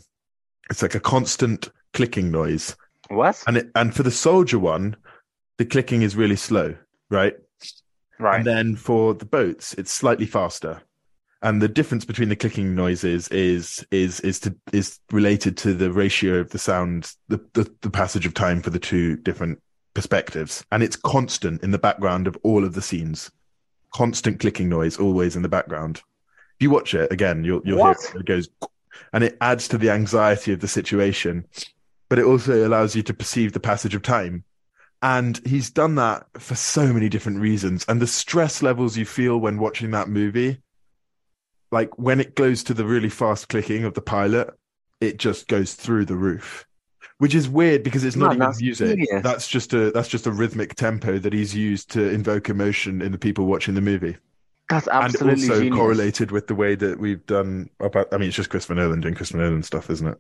It's 0.70 0.82
like 0.82 0.96
a 0.96 1.00
constant 1.00 1.70
clicking 1.94 2.32
noise. 2.32 2.76
What? 3.10 3.42
And 3.48 3.58
it, 3.58 3.70
and 3.76 3.96
for 3.96 4.04
the 4.04 4.12
soldier 4.12 4.60
one, 4.60 4.96
the 5.58 5.66
clicking 5.66 6.02
is 6.02 6.16
really 6.16 6.36
slow, 6.36 6.76
right? 7.10 7.36
Right. 8.18 8.38
And 8.38 8.46
then 8.46 8.76
for 8.76 9.14
the 9.14 9.26
boats, 9.26 9.74
it's 9.74 9.92
slightly 9.92 10.26
faster. 10.26 10.82
And 11.42 11.62
the 11.62 11.68
difference 11.68 12.06
between 12.06 12.30
the 12.30 12.36
clicking 12.36 12.74
noises 12.74 13.28
is 13.28 13.86
is 13.92 14.20
is 14.22 14.40
to 14.40 14.56
is 14.74 15.00
related 15.12 15.58
to 15.58 15.74
the 15.74 15.92
ratio 15.92 16.36
of 16.36 16.50
the 16.50 16.58
sound, 16.58 17.12
the, 17.28 17.38
the 17.54 17.72
the 17.82 17.90
passage 17.92 18.26
of 18.26 18.34
time 18.34 18.62
for 18.62 18.72
the 18.72 18.80
two 18.80 19.18
different 19.18 19.62
perspectives. 19.94 20.66
And 20.72 20.82
it's 20.82 20.96
constant 20.96 21.62
in 21.62 21.72
the 21.72 21.78
background 21.78 22.28
of 22.28 22.38
all 22.44 22.64
of 22.64 22.74
the 22.74 22.82
scenes. 22.82 23.30
Constant 23.94 24.40
clicking 24.40 24.70
noise 24.70 24.98
always 24.98 25.36
in 25.36 25.44
the 25.44 25.50
background. 25.50 25.98
If 26.58 26.64
you 26.64 26.70
watch 26.70 26.94
it 26.94 27.12
again, 27.12 27.44
you'll 27.44 27.62
you'll 27.64 27.80
What? 27.80 27.98
hear 28.02 28.16
it, 28.16 28.20
it 28.22 28.26
goes 28.26 28.50
and 29.14 29.24
it 29.24 29.38
adds 29.42 29.68
to 29.70 29.78
the 29.78 29.90
anxiety 29.90 30.54
of 30.54 30.60
the 30.60 30.68
situation. 30.68 31.46
But 32.10 32.20
it 32.20 32.26
also 32.26 32.68
allows 32.68 32.96
you 32.96 33.04
to 33.04 33.14
perceive 33.14 33.54
the 33.54 33.60
passage 33.60 33.96
of 33.96 34.02
time. 34.02 34.44
And 35.02 35.40
he's 35.46 35.70
done 35.70 35.96
that 35.96 36.26
for 36.38 36.56
so 36.56 36.92
many 36.92 37.10
different 37.10 37.40
reasons. 37.40 37.86
And 37.88 38.02
the 38.02 38.08
stress 38.08 38.64
levels 38.64 38.98
you 38.98 39.06
feel 39.06 39.38
when 39.38 39.60
watching 39.60 39.92
that 39.92 40.10
movie, 40.10 40.62
like 41.72 41.98
when 41.98 42.20
it 42.20 42.36
goes 42.36 42.64
to 42.64 42.74
the 42.74 42.86
really 42.86 43.10
fast 43.10 43.50
clicking 43.50 43.84
of 43.84 43.94
the 43.94 44.02
pilot, 44.02 44.50
it 45.02 45.18
just 45.18 45.48
goes 45.48 45.74
through 45.74 46.06
the 46.06 46.16
roof. 46.16 46.66
Which 47.18 47.36
is 47.36 47.48
weird 47.48 47.84
because 47.84 48.04
it's 48.04 48.16
not 48.16 48.38
Man, 48.38 48.50
even 48.52 48.66
music. 48.66 49.24
That's 49.24 49.48
just 49.48 49.74
a 49.74 49.92
that's 49.92 50.10
just 50.10 50.28
a 50.28 50.32
rhythmic 50.32 50.76
tempo 50.76 51.18
that 51.20 51.32
he's 51.32 51.56
used 51.56 51.92
to 51.92 52.10
invoke 52.10 52.50
emotion 52.50 53.02
in 53.02 53.12
the 53.14 53.18
people 53.18 53.46
watching 53.46 53.74
the 53.74 53.82
movie. 53.82 54.18
That's 54.70 54.88
absolutely 54.88 55.44
and 55.44 55.52
also 55.52 55.62
genius. 55.62 55.78
correlated 55.78 56.32
with 56.32 56.48
the 56.48 56.56
way 56.56 56.76
that 56.76 57.00
we've 57.00 57.24
done 57.28 57.70
about 57.80 58.08
I 58.12 58.18
mean 58.18 58.30
it's 58.30 58.36
just 58.36 58.50
Christopher 58.50 58.76
Nolan 58.76 59.02
doing 59.02 59.14
Christopher 59.14 59.40
Nolan 59.40 59.64
stuff, 59.64 59.90
isn't 59.90 60.08
it? 60.08 60.20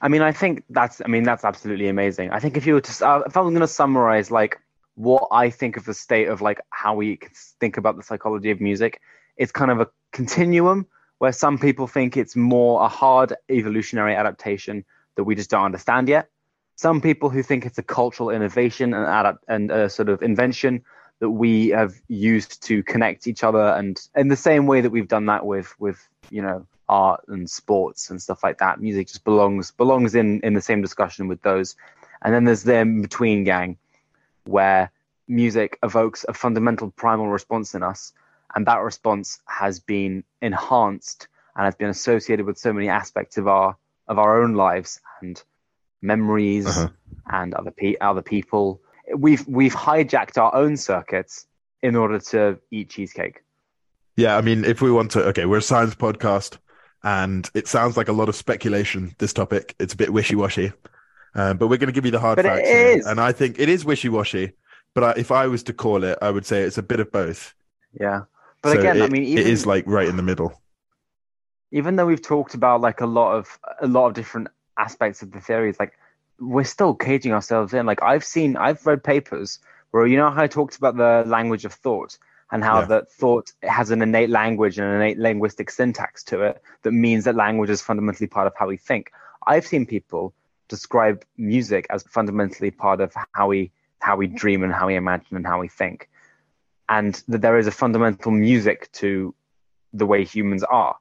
I 0.00 0.08
mean, 0.08 0.22
I 0.22 0.32
think 0.32 0.64
that's. 0.70 1.00
I 1.04 1.08
mean, 1.08 1.24
that's 1.24 1.44
absolutely 1.44 1.88
amazing. 1.88 2.30
I 2.30 2.40
think 2.40 2.56
if 2.56 2.66
you 2.66 2.74
were 2.74 2.80
to, 2.80 3.08
uh, 3.08 3.22
if 3.26 3.36
I 3.36 3.40
was 3.40 3.50
going 3.50 3.60
to 3.60 3.66
summarize 3.66 4.30
like 4.30 4.58
what 4.94 5.28
I 5.30 5.50
think 5.50 5.76
of 5.76 5.84
the 5.84 5.94
state 5.94 6.28
of 6.28 6.40
like 6.40 6.60
how 6.70 6.94
we 6.94 7.18
think 7.60 7.76
about 7.76 7.96
the 7.96 8.02
psychology 8.02 8.50
of 8.50 8.60
music, 8.60 9.00
it's 9.36 9.52
kind 9.52 9.70
of 9.70 9.80
a 9.80 9.88
continuum 10.12 10.86
where 11.18 11.32
some 11.32 11.58
people 11.58 11.86
think 11.86 12.16
it's 12.16 12.36
more 12.36 12.82
a 12.82 12.88
hard 12.88 13.34
evolutionary 13.48 14.14
adaptation 14.14 14.84
that 15.16 15.24
we 15.24 15.34
just 15.34 15.50
don't 15.50 15.64
understand 15.64 16.08
yet. 16.08 16.28
Some 16.76 17.00
people 17.00 17.28
who 17.28 17.42
think 17.42 17.66
it's 17.66 17.78
a 17.78 17.82
cultural 17.82 18.30
innovation 18.30 18.94
and 18.94 19.02
adapt 19.02 19.44
and 19.48 19.70
a 19.70 19.90
sort 19.90 20.08
of 20.08 20.22
invention 20.22 20.84
that 21.20 21.30
we 21.30 21.68
have 21.70 21.94
used 22.08 22.62
to 22.64 22.82
connect 22.82 23.26
each 23.26 23.42
other, 23.44 23.74
and 23.78 24.00
in 24.14 24.28
the 24.28 24.36
same 24.36 24.66
way 24.66 24.80
that 24.80 24.90
we've 24.90 25.08
done 25.08 25.26
that 25.26 25.44
with 25.44 25.74
with 25.78 25.98
you 26.30 26.42
know 26.42 26.66
art 26.88 27.22
and 27.28 27.50
sports 27.50 28.10
and 28.10 28.22
stuff 28.22 28.42
like 28.42 28.58
that. 28.58 28.80
Music 28.80 29.06
just 29.08 29.24
belongs 29.24 29.70
belongs 29.72 30.14
in 30.14 30.40
in 30.40 30.54
the 30.54 30.60
same 30.62 30.80
discussion 30.80 31.28
with 31.28 31.42
those. 31.42 31.76
And 32.22 32.34
then 32.34 32.44
there's 32.44 32.62
the 32.64 32.84
between 33.00 33.44
gang, 33.44 33.76
where 34.44 34.90
music 35.28 35.78
evokes 35.82 36.24
a 36.28 36.32
fundamental 36.34 36.90
primal 36.90 37.28
response 37.28 37.74
in 37.74 37.82
us, 37.82 38.12
and 38.54 38.66
that 38.66 38.78
response 38.82 39.40
has 39.46 39.80
been 39.80 40.24
enhanced 40.40 41.28
and 41.54 41.64
has 41.64 41.74
been 41.74 41.88
associated 41.90 42.46
with 42.46 42.58
so 42.58 42.72
many 42.72 42.88
aspects 42.88 43.38
of 43.38 43.46
our 43.48 43.76
of 44.08 44.18
our 44.18 44.42
own 44.42 44.54
lives 44.54 45.00
and 45.20 45.42
memories 46.00 46.66
Uh-huh. 46.66 46.88
and 47.30 47.54
other 47.54 47.70
pe- 47.70 47.96
other 48.00 48.22
people. 48.22 48.80
We've 49.16 49.46
we've 49.46 49.74
hijacked 49.74 50.38
our 50.38 50.54
own 50.54 50.76
circuits 50.76 51.46
in 51.82 51.96
order 51.96 52.18
to 52.18 52.58
eat 52.70 52.90
cheesecake. 52.90 53.42
Yeah, 54.16 54.36
I 54.36 54.40
mean, 54.40 54.64
if 54.64 54.82
we 54.82 54.90
want 54.90 55.12
to, 55.12 55.22
okay, 55.26 55.46
we're 55.46 55.58
a 55.58 55.62
science 55.62 55.94
podcast, 55.94 56.58
and 57.04 57.48
it 57.54 57.68
sounds 57.68 57.96
like 57.96 58.08
a 58.08 58.12
lot 58.12 58.28
of 58.28 58.34
speculation. 58.34 59.14
This 59.18 59.32
topic, 59.32 59.74
it's 59.78 59.94
a 59.94 59.96
bit 59.96 60.12
wishy-washy, 60.12 60.72
um, 61.34 61.56
but 61.56 61.68
we're 61.68 61.76
going 61.76 61.86
to 61.86 61.92
give 61.92 62.04
you 62.04 62.10
the 62.10 62.18
hard 62.18 62.36
But 62.36 62.46
it 62.46 62.48
facts, 62.48 62.68
here. 62.68 63.02
and 63.06 63.20
I 63.20 63.30
think 63.32 63.58
it 63.60 63.68
is 63.68 63.84
wishy-washy. 63.84 64.52
But 64.94 65.04
I, 65.04 65.10
if 65.20 65.30
I 65.30 65.46
was 65.46 65.62
to 65.64 65.72
call 65.72 66.02
it, 66.02 66.18
I 66.20 66.30
would 66.30 66.44
say 66.44 66.62
it's 66.62 66.78
a 66.78 66.82
bit 66.82 66.98
of 66.98 67.12
both. 67.12 67.54
Yeah. 68.00 68.22
But 68.62 68.72
So 68.72 68.78
again, 68.80 69.00
I 69.02 69.08
mean, 69.08 69.22
even, 69.22 69.44
it 69.44 69.46
is 69.46 69.64
like 69.66 69.84
right 69.86 70.08
in 70.08 70.16
the 70.16 70.22
middle. 70.22 70.60
even 71.70 71.96
though 71.96 72.06
we've 72.06 72.22
talked 72.22 72.54
about 72.54 72.80
like 72.80 73.00
a 73.00 73.06
lot 73.06 73.34
of 73.36 73.58
a 73.80 73.86
lot 73.86 74.06
of 74.08 74.14
different 74.14 74.48
aspects 74.78 75.22
of 75.22 75.30
the 75.32 75.40
theories 75.40 75.76
like 75.78 75.92
we're 76.40 76.64
still 76.64 76.94
caging 76.94 77.32
ourselves 77.32 77.74
in 77.74 77.86
like 77.86 78.02
i've 78.02 78.24
seen 78.24 78.56
i've 78.56 78.84
read 78.86 79.02
papers 79.02 79.58
Where 79.90 80.06
you 80.06 80.16
know 80.16 80.30
how 80.30 80.42
I 80.42 80.46
talked 80.48 80.76
about 80.76 80.96
the 80.96 81.24
language 81.26 81.64
of 81.64 81.72
thought 81.72 82.18
and 82.52 82.62
how 82.64 82.80
Yeah. 82.80 82.86
that 82.86 83.10
thought 83.12 83.52
has 83.62 83.90
an 83.90 84.02
innate 84.02 84.30
language 84.30 84.78
and 84.78 84.86
an 84.86 84.94
innate 85.00 85.18
linguistic 85.18 85.70
syntax 85.70 86.22
to 86.24 86.42
it 86.42 86.62
that 86.82 86.92
means 86.92 87.24
that 87.24 87.34
language 87.34 87.70
is 87.70 87.82
fundamentally 87.82 88.26
part 88.26 88.46
of 88.46 88.54
how 88.58 88.66
we 88.68 88.76
think. 88.76 89.10
I've 89.46 89.66
seen 89.66 89.86
people 89.86 90.34
describe 90.68 91.24
music 91.36 91.86
as 91.90 92.02
fundamentally 92.04 92.70
part 92.70 93.00
of 93.00 93.12
how 93.32 93.48
we 93.48 93.70
how 94.00 94.16
we 94.16 94.26
dream 94.26 94.62
and 94.62 94.72
how 94.72 94.86
we 94.86 94.94
imagine 94.94 95.36
and 95.36 95.46
how 95.46 95.58
we 95.60 95.68
think, 95.68 96.08
and 96.88 97.14
that 97.28 97.40
there 97.40 97.58
is 97.58 97.66
a 97.66 97.70
fundamental 97.72 98.30
music 98.30 98.90
to 98.92 99.34
the 99.92 100.06
way 100.06 100.24
humans 100.24 100.62
are, 100.64 100.96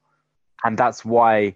and 0.63 0.77
that's 0.77 1.05
why 1.05 1.55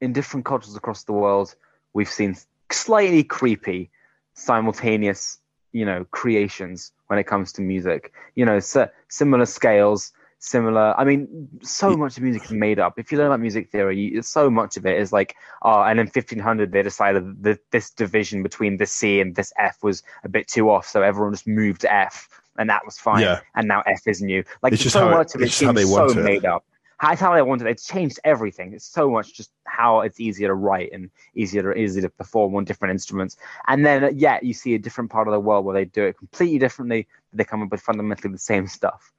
in 0.00 0.12
different 0.12 0.44
cultures 0.44 0.76
across 0.76 1.04
the 1.04 1.12
world 1.12 1.54
we've 1.94 2.10
seen 2.10 2.34
slightly 2.72 3.24
creepy 3.24 3.90
simultaneous 4.34 5.38
you 5.72 5.84
know 5.86 6.04
creations 6.10 6.92
when 7.06 7.18
it 7.18 7.24
comes 7.24 7.52
to 7.54 7.62
music. 7.62 8.12
You 8.34 8.44
know 8.46 8.60
si- 8.60 8.84
similar 9.08 9.46
scales 9.46 10.12
similar 10.44 10.92
i 10.98 11.04
mean 11.04 11.48
so 11.62 11.96
much 11.96 12.16
of 12.16 12.22
music 12.24 12.44
is 12.44 12.50
made 12.50 12.80
up. 12.80 12.98
If 12.98 13.12
you 13.12 13.18
learn 13.18 13.28
about 13.28 13.38
music 13.40 13.70
theory 13.70 13.96
you, 14.00 14.22
so 14.22 14.50
much 14.50 14.76
of 14.76 14.84
it 14.86 14.98
is 14.98 15.12
like 15.12 15.36
oh 15.62 15.82
and 15.82 16.00
in 16.00 16.06
1500 16.06 16.72
they 16.72 16.82
decided 16.82 17.42
that 17.44 17.60
this 17.70 17.90
division 17.90 18.42
between 18.42 18.76
this 18.76 18.90
c 18.92 19.20
and 19.20 19.36
this 19.36 19.52
f 19.56 19.76
was 19.84 20.02
a 20.24 20.28
bit 20.28 20.48
too 20.48 20.68
off 20.68 20.86
so 20.88 21.00
everyone 21.00 21.32
just 21.32 21.46
moved 21.46 21.84
f 21.84 22.28
and 22.58 22.68
that 22.68 22.84
was 22.84 22.98
fine. 22.98 23.22
Yeah. 23.22 23.40
and 23.54 23.66
now 23.66 23.82
f 23.86 24.06
is 24.06 24.20
new. 24.20 24.44
Like 24.62 24.74
so 24.76 25.00
how 25.00 25.08
it- 25.08 25.10
much 25.18 25.34
of 25.34 25.40
it 25.42 25.52
seems 25.52 25.88
so 25.90 26.10
it. 26.10 26.16
made 26.22 26.44
up 26.44 26.64
that's 27.02 27.20
how 27.20 27.34
they 27.34 27.42
wanted 27.42 27.66
it. 27.66 27.72
It's 27.72 27.86
changed 27.86 28.20
everything. 28.24 28.72
It's 28.72 28.84
so 28.86 29.10
much 29.10 29.34
just 29.34 29.50
how 29.64 30.00
it's 30.02 30.20
easier 30.20 30.48
to 30.48 30.54
write 30.54 30.90
and 30.92 31.10
easier 31.34 31.62
to 31.62 31.78
easier 31.78 32.02
to 32.02 32.08
perform 32.08 32.54
on 32.54 32.64
different 32.64 32.92
instruments. 32.92 33.36
And 33.66 33.84
then 33.84 34.16
yeah, 34.16 34.38
you 34.40 34.54
see 34.54 34.74
a 34.74 34.78
different 34.78 35.10
part 35.10 35.26
of 35.28 35.32
the 35.32 35.40
world 35.40 35.64
where 35.64 35.74
they 35.74 35.84
do 35.84 36.04
it 36.04 36.16
completely 36.16 36.58
differently, 36.58 37.08
but 37.30 37.38
they 37.38 37.44
come 37.44 37.62
up 37.62 37.70
with 37.70 37.80
fundamentally 37.80 38.32
the 38.32 38.38
same 38.38 38.66
stuff. 38.68 39.12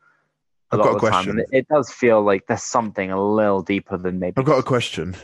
A 0.72 0.76
I've 0.76 0.80
lot 0.80 0.86
got 0.86 0.90
of 0.90 0.96
a 0.96 1.00
the 1.06 1.12
time. 1.12 1.12
question. 1.26 1.30
And 1.32 1.40
it, 1.42 1.48
it 1.52 1.68
does 1.68 1.92
feel 1.92 2.22
like 2.24 2.48
there's 2.48 2.64
something 2.64 3.12
a 3.12 3.22
little 3.22 3.62
deeper 3.62 3.98
than 3.98 4.18
maybe 4.18 4.36
I've 4.38 4.46
got 4.46 4.60
a 4.60 4.64
question. 4.64 5.16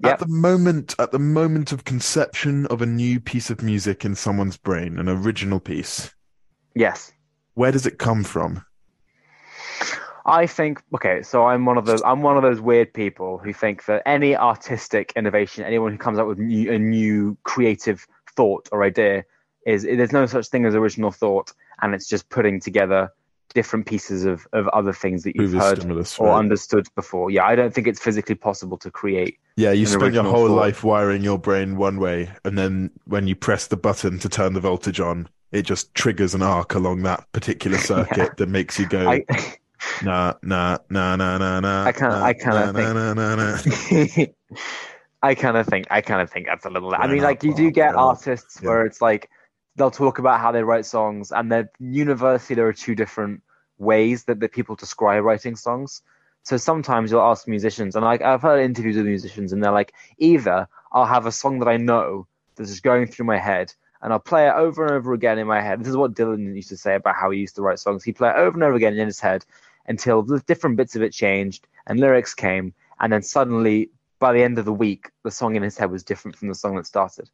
Yep. 0.00 0.12
At 0.12 0.18
the 0.18 0.28
moment, 0.28 0.94
at 0.98 1.12
the 1.12 1.18
moment 1.18 1.72
of 1.72 1.84
conception 1.84 2.66
of 2.66 2.82
a 2.82 2.86
new 2.86 3.20
piece 3.20 3.50
of 3.50 3.62
music 3.62 4.04
in 4.04 4.14
someone's 4.16 4.56
brain, 4.56 4.98
an 4.98 5.08
original 5.08 5.60
piece, 5.60 6.12
Yes. 6.74 7.12
where 7.54 7.70
does 7.72 7.86
it 7.86 7.98
come 7.98 8.24
from? 8.24 8.64
I 10.24 10.46
think 10.46 10.82
okay, 10.94 11.22
so 11.22 11.46
I'm 11.46 11.64
one 11.64 11.78
of 11.78 11.86
those 11.86 12.02
I'm 12.02 12.22
one 12.22 12.36
of 12.36 12.42
those 12.42 12.60
weird 12.60 12.94
people 12.94 13.38
who 13.38 13.52
think 13.52 13.86
that 13.86 14.02
any 14.06 14.36
artistic 14.36 15.12
innovation, 15.16 15.64
anyone 15.64 15.92
who 15.92 15.98
comes 15.98 16.18
up 16.18 16.26
with 16.26 16.38
new, 16.38 16.72
a 16.72 16.78
new 16.78 17.36
creative 17.42 18.06
thought 18.36 18.68
or 18.72 18.84
idea, 18.84 19.24
is 19.66 19.82
there's 19.82 20.12
no 20.12 20.26
such 20.26 20.48
thing 20.48 20.64
as 20.64 20.74
original 20.74 21.10
thought, 21.10 21.52
and 21.80 21.94
it's 21.94 22.08
just 22.08 22.28
putting 22.28 22.60
together 22.60 23.10
different 23.54 23.84
pieces 23.84 24.24
of, 24.24 24.46
of 24.52 24.66
other 24.68 24.92
things 24.92 25.24
that 25.24 25.36
you've 25.36 25.52
heard 25.52 25.78
stimulus, 25.78 26.18
or 26.18 26.28
right? 26.28 26.38
understood 26.38 26.86
before. 26.94 27.30
Yeah, 27.30 27.44
I 27.44 27.54
don't 27.54 27.74
think 27.74 27.86
it's 27.86 28.00
physically 28.00 28.34
possible 28.34 28.78
to 28.78 28.90
create. 28.90 29.38
Yeah, 29.56 29.72
you 29.72 29.86
spend 29.86 30.14
your 30.14 30.24
whole 30.24 30.48
thought. 30.48 30.56
life 30.56 30.84
wiring 30.84 31.22
your 31.22 31.38
brain 31.38 31.76
one 31.76 31.98
way, 31.98 32.30
and 32.44 32.56
then 32.56 32.90
when 33.06 33.26
you 33.26 33.34
press 33.34 33.66
the 33.66 33.76
button 33.76 34.18
to 34.20 34.28
turn 34.28 34.54
the 34.54 34.60
voltage 34.60 35.00
on, 35.00 35.28
it 35.50 35.62
just 35.62 35.94
triggers 35.94 36.32
an 36.34 36.42
arc 36.42 36.74
along 36.74 37.02
that 37.02 37.30
particular 37.32 37.78
circuit 37.92 38.36
that 38.36 38.48
makes 38.48 38.78
you 38.78 38.88
go 38.88 39.08
I 39.08 39.24
nah 40.02 40.34
nah 40.42 40.78
nah 40.90 41.16
nah 41.16 41.38
nah 41.38 41.60
nah. 41.60 41.84
I 41.84 41.92
kinda- 41.92 42.18
nah, 42.18 42.24
I 42.24 42.32
kinda 42.34 42.66
nah, 42.66 42.72
think- 42.72 42.94
nah, 42.94 43.14
nah, 43.14 43.34
nah, 43.34 43.56
nah. 44.16 44.26
I 45.24 45.34
kind 45.36 45.56
of 45.56 45.66
think 45.66 45.86
I 45.90 46.00
kind 46.00 46.20
of 46.20 46.30
think 46.30 46.46
that's 46.46 46.64
a 46.66 46.70
little. 46.70 46.92
I 46.94 47.06
mean, 47.06 47.22
like 47.22 47.44
you 47.44 47.54
do 47.54 47.70
get 47.70 47.94
artists 47.94 48.58
Yeah. 48.60 48.68
where 48.68 48.86
it's 48.86 49.00
like 49.00 49.30
they'll 49.76 49.90
talk 49.90 50.18
about 50.18 50.40
how 50.40 50.50
they 50.52 50.62
write 50.64 50.84
songs, 50.84 51.30
and 51.30 51.50
then 51.50 51.68
universally 51.78 52.56
there 52.56 52.66
are 52.66 52.72
two 52.72 52.94
different 52.94 53.42
ways 53.78 54.24
that, 54.24 54.40
that 54.40 54.52
people 54.52 54.74
describe 54.76 55.24
writing 55.24 55.56
songs. 55.56 56.02
So 56.44 56.56
sometimes 56.56 57.10
you'll 57.12 57.22
ask 57.22 57.46
musicians, 57.46 57.94
and 57.94 58.04
like 58.04 58.20
I've 58.20 58.42
heard 58.42 58.60
interviews 58.64 58.96
with 58.96 59.06
musicians, 59.06 59.52
and 59.52 59.62
they're 59.62 59.70
like, 59.72 59.92
either 60.18 60.66
I'll 60.90 61.06
have 61.06 61.26
a 61.26 61.32
song 61.32 61.60
that 61.60 61.68
I 61.68 61.76
know 61.76 62.26
that's 62.56 62.70
just 62.70 62.82
going 62.82 63.06
through 63.06 63.26
my 63.26 63.38
head, 63.38 63.72
and 64.02 64.12
I'll 64.12 64.18
play 64.18 64.48
it 64.48 64.52
over 64.54 64.84
and 64.84 64.92
over 64.94 65.12
again 65.12 65.38
in 65.38 65.46
my 65.46 65.60
head. 65.62 65.78
This 65.80 65.88
is 65.88 65.96
what 65.96 66.14
Dylan 66.14 66.52
used 66.56 66.68
to 66.70 66.76
say 66.76 66.96
about 66.96 67.14
how 67.14 67.30
he 67.30 67.38
used 67.38 67.54
to 67.56 67.62
write 67.62 67.78
songs. 67.78 68.02
He'd 68.02 68.16
play 68.16 68.30
it 68.30 68.36
over 68.36 68.54
and 68.56 68.64
over 68.64 68.74
again 68.74 68.98
in 68.98 69.06
his 69.06 69.20
head 69.20 69.44
until 69.86 70.22
the 70.22 70.40
different 70.40 70.76
bits 70.76 70.96
of 70.96 71.02
it 71.02 71.12
changed 71.12 71.66
and 71.86 71.98
lyrics 71.98 72.34
came, 72.34 72.74
and 73.00 73.12
then 73.12 73.22
suddenly 73.22 73.90
by 74.18 74.32
the 74.32 74.42
end 74.42 74.56
of 74.58 74.64
the 74.64 74.72
week, 74.72 75.10
the 75.24 75.30
song 75.32 75.56
in 75.56 75.62
his 75.64 75.76
head 75.76 75.90
was 75.90 76.04
different 76.04 76.36
from 76.36 76.48
the 76.48 76.54
song 76.54 76.76
that 76.76 76.86
started, 76.86 77.28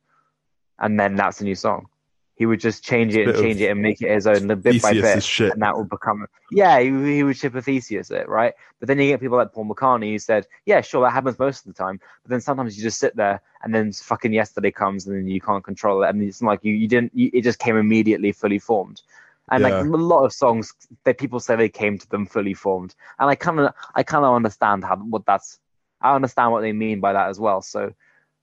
and 0.78 0.98
then 0.98 1.16
that's 1.16 1.40
a 1.40 1.44
new 1.44 1.54
song. 1.54 1.86
He 2.34 2.46
would 2.46 2.60
just 2.60 2.84
change 2.84 3.16
it 3.16 3.28
and 3.28 3.36
change 3.36 3.60
it 3.60 3.68
and 3.68 3.82
make 3.82 4.00
it 4.00 4.08
his 4.10 4.26
own 4.26 4.46
bit 4.46 4.80
by 4.80 4.92
bit, 4.92 5.40
and 5.40 5.60
that 5.60 5.76
would 5.76 5.90
become 5.90 6.24
yeah. 6.50 6.80
He, 6.80 7.16
he 7.16 7.22
would 7.24 7.36
ship 7.36 7.54
a 7.56 7.60
Theseus 7.60 8.10
it 8.10 8.28
right, 8.28 8.54
but 8.78 8.86
then 8.86 8.98
you 8.98 9.08
get 9.08 9.20
people 9.20 9.36
like 9.36 9.52
Paul 9.52 9.66
McCartney 9.66 10.12
who 10.12 10.18
said, 10.18 10.46
yeah, 10.64 10.80
sure, 10.80 11.02
that 11.02 11.12
happens 11.12 11.38
most 11.38 11.66
of 11.66 11.74
the 11.74 11.82
time, 11.82 12.00
but 12.22 12.30
then 12.30 12.40
sometimes 12.40 12.76
you 12.76 12.82
just 12.82 13.00
sit 13.00 13.16
there 13.16 13.42
and 13.62 13.74
then 13.74 13.92
fucking 13.92 14.32
yesterday 14.32 14.70
comes 14.70 15.06
and 15.06 15.16
then 15.16 15.26
you 15.26 15.40
can't 15.40 15.64
control 15.64 16.04
it, 16.04 16.08
and 16.08 16.22
it's 16.22 16.40
like 16.40 16.60
you 16.62 16.72
you 16.72 16.88
didn't 16.88 17.12
you, 17.12 17.28
it 17.34 17.42
just 17.42 17.58
came 17.58 17.76
immediately 17.76 18.32
fully 18.32 18.58
formed. 18.58 19.02
And 19.50 19.62
Yeah. 19.62 19.68
like 19.68 19.84
a 19.86 19.88
lot 19.88 20.24
of 20.24 20.32
songs 20.32 20.74
that 21.04 21.18
people 21.18 21.40
say 21.40 21.56
they 21.56 21.68
came 21.68 21.98
to 21.98 22.08
them 22.08 22.26
fully 22.26 22.54
formed, 22.54 22.94
and 23.18 23.30
I 23.30 23.34
kind 23.34 23.60
of 23.60 23.72
I 23.94 24.02
kind 24.02 24.24
of 24.24 24.34
understand 24.34 24.84
how 24.84 24.96
what 24.96 25.24
that's 25.26 25.58
I 26.00 26.14
understand 26.14 26.52
what 26.52 26.60
they 26.60 26.72
mean 26.72 27.00
by 27.00 27.12
that 27.12 27.28
as 27.28 27.40
well. 27.40 27.62
So 27.62 27.92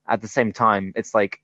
at 0.08 0.22
the 0.22 0.28
same 0.28 0.52
time, 0.52 0.94
it's 0.96 1.14
like 1.14 1.42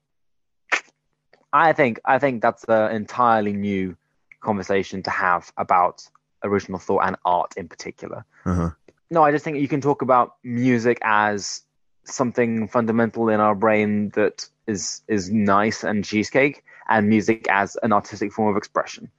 I 1.54 1.74
think 1.74 2.00
I 2.06 2.20
think 2.20 2.42
that's 2.42 2.64
an 2.66 2.96
entirely 2.96 3.54
new 3.54 3.96
conversation 4.40 5.04
to 5.04 5.10
have 5.10 5.52
about 5.58 6.08
original 6.44 6.80
thought 6.80 7.06
and 7.06 7.16
art 7.26 7.54
in 7.58 7.68
particular. 7.68 8.26
Uh-huh. 8.46 8.72
No, 9.10 9.24
I 9.24 9.32
just 9.32 9.44
think 9.44 9.58
you 9.58 9.68
can 9.68 9.82
talk 9.82 10.02
about 10.02 10.36
music 10.44 11.00
as 11.04 11.62
something 12.06 12.68
fundamental 12.68 13.30
in 13.30 13.40
our 13.40 13.54
brain 13.54 14.10
that 14.10 14.48
is 14.68 15.02
is 15.08 15.30
nice 15.30 15.84
and 15.84 16.04
cheesecake, 16.04 16.64
and 16.90 17.10
music 17.10 17.48
as 17.50 17.78
an 17.84 17.94
artistic 17.94 18.32
form 18.32 18.50
of 18.50 18.58
expression. 18.58 19.12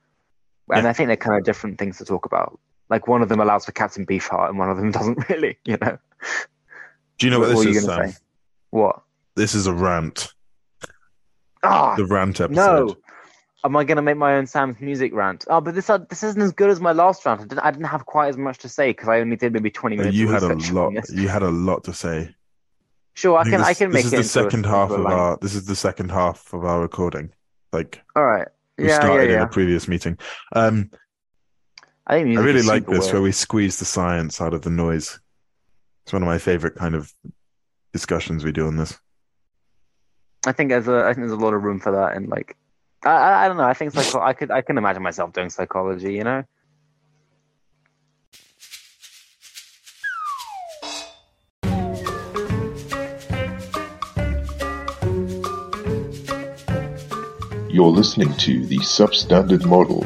And 0.71 0.85
Yeah. 0.85 0.91
I 0.91 0.93
think 0.93 1.09
they're 1.09 1.17
kind 1.17 1.39
of 1.39 1.45
different 1.45 1.79
things 1.79 1.99
to 1.99 2.05
talk 2.05 2.27
about. 2.27 2.59
Like 2.91 3.09
one 3.09 3.23
of 3.23 3.29
them 3.29 3.41
allows 3.41 3.65
for 3.65 3.73
Captain 3.73 4.05
Beefheart, 4.07 4.51
and 4.51 4.59
one 4.59 4.71
of 4.71 4.77
them 4.77 4.91
doesn't 4.99 5.29
really. 5.29 5.59
You 5.65 5.77
know. 5.81 5.99
Do 7.19 7.27
you 7.27 7.31
know 7.31 7.41
what, 7.41 7.55
What 7.55 7.67
this 7.67 7.77
is, 7.77 7.85
Sam? 7.85 8.11
say? 8.11 8.17
What? 8.71 9.03
This 9.35 9.55
is 9.55 9.67
a 9.67 9.73
rant. 9.73 10.33
Ah, 11.63 11.95
The 11.97 12.07
rant 12.07 12.41
episode. 12.41 12.55
no. 12.89 12.97
Am 13.65 13.77
I 13.77 13.85
going 13.85 13.97
to 13.97 14.03
make 14.03 14.17
my 14.17 14.35
own 14.35 14.47
Sam's 14.49 14.81
music 14.81 15.15
rant? 15.15 15.45
Oh, 15.49 15.61
but 15.61 15.77
this 15.77 15.89
uh, 15.89 15.99
this 16.11 16.25
isn't 16.25 16.43
as 16.43 16.51
good 16.51 16.69
as 16.69 16.81
my 16.81 16.91
last 16.91 17.25
rant. 17.25 17.41
I 17.43 17.45
didn't, 17.45 17.61
I 17.61 17.71
didn't 17.71 17.87
have 17.87 18.05
quite 18.07 18.29
as 18.29 18.37
much 18.37 18.59
to 18.59 18.69
say 18.69 18.91
because 18.91 19.09
I 19.09 19.21
only 19.21 19.37
did 19.37 19.53
maybe 19.53 19.71
twenty 19.71 19.97
minutes. 19.97 20.17
You 20.17 20.29
had 20.31 20.43
a 20.43 20.55
lot. 20.73 20.93
You 21.13 21.29
had 21.29 21.45
a 21.45 21.51
lot 21.51 21.85
to 21.85 21.93
say. 21.95 22.35
Sure, 23.15 23.37
I 23.39 23.45
think 23.45 23.53
can. 23.53 23.61
this, 23.61 23.69
I 23.69 23.75
can 23.75 23.93
make 23.93 24.03
this 24.05 24.13
it 24.15 24.19
is 24.19 24.33
the 24.33 24.41
into 24.41 24.49
a- 24.49 24.51
second 24.51 24.67
half 24.67 24.91
of 24.91 25.07
our. 25.07 25.39
This 25.41 25.55
is 25.55 25.67
the 25.67 25.77
second 25.77 26.11
half 26.11 26.53
of 26.53 26.65
our 26.65 26.81
recording. 26.81 27.31
Like 27.73 28.03
All 28.17 28.25
right. 28.27 28.49
We 28.79 28.89
Yeah, 28.89 28.97
started 29.01 29.31
yeah, 29.31 29.37
in 29.37 29.43
a 29.43 29.49
previous 29.49 29.89
meeting. 29.89 30.19
Um, 30.55 30.91
I 32.07 32.23
think 32.23 32.39
I 32.39 32.43
really 32.43 32.63
like 32.63 32.87
this 32.87 33.05
weird. 33.05 33.13
where 33.13 33.23
we 33.23 33.33
squeeze 33.33 33.79
the 33.79 33.85
science 33.85 34.41
out 34.41 34.55
of 34.55 34.63
the 34.63 34.71
noise. 34.71 35.21
It's 36.05 36.13
one 36.13 36.23
of 36.23 36.27
my 36.27 36.39
favorite 36.39 36.75
kind 36.75 36.95
of 36.95 37.13
discussions 37.93 38.45
we 38.45 38.53
do 38.53 38.67
on 38.67 38.77
this. 38.77 38.99
I 40.47 40.53
think 40.53 40.71
there's 40.71 40.89
a. 40.89 41.05
I 41.05 41.15
think 41.15 41.19
there's 41.19 41.31
a 41.33 41.37
lot 41.37 41.55
of 41.55 41.63
room 41.63 41.79
for 41.79 41.93
that, 41.93 42.17
and 42.17 42.29
like, 42.29 42.57
I, 43.05 43.11
I, 43.11 43.45
I 43.45 43.49
don't 43.49 43.57
know. 43.57 43.63
I 43.63 43.75
think 43.75 43.93
psycho- 43.93 44.21
I 44.21 44.33
could. 44.33 44.51
I 44.51 44.63
can 44.63 44.77
imagine 44.79 45.03
myself 45.03 45.33
doing 45.33 45.51
psychology. 45.51 46.15
You 46.15 46.25
know. 46.25 46.45
You're 57.73 57.87
listening 57.87 58.35
to 58.35 58.67
the 58.67 58.77
Substandard 58.81 59.65
Model, 59.65 60.05